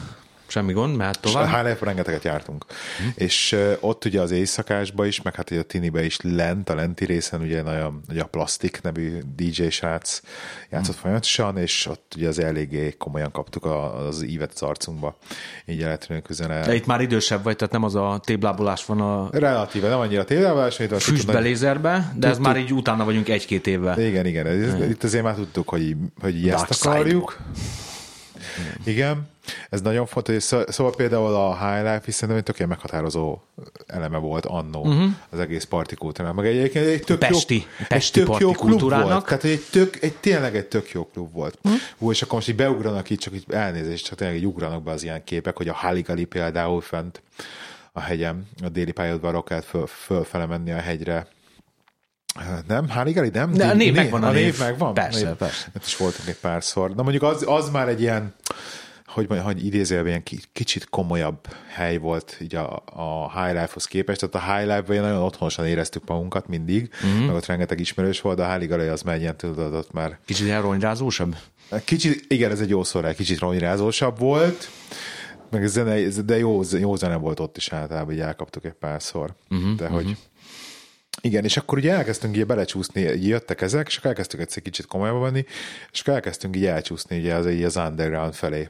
semmi 0.51 0.73
gond, 0.73 0.97
mert 0.97 1.21
tovább. 1.21 1.53
A 1.53 1.63
High 1.63 1.83
rengeteget 1.83 2.25
jártunk. 2.25 2.65
Hm. 2.99 3.09
És 3.15 3.53
uh, 3.53 3.73
ott 3.81 4.05
ugye 4.05 4.21
az 4.21 4.31
éjszakásba 4.31 5.07
is, 5.07 5.23
meg 5.23 5.35
hát 5.35 5.51
ugye 5.51 5.61
a 5.61 5.63
tinibe 5.63 6.05
is 6.05 6.17
lent, 6.23 6.69
a 6.69 6.75
lenti 6.75 7.05
részen 7.05 7.41
ugye 7.41 7.63
nagyon, 7.63 8.01
ugye 8.09 8.23
a 8.23 8.27
Plastik 8.27 8.81
nevű 8.83 9.19
DJ 9.37 9.69
srác 9.69 10.21
játszott 10.71 10.95
hm. 10.95 11.01
folyamatosan, 11.01 11.57
és 11.57 11.87
ott 11.87 12.13
ugye 12.17 12.29
az 12.29 12.39
eléggé 12.39 12.95
komolyan 12.99 13.31
kaptuk 13.31 13.65
az 13.65 14.23
ívet 14.23 14.53
az 14.55 14.63
arcunkba, 14.63 15.17
így 15.67 15.83
elektronikus 15.83 16.37
zene. 16.37 16.67
De 16.67 16.75
itt 16.75 16.87
már 16.87 17.01
idősebb 17.01 17.43
vagy, 17.43 17.57
tehát 17.57 17.73
nem 17.73 17.83
az 17.83 17.95
a 17.95 18.21
téblábolás 18.25 18.85
van 18.85 19.01
a... 19.01 19.29
Relatíve, 19.33 19.89
nem 19.89 19.99
annyira 19.99 20.25
téblábolás, 20.25 20.79
mint 20.79 20.93
a 20.93 20.99
Füstbe, 20.99 21.39
lézerbe, 21.39 22.13
de 22.17 22.29
ez 22.29 22.39
már 22.39 22.57
így 22.57 22.73
utána 22.73 23.05
vagyunk 23.05 23.29
egy-két 23.29 23.67
évvel. 23.67 24.01
Igen, 24.01 24.27
igen, 24.27 24.91
itt 24.91 25.05
azért 25.05 25.25
már 25.25 25.35
tudtuk, 25.35 25.69
hogy, 25.69 25.97
hogy 26.21 26.49
ezt 26.49 26.87
akarjuk. 26.87 27.37
Igen. 28.85 29.29
Ez 29.71 29.81
nagyon 29.81 30.07
fontos, 30.07 30.43
szóval 30.43 30.95
például 30.97 31.35
a 31.35 31.57
High 31.59 31.83
Life 31.83 32.03
is 32.07 32.15
szerintem 32.15 32.37
egy 32.37 32.43
tökéletes 32.43 32.77
meghatározó 32.77 33.39
eleme 33.87 34.19
volt 34.19 34.47
annó 34.47 34.81
uh-huh. 34.81 35.11
az 35.31 35.39
egész 35.39 35.65
partikultúrának. 35.65 36.37
Meg 36.37 36.47
egyébként 36.47 36.87
egy 36.87 37.03
tök 37.03 37.19
Pesti, 37.19 37.55
jó, 37.55 37.87
Pesti 37.89 38.21
egy 38.21 38.27
tök 38.27 38.39
jó 38.39 38.51
klub 38.51 38.81
volt. 38.81 39.25
Tehát 39.25 39.45
egy, 39.45 39.65
tök, 39.71 40.03
egy 40.03 40.15
tényleg 40.15 40.57
egy 40.57 40.67
tök 40.67 40.91
jó 40.91 41.07
klub 41.07 41.33
volt. 41.33 41.59
Uh-huh. 41.65 41.81
Hú, 41.99 42.11
és 42.11 42.23
akkor 42.23 42.35
most 42.35 42.49
így 42.49 42.57
beugranak 42.57 43.11
így, 43.11 43.19
csak 43.19 43.35
így 43.35 43.45
elnézést, 43.49 44.05
csak 44.05 44.19
tényleg 44.19 44.37
így 44.37 44.47
ugranak 44.47 44.83
be 44.83 44.91
az 44.91 45.03
ilyen 45.03 45.25
képek, 45.25 45.57
hogy 45.57 45.69
a 45.69 45.75
Haligali 45.75 46.25
például 46.25 46.81
fent 46.81 47.23
a 47.93 48.01
hegyem, 48.01 48.45
a 48.63 48.69
déli 48.69 48.93
pályaudvarról 48.93 49.43
kellett 49.43 49.65
föl, 49.65 49.87
fölfele 49.87 50.47
menni 50.47 50.73
a 50.73 50.81
hegyre, 50.81 51.27
Nem? 52.67 52.89
Háligali 52.89 53.29
nem? 53.33 53.53
De 53.53 53.67
a 53.67 53.75
név 53.75 53.95
megvan 53.95 54.23
a 54.23 54.31
név. 54.31 54.45
név 54.45 54.59
megvan? 54.59 54.95
Persze, 54.95 55.27
név. 55.27 55.35
persze. 55.35 55.67
Hát 55.75 55.87
is 55.87 55.97
voltunk 55.97 56.29
egy 56.29 56.37
párszor. 56.37 56.95
Na 56.95 57.03
mondjuk 57.03 57.23
az, 57.23 57.45
az 57.47 57.71
már 57.71 57.89
egy 57.89 58.01
ilyen, 58.01 58.35
hogy 59.09 59.29
hogy 59.43 59.65
idézőjelben 59.65 60.13
ilyen 60.13 60.43
kicsit 60.53 60.89
komolyabb 60.89 61.39
hely 61.69 61.97
volt 61.97 62.37
így 62.41 62.55
a, 62.55 62.83
a 62.85 63.41
High 63.43 63.61
Life-hoz 63.61 63.85
képest. 63.85 64.27
Tehát 64.27 64.49
a 64.49 64.53
High 64.53 64.69
Life-ban 64.69 65.09
nagyon 65.09 65.23
otthonosan 65.23 65.67
éreztük 65.67 66.03
magunkat 66.07 66.49
mindig, 66.49 66.91
mm-hmm. 67.07 67.25
meg 67.25 67.35
ott 67.35 67.47
rengeteg 67.47 67.81
ismerős 67.81 68.21
volt, 68.21 68.37
de 68.37 68.43
a 68.43 68.47
Háligali 68.47 68.87
az 68.87 69.03
már 69.03 69.19
ilyen 69.19 69.37
tudod, 69.37 69.75
ott 69.75 69.93
már... 69.93 70.19
Kicsit 70.25 70.47
ilyen 70.47 70.63
ronyrázósabb? 70.63 71.37
Kicsit, 71.85 72.25
igen, 72.29 72.51
ez 72.51 72.61
egy 72.61 72.69
jó 72.69 72.85
szó, 72.85 73.01
kicsit 73.17 73.39
ronyrázósabb 73.39 74.19
volt, 74.19 74.71
meg 75.51 75.67
zene, 75.67 76.09
de 76.09 76.39
jó, 76.39 76.61
jó 76.79 76.97
zene 76.97 77.17
volt 77.17 77.41
ott 77.41 77.57
is 77.57 77.69
általában, 77.69 78.15
így 78.15 78.21
elkaptuk 78.21 78.65
egy 78.65 78.73
párszor. 78.73 79.35
Uh-huh, 79.51 79.75
de 79.75 79.89
hogy 79.89 80.05
uh-huh. 80.05 80.19
Igen, 81.21 81.45
és 81.45 81.57
akkor 81.57 81.79
ugye 81.79 81.93
elkezdtünk 81.93 82.37
így 82.37 82.47
belecsúszni, 82.47 83.01
így 83.01 83.27
jöttek 83.27 83.61
ezek, 83.61 83.87
és 83.87 83.97
akkor 83.97 84.11
elkezdtük 84.11 84.41
egyszer 84.41 84.63
kicsit 84.63 84.87
komolyabban 84.87 85.23
venni, 85.23 85.45
és 85.93 86.01
akkor 86.01 86.15
elkezdtünk 86.15 86.57
így 86.57 86.67
elcsúszni 86.67 87.19
ugye 87.19 87.35
az, 87.35 87.47
így 87.47 87.63
az 87.63 87.77
underground 87.77 88.35
felé. 88.35 88.69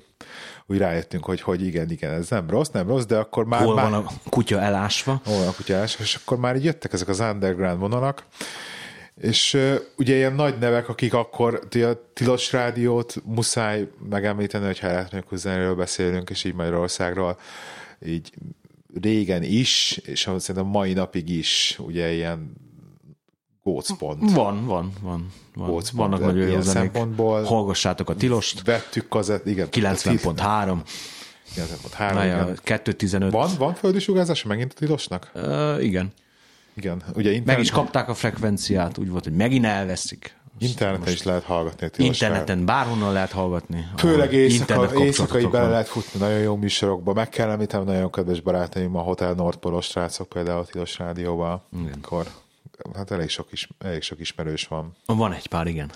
Úgy 0.66 0.78
rájöttünk, 0.78 1.24
hogy, 1.24 1.40
hogy 1.40 1.66
igen, 1.66 1.90
igen, 1.90 2.12
ez 2.12 2.28
nem 2.28 2.50
rossz, 2.50 2.68
nem 2.68 2.88
rossz, 2.88 3.04
de 3.04 3.16
akkor 3.16 3.44
már... 3.44 3.62
Hol 3.62 3.74
már, 3.74 3.90
van 3.90 4.04
a 4.04 4.10
kutya 4.28 4.60
elásva? 4.60 5.20
Hol 5.24 5.38
van 5.38 5.46
a 5.46 5.52
kutya 5.52 5.74
elásva, 5.74 6.02
és 6.02 6.14
akkor 6.14 6.38
már 6.38 6.56
így 6.56 6.64
jöttek 6.64 6.92
ezek 6.92 7.08
az 7.08 7.20
underground 7.20 7.78
vonalak, 7.78 8.24
és 9.20 9.54
uh, 9.54 9.74
ugye 9.96 10.14
ilyen 10.14 10.34
nagy 10.34 10.58
nevek, 10.58 10.88
akik 10.88 11.14
akkor 11.14 11.60
a 11.72 12.12
Tilos 12.12 12.52
Rádiót 12.52 13.14
muszáj 13.24 13.88
megemlíteni, 14.08 14.64
hogyha 14.66 14.86
elektronikus 14.86 15.38
zenéről 15.38 15.74
beszélünk, 15.74 16.30
és 16.30 16.44
így 16.44 16.54
Magyarországról, 16.54 17.38
így 18.06 18.32
régen 19.02 19.42
is, 19.42 20.00
és 20.04 20.20
szerintem 20.20 20.66
mai 20.66 20.92
napig 20.92 21.28
is 21.28 21.78
ugye 21.82 22.12
ilyen 22.12 22.52
gócpont. 23.62 24.32
Van, 24.32 24.66
van, 24.66 24.92
van. 25.00 25.32
van. 25.54 25.66
Gócpont, 25.66 25.90
Vannak 25.90 26.20
nagyon 26.20 26.48
jó 26.48 26.60
szempontból. 26.60 27.42
Hallgassátok 27.42 28.10
a 28.10 28.14
Tilost. 28.14 28.62
Vettük 28.64 29.08
kazett, 29.08 29.46
igen. 29.46 29.68
90.3. 29.70 30.78
90.3, 31.56 32.58
2.15. 32.64 33.28
Van, 33.30 33.50
van 33.58 33.74
földi 33.74 33.98
sugárzása 33.98 34.48
megint 34.48 34.72
a 34.72 34.74
Tilosnak? 34.78 35.30
Uh, 35.34 35.84
igen. 35.84 36.12
Igen. 36.74 37.02
Ugye 37.14 37.30
internet... 37.30 37.46
Meg 37.46 37.58
is 37.60 37.70
kapták 37.70 38.08
a 38.08 38.14
frekvenciát, 38.14 38.98
úgy 38.98 39.10
volt, 39.10 39.24
hogy 39.24 39.32
megint 39.32 39.64
elveszik. 39.64 40.36
Interneten 40.58 41.12
is 41.12 41.22
lehet 41.22 41.42
hallgatni. 41.42 41.86
A 41.98 42.02
interneten 42.02 42.64
bárhonnan 42.64 43.12
lehet 43.12 43.30
hallgatni. 43.30 43.86
Főleg 43.96 44.32
éjszaka, 44.32 45.04
éjszakai 45.04 45.46
bele 45.46 45.68
lehet 45.68 45.88
futni 45.88 46.18
nagyon 46.20 46.38
jó 46.38 46.56
műsorokba. 46.56 47.12
Meg 47.12 47.28
kell 47.28 47.50
említenem 47.50 47.86
nagyon 47.86 48.10
kedves 48.10 48.40
barátaim, 48.40 48.96
a 48.96 49.00
Hotel 49.00 49.32
Nordpolos 49.32 49.86
srácok 49.86 50.28
például 50.28 50.58
a 50.58 50.64
Tilos 50.64 50.98
Rádióban. 50.98 51.62
Akkor 52.02 52.26
hát 52.94 53.10
elég 53.10 53.28
sok, 53.28 53.52
is, 53.52 53.68
elég 53.78 54.02
sok 54.02 54.20
ismerős 54.20 54.66
van. 54.66 54.96
Van 55.06 55.32
egy 55.32 55.46
pár, 55.46 55.66
igen. 55.66 55.90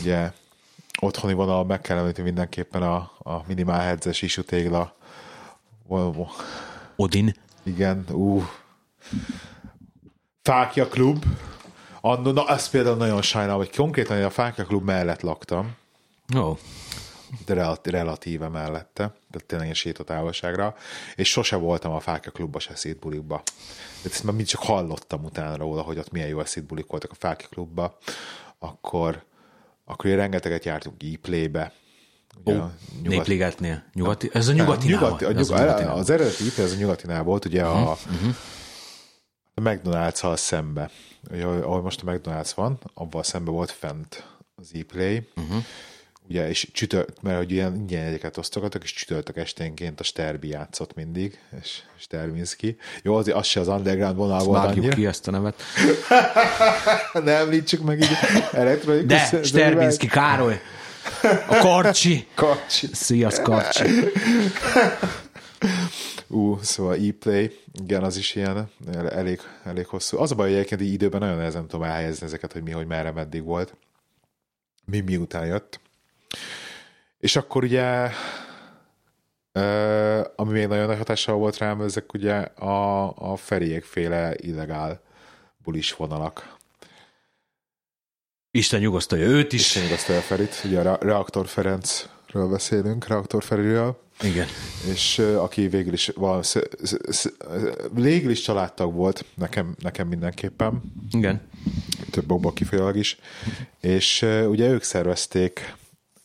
Ugye 0.00 0.32
otthoni 1.00 1.32
vonal 1.32 1.64
meg 1.64 1.80
kell 1.80 1.98
említeni 1.98 2.26
mindenképpen 2.26 2.82
a, 2.82 2.96
a 3.18 3.42
minimál 3.46 3.80
hedzes 3.80 4.22
isú 4.22 4.42
tégla. 4.42 4.96
Odin. 6.96 7.34
Igen, 7.62 8.04
ú. 8.12 8.48
Fákja 10.42 10.88
klub. 10.88 11.24
Anno, 12.00 12.32
na, 12.32 12.48
ezt 12.48 12.70
például 12.70 12.96
nagyon 12.96 13.22
sajnálom, 13.22 13.58
hogy 13.58 13.76
konkrétan 13.76 14.22
a 14.22 14.30
Fákja 14.30 14.64
klub 14.64 14.84
mellett 14.84 15.20
laktam. 15.20 15.76
Ó. 16.36 16.40
Oh. 16.40 16.58
De 17.46 17.78
relatíve 17.82 18.48
mellette, 18.48 19.14
de 19.30 19.38
tényleg 19.38 19.74
sétatávolságra, 19.74 20.74
és 21.14 21.30
sose 21.30 21.56
voltam 21.56 21.92
a 21.92 22.00
Fákja 22.00 22.30
klubba 22.30 22.58
se 22.58 22.76
szétbulikba. 22.76 23.42
De 24.02 24.08
ezt 24.12 24.24
már 24.24 24.34
mind 24.34 24.46
csak 24.46 24.62
hallottam 24.62 25.24
utána 25.24 25.56
róla, 25.56 25.82
hogy 25.82 25.98
ott 25.98 26.10
milyen 26.10 26.28
jó 26.28 26.44
szétbulik 26.44 26.86
voltak 26.86 27.10
a 27.10 27.14
Fákja 27.18 27.48
klubba, 27.48 27.98
akkor, 28.58 29.22
akkor 29.84 30.10
rengeteget 30.10 30.64
jártunk 30.64 31.02
e-playbe, 31.02 31.72
Ugye 32.44 32.56
oh. 32.56 32.70
Népligetnél. 33.02 33.84
Nyugati, 33.94 34.30
ez 34.32 34.48
a 34.48 34.52
nyugati, 34.52 34.88
nyugati, 34.88 35.24
a 35.24 35.32
nyugati, 35.32 35.52
az, 35.52 35.90
az, 35.90 35.98
az 35.98 36.10
eredeti 36.10 36.44
e 36.56 36.62
ez 36.62 36.72
a 36.72 36.76
nyugatinál 36.76 37.22
volt, 37.22 37.44
ugye 37.44 37.62
uh-huh, 37.62 37.88
a, 37.88 37.96
uh-huh. 38.10 38.34
a 39.54 39.60
McDonald's-hal 39.60 40.36
szembe 40.36 40.90
ugye, 41.30 41.44
ahol 41.44 41.82
most 41.82 42.02
a 42.02 42.10
McDonald's 42.10 42.50
van, 42.54 42.78
abban 42.94 43.22
szemben 43.22 43.54
volt 43.54 43.70
fent 43.70 44.26
az 44.56 44.70
e-play, 44.74 45.28
uh-huh. 45.36 45.64
ugye, 46.28 46.48
és 46.48 46.68
csütört, 46.72 47.22
mert 47.22 47.36
hogy 47.36 47.52
ilyen 47.52 47.74
ingyen 47.74 48.02
jegyeket 48.02 48.36
osztogatok, 48.36 48.82
és 48.82 48.92
csütörtök 48.92 49.36
esténként 49.36 50.00
a 50.00 50.02
Sterbi 50.02 50.48
játszott 50.48 50.94
mindig, 50.94 51.38
és 51.60 51.82
Sterbinski. 51.96 52.76
Jó, 53.02 53.14
azért 53.14 53.36
az 53.36 53.46
se 53.46 53.60
az 53.60 53.68
underground 53.68 54.16
vonal 54.16 54.44
volt 54.44 54.64
annyira. 54.64 54.94
ki 54.94 55.06
ezt 55.06 55.28
a 55.28 55.30
nevet. 55.30 55.62
ne 57.24 57.32
említsük 57.32 57.82
meg 57.82 58.00
így 58.00 58.16
elektronikus. 58.52 59.30
De, 59.30 59.42
Sterbinski 59.42 60.06
Károly. 60.06 60.60
A 61.48 61.56
Karcsi. 61.56 62.26
Karcsi. 62.34 62.88
Sziasz, 62.92 63.40
Karcsi. 63.40 63.84
Ú, 66.26 66.52
uh, 66.52 66.60
szóval 66.60 66.94
e-play, 66.94 67.58
igen, 67.82 68.02
az 68.02 68.16
is 68.16 68.34
ilyen 68.34 68.70
elég, 68.92 69.40
elég 69.64 69.86
hosszú. 69.86 70.18
Az 70.18 70.30
a 70.30 70.34
baj, 70.34 70.46
hogy 70.48 70.56
egyébként 70.56 70.80
így 70.80 70.92
időben 70.92 71.20
nagyon 71.20 71.36
nehezen 71.36 71.66
tudom 71.66 71.86
elhelyezni 71.86 72.26
ezeket, 72.26 72.52
hogy 72.52 72.62
mi, 72.62 72.70
hogy 72.70 72.86
merre, 72.86 73.10
meddig 73.10 73.44
volt. 73.44 73.76
Mi 74.84 75.00
miután 75.00 75.46
jött. 75.46 75.80
És 77.18 77.36
akkor 77.36 77.64
ugye 77.64 78.10
ami 80.36 80.52
még 80.52 80.66
nagyon 80.66 80.86
nagy 80.86 80.96
hatással 80.96 81.36
volt 81.36 81.58
rám, 81.58 81.80
ezek 81.80 82.12
ugye 82.12 82.34
a, 82.34 83.08
a 83.32 83.36
feriékféle 83.36 84.34
illegál 84.36 85.00
bulis 85.64 85.94
vonalak. 85.94 86.56
Isten 88.50 88.80
nyugasztalja 88.80 89.26
őt 89.26 89.52
is. 89.52 89.60
Isten 89.60 89.82
nyugasztalja 89.82 90.20
Ferit. 90.20 90.62
Ugye 90.64 90.80
a 90.80 90.98
Reaktor 91.00 91.46
Ferencről 91.46 92.48
beszélünk, 92.48 93.06
Reaktor 93.06 93.44
Feriről. 93.44 94.00
Igen. 94.22 94.46
És 94.92 95.18
aki 95.18 95.68
végül 95.68 95.92
is, 95.92 96.12
végül 97.92 98.30
is 98.30 98.40
családtag 98.40 98.94
volt, 98.94 99.24
nekem, 99.34 99.74
nekem 99.78 100.08
mindenképpen. 100.08 100.82
Igen. 101.10 101.40
Több 102.10 102.30
okból 102.30 102.52
kifolyólag 102.52 102.96
is. 102.96 103.18
És 103.80 104.26
ugye 104.48 104.68
ők 104.68 104.82
szervezték 104.82 105.74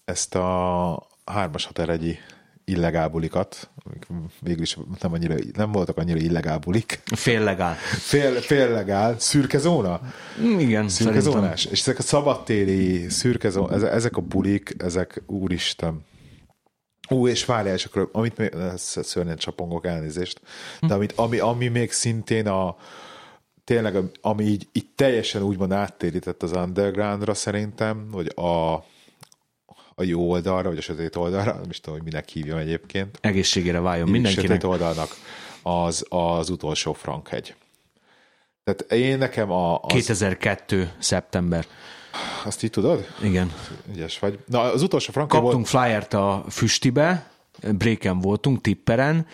ezt 0.05 0.35
a 0.35 1.07
hármas 1.25 1.65
hateregyi 1.65 2.17
illegál 2.65 3.07
bulikat, 3.09 3.69
végül 4.39 4.61
is 4.61 4.77
nem, 5.01 5.13
annyira, 5.13 5.35
nem 5.55 5.71
voltak 5.71 5.97
annyira 5.97 6.19
illegál 6.19 6.57
bulik. 6.57 7.01
Féllegál. 7.05 7.75
Fél, 7.99 8.41
féllegál. 8.41 9.19
Szürke 9.19 9.57
zóna? 9.57 10.01
Igen, 10.57 10.89
Szürke 10.89 11.19
zónás. 11.19 11.65
És 11.65 11.79
ezek 11.79 11.97
a 11.97 12.01
szabadtéri 12.01 13.09
szürke 13.09 13.49
zóna, 13.49 13.89
ezek 13.89 14.17
a 14.17 14.21
bulik, 14.21 14.75
ezek 14.77 15.21
úristen, 15.25 16.05
Ú, 17.09 17.27
és 17.27 17.45
várjál, 17.45 17.75
és 17.75 17.85
akkor, 17.85 18.09
amit 18.11 18.37
még, 18.37 18.55
szörnyen 18.75 19.37
csapongok 19.37 19.85
elnézést, 19.85 20.41
de 20.81 20.93
amit, 20.93 21.11
ami, 21.11 21.39
ami 21.39 21.67
még 21.67 21.91
szintén 21.91 22.47
a, 22.47 22.77
tényleg, 23.63 23.95
ami 24.21 24.43
így, 24.43 24.67
így 24.71 24.87
teljesen 24.95 25.41
úgymond 25.41 25.71
áttérített 25.71 26.43
az 26.43 26.51
undergroundra 26.51 27.33
szerintem, 27.33 28.07
vagy 28.11 28.31
a, 28.35 28.73
a 29.95 30.03
jó 30.03 30.29
oldalra, 30.29 30.69
vagy 30.69 30.77
a 30.77 30.81
sötét 30.81 31.15
oldalra, 31.15 31.53
nem 31.53 31.69
is 31.69 31.79
tudom, 31.79 31.99
hogy 31.99 32.07
minek 32.07 32.29
hívjam 32.29 32.57
egyébként. 32.57 33.17
Egészségére 33.21 33.79
váljon 33.79 34.09
mindenkinek. 34.09 34.47
Sötét 34.47 34.63
oldalnak 34.63 35.15
az 35.61 36.05
az 36.09 36.49
utolsó 36.49 36.93
Frankhegy. 36.93 37.55
Tehát 38.63 38.91
én 38.91 39.17
nekem 39.17 39.51
a... 39.51 39.79
Az... 39.79 39.91
2002. 39.93 40.93
szeptember. 40.99 41.65
Azt 42.45 42.63
így 42.63 42.69
tudod? 42.69 43.07
Igen. 43.21 43.51
Ügyes 43.93 44.19
vagy. 44.19 44.39
Na, 44.45 44.61
az 44.61 44.81
utolsó 44.81 45.11
Franka 45.11 45.39
Kaptunk 45.39 45.69
volt... 45.69 45.85
flyert 45.85 46.13
a 46.13 46.43
füstibe, 46.49 47.29
bréken 47.71 48.19
voltunk, 48.19 48.61
tipperen, 48.61 49.27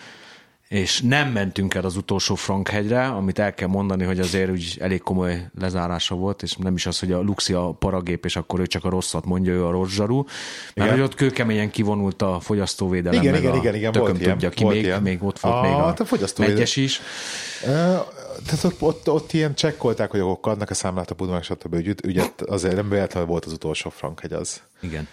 és 0.70 1.00
nem 1.00 1.28
mentünk 1.28 1.74
el 1.74 1.84
az 1.84 1.96
utolsó 1.96 2.34
Frankhegyre, 2.34 3.06
amit 3.06 3.38
el 3.38 3.54
kell 3.54 3.68
mondani, 3.68 4.04
hogy 4.04 4.20
azért 4.20 4.50
úgy 4.50 4.76
elég 4.80 5.02
komoly 5.02 5.46
lezárása 5.58 6.14
volt, 6.14 6.42
és 6.42 6.56
nem 6.56 6.74
is 6.74 6.86
az, 6.86 6.98
hogy 6.98 7.12
a 7.12 7.20
Luxi 7.20 7.52
a 7.52 7.72
paragép, 7.72 8.24
és 8.24 8.36
akkor 8.36 8.60
ő 8.60 8.66
csak 8.66 8.84
a 8.84 8.88
rosszat 8.88 9.24
mondja, 9.24 9.52
ő 9.52 9.66
a 9.66 9.70
rossz 9.70 9.90
zsaru, 9.90 10.16
mert 10.16 10.28
igen. 10.74 10.90
hogy 10.90 11.00
ott 11.00 11.14
kőkeményen 11.14 11.70
kivonult 11.70 12.22
a 12.22 12.40
fogyasztóvédelem, 12.40 13.20
igen, 13.20 13.32
meg 13.32 13.42
igen, 13.42 13.52
a 13.52 13.56
igen, 13.56 13.74
igen, 13.74 13.92
volt 13.92 14.12
tudja 14.12 14.36
ilyen, 14.38 14.50
ki, 14.50 14.62
volt 14.62 14.74
még, 14.74 14.84
ilyen. 14.84 15.02
még 15.02 15.22
ott 15.22 15.38
volt 15.40 15.54
a, 15.54 15.60
még 15.62 15.72
a, 15.72 15.94
a 15.98 16.04
fogyasztóvédelem. 16.04 16.66
is. 16.74 17.00
Tehát 18.46 18.64
ott, 18.64 18.82
ott, 18.82 19.10
ott 19.10 19.32
ilyen 19.32 19.54
csekkolták, 19.54 20.10
hogy 20.10 20.20
akkor 20.20 20.52
adnak 20.52 20.70
a 20.70 20.74
számlát 20.74 21.10
a 21.10 21.14
Budapest, 21.14 21.50
stb. 21.50 21.74
Ügy, 21.74 22.00
ügyet, 22.04 22.40
azért 22.40 22.74
nem 22.74 22.88
véletlenül 22.88 23.28
volt 23.28 23.44
az 23.44 23.52
utolsó 23.52 23.90
Frankhegy 23.90 24.32
az. 24.32 24.62
Igen. 24.80 25.08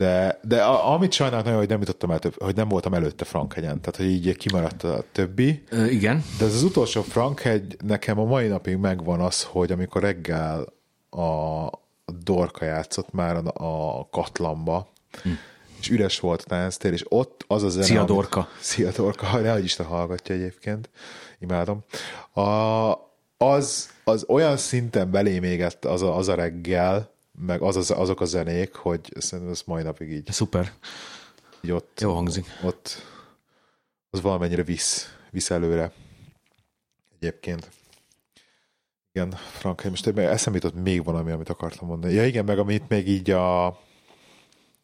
De, 0.00 0.38
de 0.42 0.62
a, 0.62 0.92
amit 0.92 1.12
sajnálok 1.12 1.44
nagyon, 1.44 1.58
hogy 1.58 1.68
nem 1.68 1.78
jutottam 1.80 2.10
el, 2.10 2.18
több, 2.18 2.42
hogy 2.42 2.54
nem 2.54 2.68
voltam 2.68 2.94
előtte 2.94 3.24
Frankhegyen, 3.24 3.80
tehát 3.80 3.96
hogy 3.96 4.06
így 4.06 4.36
kimaradt 4.36 4.84
a 4.84 5.04
többi. 5.12 5.62
Ö, 5.68 5.84
igen. 5.84 6.24
De 6.38 6.44
ez 6.44 6.54
az 6.54 6.62
utolsó 6.62 7.02
Frankhegy, 7.02 7.76
nekem 7.84 8.18
a 8.18 8.24
mai 8.24 8.46
napig 8.46 8.76
megvan 8.76 9.20
az, 9.20 9.42
hogy 9.42 9.72
amikor 9.72 10.02
reggel 10.02 10.72
a, 11.10 11.20
a 11.20 11.72
Dorka 12.24 12.64
játszott 12.64 13.12
már 13.12 13.36
a, 13.36 13.98
a 13.98 14.08
Katlamba, 14.10 14.92
hm. 15.22 15.28
és 15.80 15.90
üres 15.90 16.20
volt 16.20 16.42
a 16.42 16.44
tánctér, 16.48 16.92
és 16.92 17.04
ott 17.08 17.44
az 17.46 17.62
a 17.62 17.68
zene... 17.68 17.84
Szia 17.84 18.04
Dorka. 18.04 18.40
Amit, 18.40 18.50
szia 18.60 18.90
Dorka, 18.90 19.38
nehogy 19.38 19.64
Isten 19.64 19.86
hallgatja 19.86 20.34
egyébként 20.34 20.88
imádom. 21.40 21.84
A, 22.32 22.90
az, 23.36 23.90
az 24.04 24.24
olyan 24.28 24.56
szinten 24.56 25.10
belém 25.10 25.42
égett 25.42 25.84
az 25.84 26.02
a, 26.02 26.16
az 26.16 26.28
a 26.28 26.34
reggel, 26.34 27.10
meg 27.46 27.62
az, 27.62 27.76
az, 27.76 27.90
azok 27.90 28.20
a 28.20 28.24
zenék, 28.24 28.74
hogy 28.74 29.12
szerintem 29.18 29.52
ez 29.52 29.62
mai 29.66 29.82
napig 29.82 30.10
így. 30.10 30.32
Szuper. 30.32 30.72
Így 31.62 31.70
ott, 31.70 32.00
Jó 32.00 32.14
hangzik. 32.14 32.46
Ott 32.62 33.02
az 34.10 34.20
valamennyire 34.20 34.62
visz, 34.62 35.16
visz 35.30 35.50
előre. 35.50 35.92
Egyébként. 37.20 37.70
Igen, 39.12 39.30
Frank, 39.30 39.84
most 39.84 40.06
eszembe 40.06 40.58
jutott 40.62 40.82
még 40.82 41.04
valami, 41.04 41.30
amit 41.30 41.48
akartam 41.48 41.88
mondani. 41.88 42.14
Ja 42.14 42.26
igen, 42.26 42.44
meg 42.44 42.58
amit 42.58 42.88
még 42.88 43.08
így 43.08 43.30
a, 43.30 43.66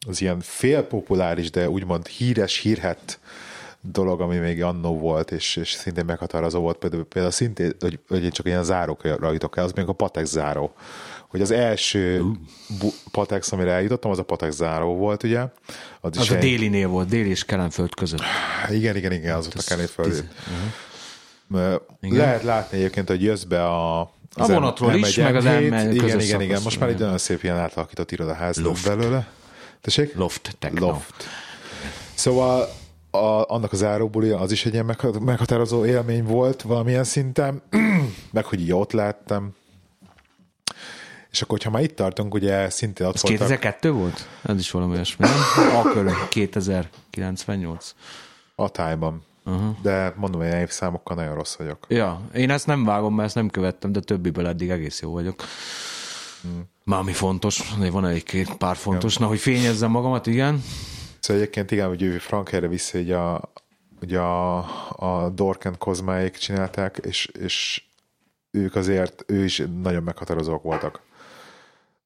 az 0.07 0.21
ilyen 0.21 0.39
félpopuláris, 0.39 1.49
de 1.49 1.69
úgymond 1.69 2.07
híres, 2.07 2.57
hírhet 2.57 3.19
dolog, 3.91 4.21
ami 4.21 4.37
még 4.37 4.63
annó 4.63 4.97
volt, 4.97 5.31
és, 5.31 5.55
és 5.55 5.71
szintén 5.71 6.05
meghatározó 6.05 6.59
volt, 6.59 6.77
például, 6.77 7.05
például 7.05 7.33
szintén, 7.33 7.73
hogy, 7.79 7.99
hogy 8.07 8.23
én 8.23 8.29
csak 8.29 8.45
ilyen 8.45 8.63
zárókra 8.63 9.31
jutok 9.31 9.57
el, 9.57 9.63
az 9.63 9.71
még 9.71 9.87
a 9.87 9.93
Patex 9.93 10.29
záró. 10.29 10.73
Hogy 11.27 11.41
az 11.41 11.51
első 11.51 12.21
uh. 12.21 12.91
Patex, 13.11 13.51
amire 13.51 13.71
eljutottam, 13.71 14.11
az 14.11 14.19
a 14.19 14.23
Patex 14.23 14.55
záró 14.55 14.95
volt, 14.95 15.23
ugye? 15.23 15.39
Az, 16.01 16.17
az 16.17 16.31
a 16.31 16.35
egy... 16.35 16.41
délinél 16.41 16.87
volt, 16.87 17.07
déli 17.07 17.29
és 17.29 17.45
kelenföld 17.45 17.95
között. 17.95 18.21
Igen, 18.69 18.95
igen, 18.95 19.11
igen, 19.11 19.35
az 19.35 19.45
ott 19.45 19.53
a 19.53 19.63
kelenföld. 19.67 20.09
Tíz... 20.09 20.23
Uh-huh. 21.49 21.81
Lehet 22.01 22.43
látni 22.43 22.77
egyébként, 22.77 23.07
hogy 23.07 23.23
jössz 23.23 23.43
be 23.43 23.65
a 23.65 23.99
a 24.39 24.47
vonatról 24.47 24.91
M- 24.91 24.95
is, 24.95 25.15
meg 25.15 25.35
az 25.35 25.43
m 25.43 25.49
Igen, 25.49 26.19
igen, 26.19 26.41
igen. 26.41 26.61
Most 26.63 26.79
már 26.79 26.89
egy 26.89 26.99
nagyon 26.99 27.17
szép 27.17 27.43
ilyen 27.43 27.57
átalakított 27.57 28.11
irodaház 28.11 28.57
Loft. 28.57 28.87
belőle. 28.87 29.27
Tessék? 29.81 30.15
Loft 30.15 30.55
Techno. 30.59 30.87
Loft. 30.87 31.25
Szóval 32.13 32.69
a, 33.11 33.43
annak 33.53 33.71
az 33.71 33.77
záróbuli 33.77 34.29
az 34.29 34.51
is 34.51 34.65
egy 34.65 34.73
ilyen 34.73 34.95
meghatározó 35.19 35.85
élmény 35.85 36.23
volt 36.23 36.61
valamilyen 36.61 37.03
szinten, 37.03 37.61
meg 38.31 38.45
hogy 38.45 38.61
így 38.61 38.73
ott 38.73 38.91
láttam. 38.91 39.55
És 41.31 41.41
akkor, 41.41 41.59
ha 41.63 41.69
már 41.69 41.83
itt 41.83 41.95
tartunk, 41.95 42.33
ugye 42.33 42.69
szintén 42.69 43.07
ott 43.07 43.15
Ez 43.15 43.21
voltak... 43.21 43.47
2002 43.47 43.91
volt? 43.91 44.27
Ez 44.43 44.59
is 44.59 44.71
valami 44.71 44.93
olyasmi, 44.93 45.25
nem? 45.25 45.75
Akkor 45.75 46.27
2098. 46.29 47.95
A 48.55 48.69
tájban. 48.69 49.25
Uh-huh. 49.45 49.75
De 49.81 50.13
mondom, 50.15 50.41
hogy 50.41 50.49
évszámokkal 50.49 51.15
nagyon 51.15 51.35
rossz 51.35 51.55
vagyok. 51.55 51.85
Ja, 51.87 52.21
én 52.33 52.49
ezt 52.49 52.65
nem 52.65 52.85
vágom, 52.85 53.13
mert 53.13 53.27
ezt 53.27 53.35
nem 53.35 53.49
követtem, 53.49 53.91
de 53.91 53.99
többiből 53.99 54.47
eddig 54.47 54.69
egész 54.69 55.01
jó 55.01 55.11
vagyok. 55.11 55.43
Hmm. 56.41 56.63
Már 56.83 56.99
ami 56.99 57.13
fontos, 57.13 57.73
van 57.91 58.05
egy 58.05 58.47
pár 58.57 58.75
fontos, 58.75 59.15
ja. 59.15 59.21
na, 59.21 59.27
hogy 59.27 59.39
fényezzem 59.39 59.91
magamat, 59.91 60.27
igen. 60.27 60.63
Szóval 61.27 61.41
egyébként 61.41 61.71
igen, 61.71 61.87
hogy 61.87 62.01
ő 62.01 62.17
Frank 62.17 62.51
erre 62.51 62.67
vissza, 62.67 62.97
hogy 62.97 63.11
a, 63.11 63.51
ugye 64.01 64.19
a, 64.19 64.57
a 64.89 65.29
Dork 65.29 65.77
Kozmáik 65.77 66.37
csinálták, 66.37 66.99
és, 67.03 67.29
és 67.39 67.83
ők 68.51 68.75
azért, 68.75 69.23
ő 69.27 69.43
is 69.43 69.63
nagyon 69.81 70.03
meghatározók 70.03 70.63
voltak. 70.63 71.01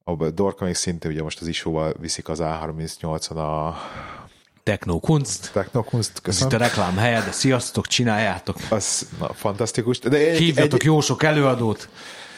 A 0.03 0.30
Dorka 0.30 0.65
még 0.65 0.76
szintén 0.76 1.11
ugye 1.11 1.24
most 1.24 1.41
az 1.41 1.47
isóval 1.47 1.93
viszik 1.99 2.30
az 2.30 2.39
A38-on 2.41 3.36
a 3.36 3.78
Technokunst. 4.63 5.51
Technokunst, 5.53 6.22
köszönöm. 6.22 6.47
Ez 6.47 6.53
itt 6.53 6.59
a 6.59 6.63
reklám 6.63 6.97
helye, 6.97 7.24
de 7.24 7.32
sziasztok, 7.32 7.88
csináljátok. 7.88 8.57
Az 8.69 9.09
na, 9.19 9.34
fantasztikus. 9.34 9.99
De 9.99 10.17
egy, 10.17 10.38
Hívjatok 10.38 10.80
egy, 10.80 10.86
jó 10.86 11.01
sok 11.01 11.24
előadót. 11.24 11.89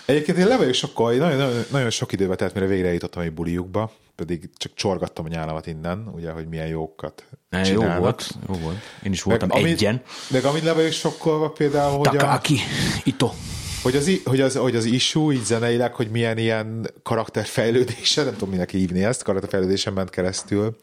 Egyébként 0.06 0.38
én 0.38 0.48
le 0.48 0.58
vagyok 0.58 0.74
sokkal, 0.74 1.14
nagyon, 1.14 1.38
nagyon, 1.38 1.64
nagyon 1.72 1.90
sok 1.90 2.12
időbe 2.12 2.36
telt, 2.36 2.54
mire 2.54 2.66
végre 2.66 2.94
jutottam 2.94 3.22
egy 3.22 3.34
buliukba, 3.34 3.92
pedig 4.16 4.50
csak 4.58 4.74
csorgattam 4.74 5.26
a 5.26 5.28
nyálamat 5.28 5.68
innen, 5.68 6.12
ugye, 6.16 6.32
hogy 6.32 6.48
milyen 6.48 6.68
jókat 6.68 7.26
ne, 7.50 7.68
Jó 7.68 7.82
volt, 7.82 8.30
jó 8.48 8.54
volt. 8.56 8.78
Én 9.04 9.12
is 9.12 9.22
voltam 9.22 9.48
meg, 9.48 9.64
egyen. 9.64 10.02
Meg 10.30 10.44
amit 10.44 10.64
le 10.64 10.74
vagyok 10.74 10.92
sokkolva 10.92 11.50
például, 11.50 11.98
hogy 11.98 12.18
Takaki, 12.18 12.56
a, 12.56 13.02
Ito. 13.04 13.32
Hogy 13.82 13.96
az, 13.96 14.12
hogy, 14.24 14.42
az, 14.42 14.56
hogy 14.56 14.76
az 14.76 14.86
issue 14.86 15.34
így 15.34 15.44
zeneileg, 15.44 15.94
hogy 15.94 16.10
milyen 16.10 16.38
ilyen 16.38 16.90
karakterfejlődése, 17.04 18.24
nem 18.24 18.34
tudom 18.34 18.50
mindenki 18.50 18.78
hívni 18.78 19.04
ezt, 19.04 19.24
karakterfejlődésen 19.24 19.94
ment 19.94 20.10
keresztül, 20.10 20.78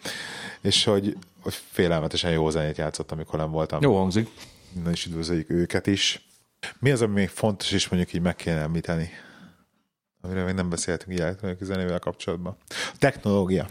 és 0.60 0.84
hogy, 0.84 1.16
hogy 1.42 1.54
félelmetesen 1.70 2.30
jó 2.30 2.50
zenét 2.50 2.76
játszott, 2.76 3.12
amikor 3.12 3.38
nem 3.38 3.50
voltam. 3.50 3.82
Jó 3.82 3.96
hangzik. 3.96 4.28
Innen 4.76 4.92
is 4.92 5.06
üdvözöljük 5.06 5.50
őket 5.50 5.86
is. 5.86 6.28
Mi 6.78 6.90
az, 6.90 7.02
ami 7.02 7.12
még 7.12 7.28
fontos, 7.28 7.72
és 7.72 7.88
mondjuk 7.88 8.12
így 8.14 8.20
meg 8.20 8.36
kéne 8.36 8.60
említeni? 8.60 9.10
Amiről 10.22 10.44
még 10.44 10.54
nem 10.54 10.68
beszéltünk 10.68 11.12
így 11.12 11.20
elektronikai 11.20 11.66
zenével 11.66 11.98
kapcsolatban. 11.98 12.56
Technológia. 12.98 13.68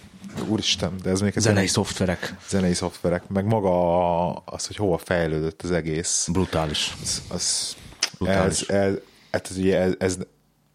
Úristen, 0.47 0.95
de 1.03 1.09
ez 1.09 1.21
még... 1.21 1.31
Zenei 1.31 1.41
zenei 1.53 1.67
szoftverek. 1.67 2.35
Zenei 2.47 2.73
szoftverek, 2.73 3.27
meg 3.27 3.45
maga 3.45 4.33
az, 4.33 4.67
hogy 4.67 4.75
hova 4.75 4.97
fejlődött 4.97 5.61
az 5.61 5.71
egész. 5.71 6.27
Brutális. 6.31 6.95
Az, 7.01 7.23
az 7.29 7.75
Brutális. 8.17 8.61
Ez, 8.61 8.75
ez, 8.75 8.99
ez, 9.29 9.57
ugye, 9.57 9.79
ez, 9.79 9.93
ez, 9.97 10.17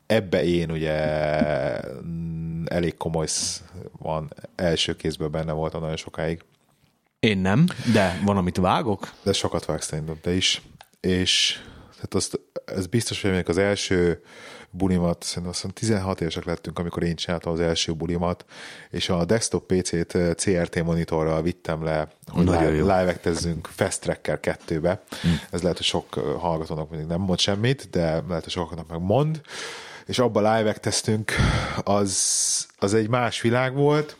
ebbe 0.07 0.45
én 0.45 0.71
ugye 0.71 0.93
elég 2.65 2.97
komoly 2.97 3.27
van, 3.99 4.33
első 4.55 4.97
kézből 4.97 5.29
benne 5.29 5.53
voltam 5.53 5.81
nagyon 5.81 5.97
sokáig. 5.97 6.45
Én 7.21 7.39
nem, 7.39 7.67
de 7.93 8.21
van, 8.25 8.37
amit 8.37 8.57
vágok. 8.57 9.13
De 9.23 9.33
sokat 9.33 9.65
vágsz 9.65 9.87
szerintem 9.87 10.21
te 10.21 10.35
is. 10.35 10.63
És 11.01 11.61
tehát 11.95 12.15
azt, 12.15 12.41
ez 12.65 12.87
biztos, 12.87 13.23
hogy 13.23 13.31
még 13.31 13.49
az 13.49 13.59
első 13.59 14.23
bulimat, 14.77 15.23
szerintem 15.23 15.53
azt 15.53 15.75
16 15.75 16.21
évesek 16.21 16.45
lettünk, 16.45 16.79
amikor 16.79 17.03
én 17.03 17.15
csináltam 17.15 17.53
az 17.53 17.61
első 17.61 17.93
bulimat, 17.93 18.45
és 18.91 19.09
a 19.09 19.25
desktop 19.25 19.73
PC-t 19.73 20.15
eh, 20.15 20.35
CRT 20.35 20.83
monitorral 20.83 21.43
vittem 21.43 21.85
le, 21.85 22.09
hogy 22.27 22.45
live, 22.45 22.71
live-ektezzünk 22.71 23.69
Fast 23.73 24.01
Tracker 24.01 24.39
2-be. 24.43 25.03
Mm. 25.27 25.31
Ez 25.51 25.63
lehet, 25.63 25.77
hogy 25.77 25.87
sok 25.87 26.07
eh, 26.17 26.23
hallgatónak 26.41 26.91
még 26.91 27.01
nem 27.01 27.21
mond 27.21 27.39
semmit, 27.39 27.89
de 27.91 28.23
lehet, 28.29 28.43
hogy 28.43 28.53
sokaknak 28.53 28.89
meg 28.89 29.01
mond. 29.01 29.41
És 30.07 30.19
abban 30.19 30.57
live-ekteztünk, 30.57 31.33
az, 31.85 32.67
az 32.79 32.95
egy 32.95 33.09
más 33.09 33.41
világ 33.41 33.75
volt, 33.75 34.17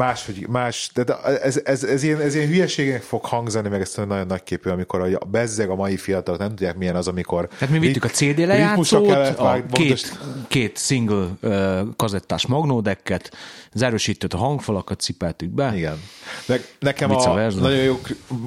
máshogy, 0.00 0.46
más, 0.48 0.90
de 0.94 1.16
ez, 1.42 1.60
ez, 1.64 1.84
ez, 1.84 2.02
ilyen, 2.02 2.20
ez 2.20 2.34
ilyen 2.34 2.48
hülyeségnek 2.48 3.02
fog 3.02 3.24
hangzani, 3.24 3.68
meg 3.68 3.80
ezt 3.80 4.06
nagyon 4.06 4.26
nagy 4.26 4.42
képű, 4.42 4.70
amikor 4.70 5.00
a 5.20 5.24
bezzeg 5.24 5.70
a 5.70 5.74
mai 5.74 5.96
fiatalok 5.96 6.40
nem 6.40 6.48
tudják, 6.48 6.76
milyen 6.76 6.96
az, 6.96 7.08
amikor... 7.08 7.48
Tehát 7.58 7.74
mi 7.74 7.80
vittük 7.80 8.04
a 8.04 8.08
CD 8.08 8.38
lejátszót, 8.38 9.10
a 9.38 9.62
két, 9.72 10.18
két 10.48 10.78
single 10.78 11.28
uh, 11.42 11.80
kazettás 11.96 12.46
magnódekket, 12.46 13.30
az 13.74 13.82
erősítőt, 13.82 14.34
a 14.34 14.36
hangfalakat 14.36 15.00
cipeltük 15.00 15.50
be. 15.50 15.72
Igen. 15.76 16.00
De 16.46 16.60
nekem 16.78 17.10
a, 17.10 17.34
nagyon 17.34 17.82
jó, 17.82 18.00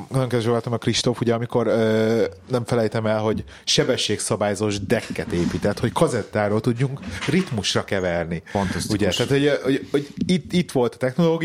nagyon 0.10 0.28
kedves 0.28 0.64
a 0.64 0.78
Kristóf, 0.78 1.22
ugye, 1.22 1.34
amikor 1.34 1.68
ö, 1.68 2.24
nem 2.49 2.66
felejtem 2.66 3.06
el, 3.06 3.20
hogy 3.20 3.43
sebességszabályzós 3.64 4.80
dekket 4.80 5.32
épített, 5.32 5.80
hogy 5.80 5.91
kazettáról 5.91 6.62
tudjunk 6.62 6.99
ritmusra 7.28 7.84
keverni. 7.84 8.43
Fantasztikus. 8.45 8.89
Ugye, 8.89 9.10
tehát, 9.10 9.32
hogy, 9.32 9.60
hogy, 9.64 9.88
hogy 9.91 10.08
itt, 10.26 10.54
itt 10.54 10.72
volt 10.72 10.93
a 10.93 10.97
technológia, 10.97 11.43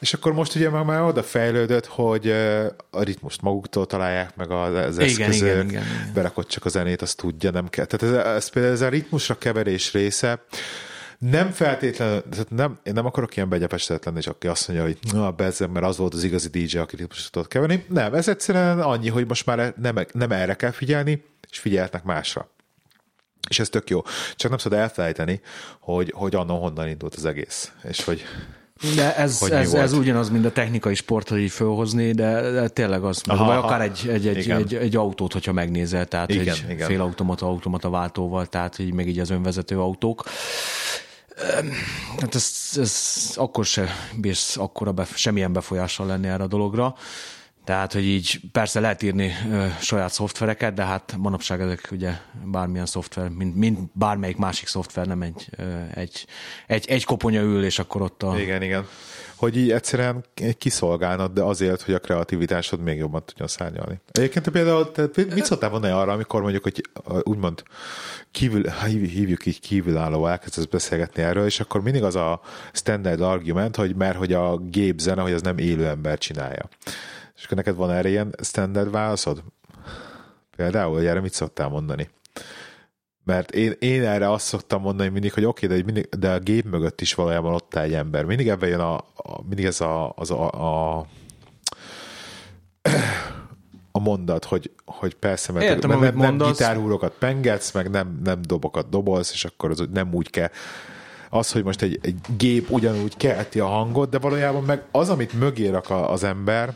és 0.00 0.14
akkor 0.14 0.32
most 0.32 0.54
ugye 0.54 0.70
már, 0.70 0.84
már 0.84 1.02
oda 1.02 1.22
fejlődött, 1.22 1.86
hogy 1.86 2.30
a 2.90 3.02
ritmust 3.02 3.42
maguktól 3.42 3.86
találják 3.86 4.36
meg 4.36 4.50
az, 4.50 4.74
az 4.74 4.98
igen, 4.98 5.08
eszközök, 5.08 5.48
igen, 5.48 5.68
igen, 5.68 5.82
igen. 5.82 6.10
berakott 6.14 6.48
csak 6.48 6.64
a 6.64 6.68
zenét, 6.68 7.02
azt 7.02 7.16
tudja, 7.16 7.50
nem 7.50 7.68
kell. 7.68 7.84
Tehát 7.84 8.16
ez, 8.16 8.26
ez 8.26 8.48
például 8.48 8.74
ez 8.74 8.80
a 8.80 8.88
ritmusra 8.88 9.38
keverés 9.38 9.92
része, 9.92 10.44
nem 11.18 11.50
feltétlenül, 11.50 12.22
nem, 12.48 12.78
én 12.82 12.92
nem 12.92 13.06
akarok 13.06 13.36
ilyen 13.36 13.48
begyepesített 13.48 14.04
lenni, 14.04 14.20
csak 14.20 14.34
aki 14.34 14.46
azt 14.46 14.68
mondja, 14.68 14.86
hogy 14.86 14.98
na, 15.12 15.30
bezzem, 15.30 15.70
mert 15.70 15.86
az 15.86 15.96
volt 15.96 16.14
az 16.14 16.24
igazi 16.24 16.48
DJ, 16.48 16.78
aki 16.78 16.96
ritmusra 16.96 17.28
tudott 17.30 17.48
keverni. 17.48 17.84
Nem, 17.88 18.14
ez 18.14 18.28
egyszerűen 18.28 18.80
annyi, 18.80 19.08
hogy 19.08 19.26
most 19.26 19.46
már 19.46 19.74
nem, 19.80 19.94
nem 20.12 20.32
erre 20.32 20.54
kell 20.54 20.70
figyelni, 20.70 21.24
és 21.50 21.58
figyelhetnek 21.58 22.02
másra. 22.02 22.50
És 23.48 23.58
ez 23.58 23.68
tök 23.68 23.90
jó. 23.90 24.02
Csak 24.36 24.50
nem 24.50 24.58
szabad 24.58 24.78
elfelejteni, 24.78 25.40
hogy, 25.80 26.12
hogy 26.14 26.34
annon 26.34 26.58
honnan 26.58 26.88
indult 26.88 27.14
az 27.14 27.24
egész. 27.24 27.72
És 27.82 28.04
hogy 28.04 28.24
de 28.96 29.16
ez, 29.16 29.42
ez, 29.42 29.74
ez 29.74 29.92
ugyanaz, 29.92 30.30
mint 30.30 30.44
a 30.44 30.52
technikai 30.52 30.94
sport, 30.94 31.28
hogy 31.28 31.40
így 31.40 31.50
fölhozni, 31.50 32.12
de, 32.12 32.50
de 32.50 32.68
tényleg 32.68 33.04
az, 33.04 33.22
aha, 33.24 33.44
vagy 33.44 33.56
akár 33.56 33.80
egy, 33.80 34.08
egy, 34.08 34.26
egy, 34.26 34.50
egy, 34.50 34.74
egy, 34.74 34.96
autót, 34.96 35.32
hogyha 35.32 35.52
megnézel, 35.52 36.06
tehát 36.06 36.30
igen, 36.30 36.54
egy 36.54 36.70
igen. 36.70 36.86
félautomata, 36.86 37.46
automata 37.46 37.90
váltóval, 37.90 38.46
tehát 38.46 38.78
így 38.78 38.92
meg 38.92 39.08
így 39.08 39.18
az 39.18 39.30
önvezető 39.30 39.80
autók. 39.80 40.24
Hát 42.20 42.34
ez, 42.34 42.70
ez 42.76 43.32
akkor 43.34 43.64
se 43.64 43.88
bírsz 44.16 44.56
akkora 44.56 44.92
be, 44.92 45.06
semmilyen 45.14 45.52
befolyással 45.52 46.06
lenni 46.06 46.28
erre 46.28 46.42
a 46.42 46.46
dologra. 46.46 46.94
Tehát, 47.64 47.92
hogy 47.92 48.04
így 48.04 48.40
persze 48.52 48.80
lehet 48.80 49.02
írni 49.02 49.32
ö, 49.50 49.66
saját 49.80 50.12
szoftvereket, 50.12 50.74
de 50.74 50.84
hát 50.84 51.14
manapság 51.18 51.60
ezek 51.60 51.88
ugye 51.90 52.12
bármilyen 52.44 52.86
szoftver, 52.86 53.28
mint, 53.28 53.56
mint 53.56 53.78
bármelyik 53.92 54.36
másik 54.36 54.68
szoftver, 54.68 55.06
nem 55.06 55.22
egy, 55.22 55.48
ö, 55.56 55.80
egy, 55.94 56.26
egy, 56.66 56.86
egy 56.88 57.04
koponya 57.04 57.40
ül, 57.40 57.64
és 57.64 57.78
akkor 57.78 58.02
ott 58.02 58.22
a... 58.22 58.40
Igen, 58.40 58.62
igen. 58.62 58.86
Hogy 59.36 59.56
így 59.56 59.70
egyszerűen 59.70 60.24
kiszolgálnod, 60.58 61.32
de 61.32 61.42
azért, 61.42 61.82
hogy 61.82 61.94
a 61.94 61.98
kreativitásod 61.98 62.80
még 62.80 62.98
jobban 62.98 63.24
tudjon 63.24 63.48
szárnyalni. 63.48 64.00
Egyébként 64.12 64.48
például 64.48 64.92
te 64.92 65.08
mit 65.14 65.44
szóltál 65.44 65.70
volna 65.70 66.00
arra, 66.00 66.12
amikor 66.12 66.42
mondjuk, 66.42 66.62
hogy 66.62 66.88
úgymond 67.22 67.62
kívül, 68.30 68.62
hívjuk 68.86 69.46
így 69.46 69.60
kívülálló 69.60 70.26
elkezdesz 70.26 70.64
beszélgetni 70.64 71.22
erről, 71.22 71.44
és 71.44 71.60
akkor 71.60 71.82
mindig 71.82 72.02
az 72.02 72.16
a 72.16 72.40
standard 72.72 73.20
argument, 73.20 73.76
hogy 73.76 73.96
mert 73.96 74.16
hogy 74.16 74.32
a 74.32 74.56
gép 74.56 74.98
zene, 74.98 75.22
hogy 75.22 75.32
az 75.32 75.42
nem 75.42 75.58
élő 75.58 75.86
ember 75.86 76.18
csinálja. 76.18 76.68
És 77.44 77.50
akkor 77.50 77.64
neked 77.64 77.76
van 77.76 77.90
erre 77.90 78.08
ilyen 78.08 78.34
standard 78.42 78.90
válaszod? 78.90 79.42
Például, 80.56 80.94
hogy 80.94 81.06
erre 81.06 81.20
mit 81.20 81.32
szoktál 81.32 81.68
mondani? 81.68 82.10
Mert 83.24 83.50
én, 83.50 83.72
én 83.78 84.04
erre 84.04 84.30
azt 84.30 84.46
szoktam 84.46 84.80
mondani 84.80 85.08
mindig, 85.08 85.32
hogy 85.32 85.44
oké, 85.44 85.66
okay, 85.66 85.78
de, 85.78 85.84
mindig, 85.84 86.08
de 86.08 86.30
a 86.30 86.38
gép 86.38 86.64
mögött 86.64 87.00
is 87.00 87.14
valójában 87.14 87.54
ott 87.54 87.76
egy 87.76 87.94
ember. 87.94 88.24
Mindig 88.24 88.48
ebben 88.48 88.68
jön 88.68 88.80
a, 88.80 88.94
a 89.16 89.42
mindig 89.46 89.64
ez 89.64 89.80
a, 89.80 90.12
az 90.16 90.30
a, 90.30 90.50
a 90.50 91.06
a 93.92 93.98
mondat, 93.98 94.44
hogy, 94.44 94.70
hogy 94.84 95.14
persze, 95.14 95.52
mert, 95.52 95.66
Értem, 95.66 95.98
mert 95.98 96.14
nem, 96.14 96.36
nem 96.36 96.48
gitárhúrokat 96.48 97.12
pengetsz, 97.18 97.72
meg 97.72 97.90
nem, 97.90 98.20
nem 98.24 98.42
dobokat 98.42 98.88
dobolsz, 98.88 99.32
és 99.32 99.44
akkor 99.44 99.70
az 99.70 99.84
nem 99.92 100.14
úgy 100.14 100.30
kell. 100.30 100.50
Az, 101.30 101.52
hogy 101.52 101.64
most 101.64 101.82
egy, 101.82 101.98
egy 102.02 102.16
gép 102.36 102.70
ugyanúgy 102.70 103.16
kelti 103.16 103.60
a 103.60 103.66
hangot, 103.66 104.10
de 104.10 104.18
valójában 104.18 104.62
meg 104.62 104.82
az, 104.90 105.08
amit 105.08 105.32
mögé 105.32 105.68
rak 105.68 105.90
az 105.90 106.24
ember, 106.24 106.74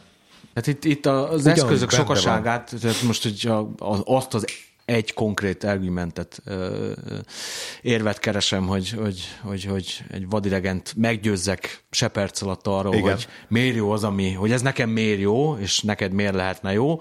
Hát 0.59 0.67
itt, 0.67 0.85
itt 0.85 1.07
az 1.07 1.47
eszközök 1.47 1.91
sokaságát, 1.91 2.75
tehát 2.81 3.03
most, 3.03 3.23
hogy 3.23 3.51
azt 4.05 4.35
az 4.35 4.47
egy 4.85 5.15
konkrét 5.15 5.65
argumentet, 5.65 6.43
érvet 7.83 8.19
keresem, 8.19 8.67
hogy, 8.67 8.91
hogy, 8.91 9.21
hogy, 9.43 9.65
hogy 9.65 10.05
egy 10.11 10.29
vadiregent 10.29 10.95
meggyőzzek 10.97 11.85
se 11.91 12.09
perc 12.09 12.43
alatt 12.43 12.67
arról, 12.67 12.95
Igen. 12.95 13.13
hogy 13.13 13.29
miért 13.49 13.77
jó 13.77 13.91
az, 13.91 14.05
ami, 14.05 14.33
hogy 14.33 14.53
ez 14.53 14.63
nekem 14.63 14.91
miért 14.91 15.21
jó, 15.21 15.57
és 15.57 15.81
neked 15.81 16.13
miért 16.13 16.35
lehetne 16.35 16.73
jó. 16.73 17.01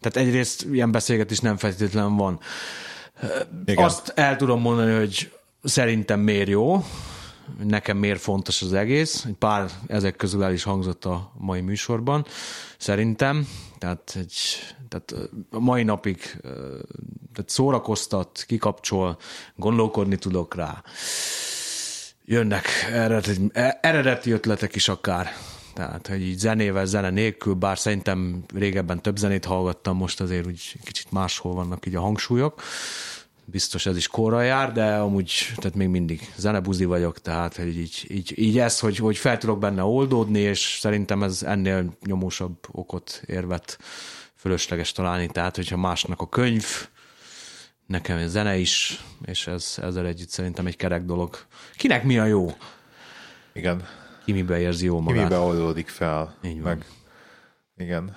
Tehát 0.00 0.28
egyrészt 0.28 0.66
ilyen 0.72 0.90
beszélgetés 0.90 1.38
nem 1.38 1.56
feltétlenül 1.56 2.16
van. 2.16 2.40
Igen. 3.64 3.84
Azt 3.84 4.12
el 4.14 4.36
tudom 4.36 4.60
mondani, 4.60 4.96
hogy 4.96 5.32
szerintem 5.62 6.20
miért 6.20 6.48
jó, 6.48 6.84
nekem 7.62 7.96
miért 7.96 8.20
fontos 8.20 8.62
az 8.62 8.72
egész. 8.72 9.26
Pár 9.38 9.70
ezek 9.86 10.16
közül 10.16 10.42
el 10.42 10.52
is 10.52 10.62
hangzott 10.62 11.04
a 11.04 11.32
mai 11.38 11.60
műsorban, 11.60 12.26
szerintem. 12.78 13.48
Tehát, 13.78 14.14
egy, 14.18 14.34
tehát 14.88 15.30
a 15.50 15.58
mai 15.58 15.82
napig 15.82 16.36
tehát 17.32 17.50
szórakoztat, 17.50 18.44
kikapcsol, 18.46 19.18
gondolkodni 19.56 20.16
tudok 20.16 20.54
rá. 20.54 20.82
Jönnek 22.24 22.66
eredeti, 22.92 23.50
eredeti 23.80 24.30
ötletek 24.30 24.74
is 24.74 24.88
akár. 24.88 25.32
Tehát, 25.74 26.06
hogy 26.06 26.22
így 26.22 26.38
zenével, 26.38 26.84
zene 26.84 27.10
nélkül, 27.10 27.54
bár 27.54 27.78
szerintem 27.78 28.44
régebben 28.54 29.02
több 29.02 29.16
zenét 29.16 29.44
hallgattam, 29.44 29.96
most 29.96 30.20
azért 30.20 30.46
úgy 30.46 30.76
kicsit 30.84 31.12
máshol 31.12 31.54
vannak 31.54 31.86
így 31.86 31.94
a 31.94 32.00
hangsúlyok 32.00 32.62
biztos 33.50 33.86
ez 33.86 33.96
is 33.96 34.06
korra 34.08 34.42
jár, 34.42 34.72
de 34.72 34.94
amúgy 34.94 35.52
tehát 35.56 35.76
még 35.76 35.88
mindig 35.88 36.32
zenebuzi 36.36 36.84
vagyok, 36.84 37.20
tehát 37.20 37.56
hogy 37.56 37.78
így, 37.78 38.06
így, 38.08 38.32
így 38.38 38.58
ez, 38.58 38.80
hogy, 38.80 38.96
hogy 38.96 39.16
fel 39.16 39.38
tudok 39.38 39.58
benne 39.58 39.82
oldódni, 39.82 40.38
és 40.38 40.78
szerintem 40.80 41.22
ez 41.22 41.42
ennél 41.42 41.96
nyomósabb 42.06 42.56
okot 42.70 43.22
érvet 43.26 43.78
fölösleges 44.34 44.92
találni, 44.92 45.26
tehát 45.26 45.56
hogyha 45.56 45.76
másnak 45.76 46.20
a 46.20 46.28
könyv, 46.28 46.64
nekem 47.86 48.18
a 48.18 48.26
zene 48.26 48.56
is, 48.56 49.04
és 49.24 49.46
ez 49.46 49.74
ezzel 49.82 50.06
együtt 50.06 50.28
szerintem 50.28 50.66
egy 50.66 50.76
kerek 50.76 51.02
dolog. 51.02 51.36
Kinek 51.76 52.04
mi 52.04 52.18
a 52.18 52.24
jó? 52.24 52.56
Igen. 53.52 53.86
Ki 54.24 54.32
mibe 54.32 54.60
érzi 54.60 54.84
jó 54.84 55.00
magát. 55.00 55.16
Ki 55.16 55.22
mibe 55.22 55.38
oldódik 55.38 55.88
fel. 55.88 56.36
Így 56.42 56.62
van. 56.62 56.76
Meg, 56.76 56.86
igen. 57.76 58.16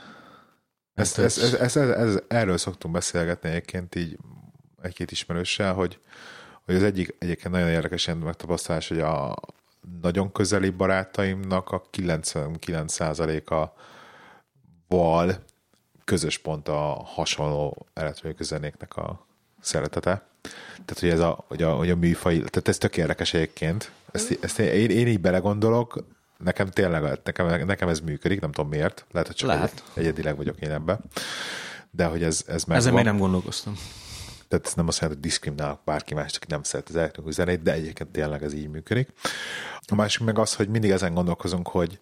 Ezt, 0.94 1.18
ezt, 1.18 1.38
ezt, 1.38 1.54
ezt, 1.54 1.76
ezt, 1.78 1.92
ezt, 1.92 2.24
erről 2.28 2.58
szoktunk 2.58 2.94
beszélgetni 2.94 3.50
egyébként 3.50 3.96
így 3.96 4.18
egy-két 4.82 5.12
ismerőssel, 5.12 5.74
hogy, 5.74 6.00
hogy 6.66 6.76
az 6.76 6.84
egyik 6.84 7.16
egyébként 7.20 7.54
nagyon 7.54 7.70
érdekes 7.70 8.10
megtapasztalás, 8.24 8.88
hogy 8.88 9.00
a 9.00 9.36
nagyon 10.02 10.32
közeli 10.32 10.70
barátaimnak 10.70 11.72
a 11.72 11.82
99%-a 11.98 13.80
val 14.88 15.44
közös 16.04 16.38
pont 16.38 16.68
a 16.68 17.04
hasonló 17.06 17.86
elektronikai 17.94 18.46
zenéknek 18.46 18.96
a 18.96 19.26
szeretete. 19.60 20.26
Tehát, 20.86 21.00
hogy 21.00 21.10
ez 21.10 21.20
a, 21.20 21.46
hogy 21.48 21.62
a, 21.62 21.76
hogy 21.76 21.90
a 21.90 21.96
műfaj, 21.96 22.38
tehát 22.38 22.68
ez 22.68 22.78
tök 22.78 22.98
érdekes 22.98 23.34
egyébként. 23.34 23.92
Ezt, 24.12 24.38
ezt 24.42 24.60
én, 24.60 24.90
én, 24.90 25.08
így 25.08 25.20
belegondolok, 25.20 26.06
nekem 26.38 26.68
tényleg, 26.68 27.20
nekem, 27.24 27.66
nekem 27.66 27.90
ez 27.90 28.00
működik, 28.00 28.40
nem 28.40 28.52
tudom 28.52 28.70
miért, 28.70 29.06
lehet, 29.12 29.28
hogy 29.28 29.36
csak 29.36 29.50
Lehet. 29.50 29.84
Egy, 29.94 30.04
egyedileg 30.04 30.36
vagyok 30.36 30.62
én 30.62 30.72
ebben, 30.72 31.00
de 31.92 32.06
hogy 32.06 32.24
ez, 32.24 32.44
ez 32.48 32.64
meg 32.64 32.78
Ezen 32.78 32.94
még 32.94 33.04
nem 33.04 33.18
gondolkoztam. 33.18 33.74
Tehát 34.52 34.66
ez 34.66 34.74
nem 34.74 34.88
azt 34.88 35.00
jelenti, 35.00 35.22
hogy 35.22 35.30
diszkriminálok 35.30 35.80
bárki 35.86 36.14
más, 36.14 36.36
aki 36.36 36.46
nem 36.50 36.64
szeret 36.64 36.90
az 36.90 36.96
elektronikus 36.96 37.36
zenét, 37.36 37.62
de 37.62 37.74
egyébként 37.74 38.10
tényleg 38.10 38.44
ez 38.44 38.54
így 38.54 38.70
működik. 38.70 39.10
A 39.88 39.96
másik 39.96 40.22
meg 40.24 40.40
az, 40.40 40.56
hogy 40.56 40.70
mindig 40.70 40.90
ezen 40.90 41.14
gondolkozunk, 41.14 41.68
hogy, 41.68 42.00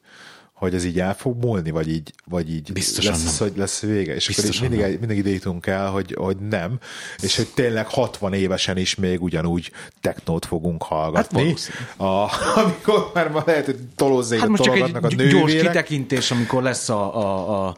hogy 0.60 0.74
ez 0.74 0.84
így 0.86 1.00
el 1.00 1.16
fog 1.16 1.44
múlni, 1.44 1.72
vagy 1.72 1.90
így, 1.90 2.14
vagy 2.26 2.54
így 2.54 2.74
Biztosan 2.74 3.12
lesz, 3.12 3.38
hogy 3.38 3.54
lesz 3.56 3.80
vége. 3.80 4.16
És 4.16 4.28
Biztosan 4.28 4.66
akkor 4.66 4.78
mindig, 4.78 5.00
mindig 5.00 5.18
ide 5.18 5.30
jutunk 5.30 5.68
el, 5.68 5.90
hogy, 5.90 6.16
hogy 6.20 6.38
nem, 6.38 6.80
és 7.22 7.36
hogy 7.36 7.48
tényleg 7.54 7.88
60 7.88 8.34
évesen 8.34 8.78
is 8.78 8.96
még 8.96 9.22
ugyanúgy 9.22 9.72
technót 10.02 10.46
fogunk 10.46 10.84
hallgatni. 10.84 11.56
Hát 11.98 12.00
a, 12.00 12.32
amikor 12.60 13.12
már 13.14 13.30
ma 13.30 13.44
lehet, 13.46 13.66
hogy 13.66 13.78
tolozzék, 13.96 14.40
hát 14.40 14.50
most 14.50 14.64
csak 14.64 14.76
egy 14.76 14.96
a 14.96 15.00
nővérek. 15.00 15.32
gyors 15.32 15.54
kitekintés, 15.54 16.32
amikor 16.32 16.64
lesz 16.64 16.90
a, 16.90 17.18
a, 17.18 17.68
a 17.68 17.76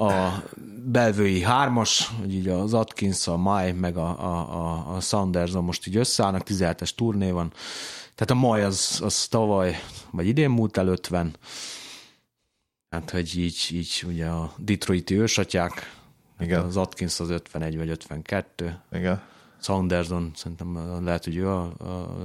a 0.00 0.42
belvői 0.84 1.42
hármas, 1.42 2.10
hogy 2.20 2.34
így 2.34 2.48
az 2.48 2.74
Atkins, 2.74 3.26
a 3.26 3.36
Mai, 3.36 3.72
meg 3.72 3.96
a, 3.96 4.08
a, 4.08 4.94
a 4.96 5.00
Sanderson 5.00 5.64
most 5.64 5.86
így 5.86 5.96
összeállnak, 5.96 6.46
17-es 6.48 6.90
turné 6.94 7.30
van. 7.30 7.52
Tehát 8.14 8.30
a 8.30 8.46
Mai 8.46 8.60
az, 8.60 9.00
az 9.02 9.26
tavaly, 9.26 9.80
vagy 10.10 10.26
idén 10.26 10.50
múlt 10.50 10.76
el 10.76 10.86
50, 10.86 11.36
Hát, 12.90 13.10
hogy 13.10 13.38
így, 13.38 13.68
így 13.72 14.04
ugye 14.06 14.26
a 14.26 14.52
Detroiti 14.56 15.18
ősatyák, 15.18 15.72
hát 16.36 16.46
Igen. 16.46 16.64
az 16.64 16.76
Atkins 16.76 17.20
az 17.20 17.30
51 17.30 17.76
vagy 17.76 17.88
52. 17.88 18.80
Igen. 18.92 19.22
Sanderson 19.60 20.30
szerintem 20.34 21.00
lehet, 21.04 21.24
hogy 21.24 21.36
ő 21.36 21.48
a, 21.48 21.72
a, 21.78 21.84
a 21.84 22.16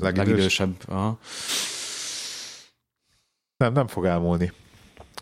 legidős. 0.00 0.16
legidősebb. 0.16 0.74
Aha. 0.86 1.18
Nem, 3.56 3.72
nem 3.72 3.86
fog 3.86 4.04
elmúlni. 4.04 4.52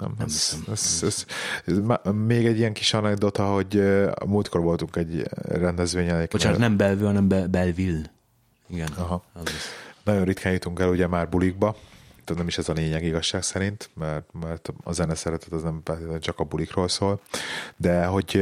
Nem, 0.01 0.15
nem 0.19 0.27
ez, 0.27 0.57
ez, 0.69 1.03
ez, 1.03 1.03
ez, 1.03 1.25
ez, 2.05 2.13
még 2.13 2.47
egy 2.47 2.59
ilyen 2.59 2.73
kis 2.73 2.95
anekdota, 2.95 3.53
hogy 3.53 3.81
a 4.15 4.27
múltkor 4.27 4.61
voltunk 4.61 4.97
egy 4.97 5.23
rendezvényen. 5.43 6.27
Bocsánat, 6.31 6.59
nem 6.59 6.77
Belvő, 6.77 7.05
hanem 7.05 7.29
Be- 7.29 7.47
Belville. 7.47 8.13
Igen. 8.69 8.89
Aha. 8.97 9.25
Nagyon 10.05 10.25
ritkán 10.25 10.53
jutunk 10.53 10.81
el 10.81 10.89
ugye 10.89 11.07
már 11.07 11.29
bulikba, 11.29 11.77
tehát 12.31 12.45
nem 12.45 12.49
is 12.49 12.59
ez 12.59 12.69
a 12.69 12.81
lényeg 12.81 13.05
igazság 13.05 13.43
szerint, 13.43 13.91
mert, 13.95 14.33
mert 14.33 14.73
a 14.83 14.93
zene 14.93 15.15
szeretet 15.15 15.53
az 15.53 15.63
nem 15.63 15.83
csak 16.21 16.39
a 16.39 16.45
bulikról 16.45 16.89
szól, 16.89 17.21
de 17.77 18.05
hogy, 18.05 18.33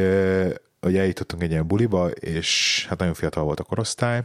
hogy 0.80 0.97
eljutottunk 0.97 1.43
egy 1.43 1.51
ilyen 1.51 1.66
buliba, 1.66 2.11
és 2.11 2.86
hát 2.89 2.99
nagyon 2.99 3.14
fiatal 3.14 3.45
volt 3.45 3.61
a 3.61 3.64
korosztály, 3.64 4.24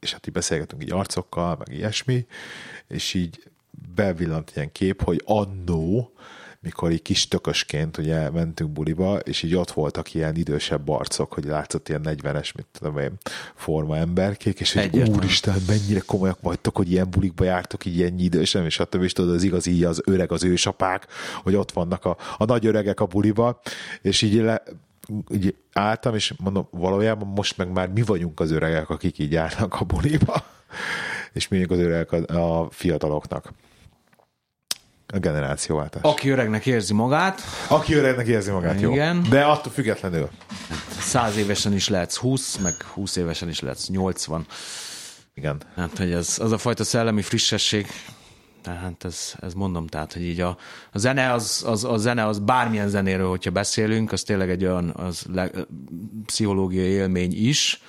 és 0.00 0.12
hát 0.12 0.26
így 0.26 0.32
beszélgetünk 0.32 0.82
így 0.82 0.92
arcokkal, 0.92 1.56
meg 1.56 1.76
ilyesmi, 1.76 2.26
és 2.88 3.14
így 3.14 3.42
bevillant 3.94 4.52
ilyen 4.56 4.72
kép, 4.72 5.02
hogy 5.02 5.22
annó, 5.24 6.12
mikor 6.64 6.90
így 6.90 7.02
kis 7.02 7.28
tökösként 7.28 7.98
ugye 7.98 8.30
mentünk 8.30 8.70
buliba, 8.70 9.18
és 9.18 9.42
így 9.42 9.54
ott 9.54 9.70
voltak 9.70 10.14
ilyen 10.14 10.36
idősebb 10.36 10.88
arcok, 10.88 11.32
hogy 11.32 11.44
látszott 11.44 11.88
ilyen 11.88 12.02
40-es, 12.04 12.54
mit 12.54 12.66
tudom 12.78 12.98
én, 12.98 13.12
forma 13.54 13.96
emberkék, 13.96 14.60
és 14.60 14.72
hogy 14.72 15.10
úristen, 15.10 15.56
mennyire 15.66 16.00
komolyak 16.06 16.40
vagytok, 16.40 16.76
hogy 16.76 16.90
ilyen 16.90 17.10
bulikba 17.10 17.44
jártok, 17.44 17.84
így 17.84 17.96
ilyen 17.96 18.18
idősen, 18.18 18.64
és 18.64 18.74
stb. 18.74 19.02
És 19.02 19.12
tudod, 19.12 19.34
az 19.34 19.42
igazi, 19.42 19.84
az 19.84 20.02
öreg, 20.04 20.32
az 20.32 20.44
ősapák, 20.44 21.06
hogy 21.42 21.54
ott 21.54 21.72
vannak 21.72 22.04
a, 22.04 22.16
a 22.36 22.44
nagy 22.44 22.66
öregek 22.66 23.00
a 23.00 23.06
buliba, 23.06 23.60
és 24.02 24.22
így 24.22 24.34
le, 24.34 24.62
így 25.30 25.54
álltam, 25.72 26.14
és 26.14 26.34
mondom, 26.38 26.68
valójában 26.70 27.28
most 27.28 27.56
meg 27.56 27.72
már 27.72 27.88
mi 27.88 28.02
vagyunk 28.02 28.40
az 28.40 28.50
öregek, 28.50 28.90
akik 28.90 29.18
így 29.18 29.32
járnak 29.32 29.80
a 29.80 29.84
buliba, 29.84 30.44
és 31.32 31.48
mi 31.48 31.64
az 31.64 31.78
öregek 31.78 32.12
a, 32.12 32.62
a 32.62 32.70
fiataloknak. 32.70 33.52
A 35.14 35.18
generációváltás. 35.18 36.02
Aki 36.02 36.28
öregnek 36.28 36.66
érzi 36.66 36.94
magát. 36.94 37.40
Aki 37.68 37.94
öregnek 37.94 38.26
érzi 38.26 38.50
magát, 38.50 38.80
Igen. 38.80 39.22
jó. 39.24 39.30
De 39.30 39.44
attól 39.44 39.72
függetlenül. 39.72 40.28
Száz 40.98 41.36
évesen 41.36 41.72
is 41.72 41.88
lehetsz 41.88 42.16
20, 42.16 42.56
meg 42.56 42.74
20 42.82 43.16
évesen 43.16 43.48
is 43.48 43.60
lehetsz 43.60 43.88
80. 43.88 44.46
Igen. 45.34 45.60
Hát, 45.76 45.98
hogy 45.98 46.12
ez, 46.12 46.38
az 46.40 46.52
a 46.52 46.58
fajta 46.58 46.84
szellemi 46.84 47.22
frissesség, 47.22 47.86
tehát 48.62 49.04
ez, 49.04 49.34
ez 49.40 49.54
mondom, 49.54 49.86
tehát, 49.86 50.12
hogy 50.12 50.22
így 50.22 50.40
a, 50.40 50.56
a 50.92 50.98
zene 50.98 51.32
az, 51.32 51.64
az, 51.66 51.84
a 51.84 51.96
zene 51.96 52.26
az 52.26 52.38
bármilyen 52.38 52.88
zenéről, 52.88 53.28
hogyha 53.28 53.50
beszélünk, 53.50 54.12
az 54.12 54.22
tényleg 54.22 54.50
egy 54.50 54.64
olyan 54.64 54.90
az 54.90 55.26
le, 55.32 55.50
pszichológiai 56.26 56.88
élmény 56.88 57.46
is, 57.46 57.82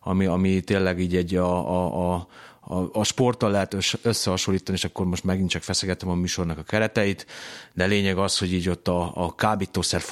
ami, 0.00 0.26
ami 0.26 0.60
tényleg 0.60 1.00
így 1.00 1.16
egy 1.16 1.34
a, 1.34 1.70
a, 1.70 2.12
a 2.14 2.26
a, 2.68 2.98
a 2.98 3.04
sporttal 3.04 3.50
lehet 3.50 3.76
összehasonlítani, 4.02 4.76
és 4.76 4.84
akkor 4.84 5.06
most 5.06 5.24
megint 5.24 5.50
csak 5.50 5.62
feszegetem 5.62 6.08
a 6.08 6.14
műsornak 6.14 6.58
a 6.58 6.62
kereteit, 6.62 7.26
de 7.72 7.86
lényeg 7.86 8.18
az, 8.18 8.38
hogy 8.38 8.52
így 8.52 8.68
ott 8.68 8.88
a, 8.88 9.12
a 9.14 9.34
kábítószer 9.34 10.02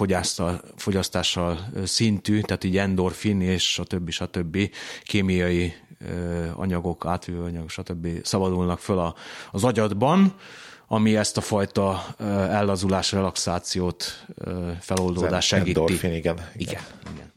fogyasztással 0.76 1.60
szintű, 1.84 2.40
tehát 2.40 2.64
így 2.64 2.78
endorfin 2.78 3.40
és 3.40 3.78
a 3.78 3.84
többi, 3.84 4.10
stb. 4.10 4.70
kémiai 5.02 5.74
anyagok, 6.54 7.06
átvívő 7.06 7.42
anyagok, 7.42 7.70
stb. 7.70 8.08
szabadulnak 8.22 8.78
föl 8.78 8.98
a, 8.98 9.14
az 9.50 9.64
agyadban, 9.64 10.34
ami 10.88 11.16
ezt 11.16 11.36
a 11.36 11.40
fajta 11.40 12.04
ellazulás, 12.50 13.12
relaxációt, 13.12 14.26
feloldódás 14.80 15.46
segíti. 15.46 15.80
Endorfin, 15.80 16.12
igen. 16.12 16.36
Igen, 16.36 16.52
igen. 16.54 16.82
Igen, 17.14 17.32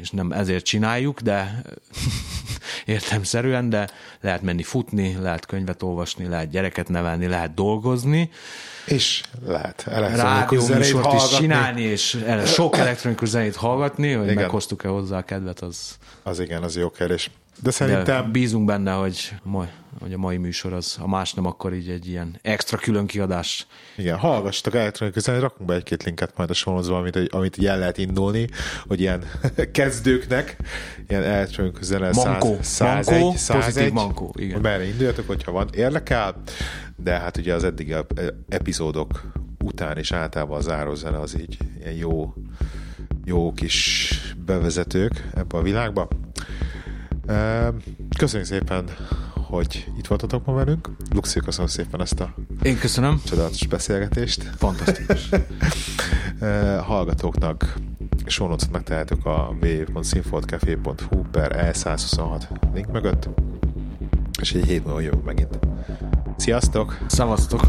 és 0.00 0.10
nem 0.10 0.32
ezért 0.32 0.64
csináljuk, 0.64 1.20
de 1.20 1.62
értemszerűen, 2.84 3.70
de 3.70 3.88
lehet 4.20 4.42
menni 4.42 4.62
futni, 4.62 5.16
lehet 5.20 5.46
könyvet 5.46 5.82
olvasni, 5.82 6.26
lehet 6.26 6.50
gyereket 6.50 6.88
nevelni, 6.88 7.26
lehet 7.26 7.54
dolgozni. 7.54 8.30
És 8.86 9.22
lehet 9.46 9.86
elektronikus 9.86 10.58
zenét 10.58 11.12
is 11.14 11.36
csinálni, 11.36 11.82
és 11.82 12.24
sok 12.44 12.76
elektronikus 12.76 13.28
zenét 13.28 13.56
hallgatni, 13.56 14.12
hogy 14.12 14.24
igen. 14.24 14.36
meghoztuk-e 14.36 14.88
hozzá 14.88 15.18
a 15.18 15.22
kedvet, 15.22 15.60
az... 15.60 15.98
Az 16.22 16.40
igen, 16.40 16.62
az 16.62 16.76
jó 16.76 16.90
kérdés. 16.90 17.30
De 17.62 17.70
szerintem... 17.70 18.04
De 18.04 18.22
bízunk 18.22 18.64
benne, 18.64 18.92
hogy, 18.92 19.34
majd, 19.42 19.68
hogy 20.00 20.12
a 20.12 20.18
mai 20.18 20.36
műsor 20.36 20.72
az, 20.72 20.96
a 21.00 21.08
más 21.08 21.34
nem, 21.34 21.46
akkor 21.46 21.74
így 21.74 21.88
egy 21.88 22.08
ilyen 22.08 22.38
extra 22.42 22.78
külön 22.78 23.06
kiadás. 23.06 23.66
Igen, 23.96 24.16
hallgassatok 24.16 24.74
elektronikus 24.74 25.22
zenét, 25.22 25.40
rakunk 25.40 25.68
be 25.68 25.74
egy-két 25.74 26.02
linket 26.02 26.36
majd 26.36 26.50
a 26.50 26.54
sonozba, 26.54 26.98
amit, 26.98 27.16
amit 27.16 27.64
el 27.64 27.78
lehet 27.78 27.98
indulni, 27.98 28.48
hogy 28.86 29.00
ilyen 29.00 29.24
kezdőknek, 29.72 30.56
ilyen 31.08 31.22
elektronikus 31.22 31.84
zene 31.84 32.10
Mankó, 32.14 32.58
100, 32.60 33.06
101, 33.06 33.20
mankó, 33.20 33.36
101, 33.36 33.92
mankó, 33.92 34.34
igen. 34.38 34.60
Merre 34.60 34.86
induljatok, 34.86 35.26
hogyha 35.26 35.52
van 35.52 35.68
érdekel, 35.74 36.42
de 36.96 37.18
hát 37.18 37.36
ugye 37.36 37.54
az 37.54 37.64
eddigi 37.64 37.94
epizódok 38.48 39.32
után 39.64 39.98
is 39.98 40.12
általában 40.12 40.58
a 40.58 40.60
zárózene 40.60 41.18
az 41.18 41.40
így 41.40 41.58
ilyen 41.78 41.94
jó, 41.94 42.34
jó 43.24 43.52
kis 43.52 44.12
bevezetők 44.44 45.28
ebbe 45.34 45.58
a 45.58 45.62
világba. 45.62 46.08
Köszönjük 48.18 48.48
szépen, 48.48 48.84
hogy 49.34 49.86
itt 49.98 50.06
voltatok 50.06 50.46
ma 50.46 50.52
velünk. 50.52 50.90
Luxi, 51.14 51.40
köszönöm 51.40 51.66
szépen 51.68 52.00
ezt 52.00 52.20
a 52.20 52.34
Én 52.62 52.78
köszönöm. 52.78 53.20
csodálatos 53.24 53.66
beszélgetést. 53.66 54.42
Fantasztikus. 54.56 55.28
Hallgatóknak 56.86 57.74
sónocot 58.26 58.70
megtehetek 58.70 59.24
a 59.24 59.56
www.sinfoldcafé.hu 59.62 61.22
per 61.30 61.72
E126 61.74 62.42
link 62.74 62.92
mögött, 62.92 63.28
és 64.40 64.52
egy 64.52 64.64
hét 64.64 64.84
múlva 64.84 65.00
jövök 65.00 65.24
megint. 65.24 65.58
Sziasztok! 66.36 66.98
Szavaztok! 67.06 67.60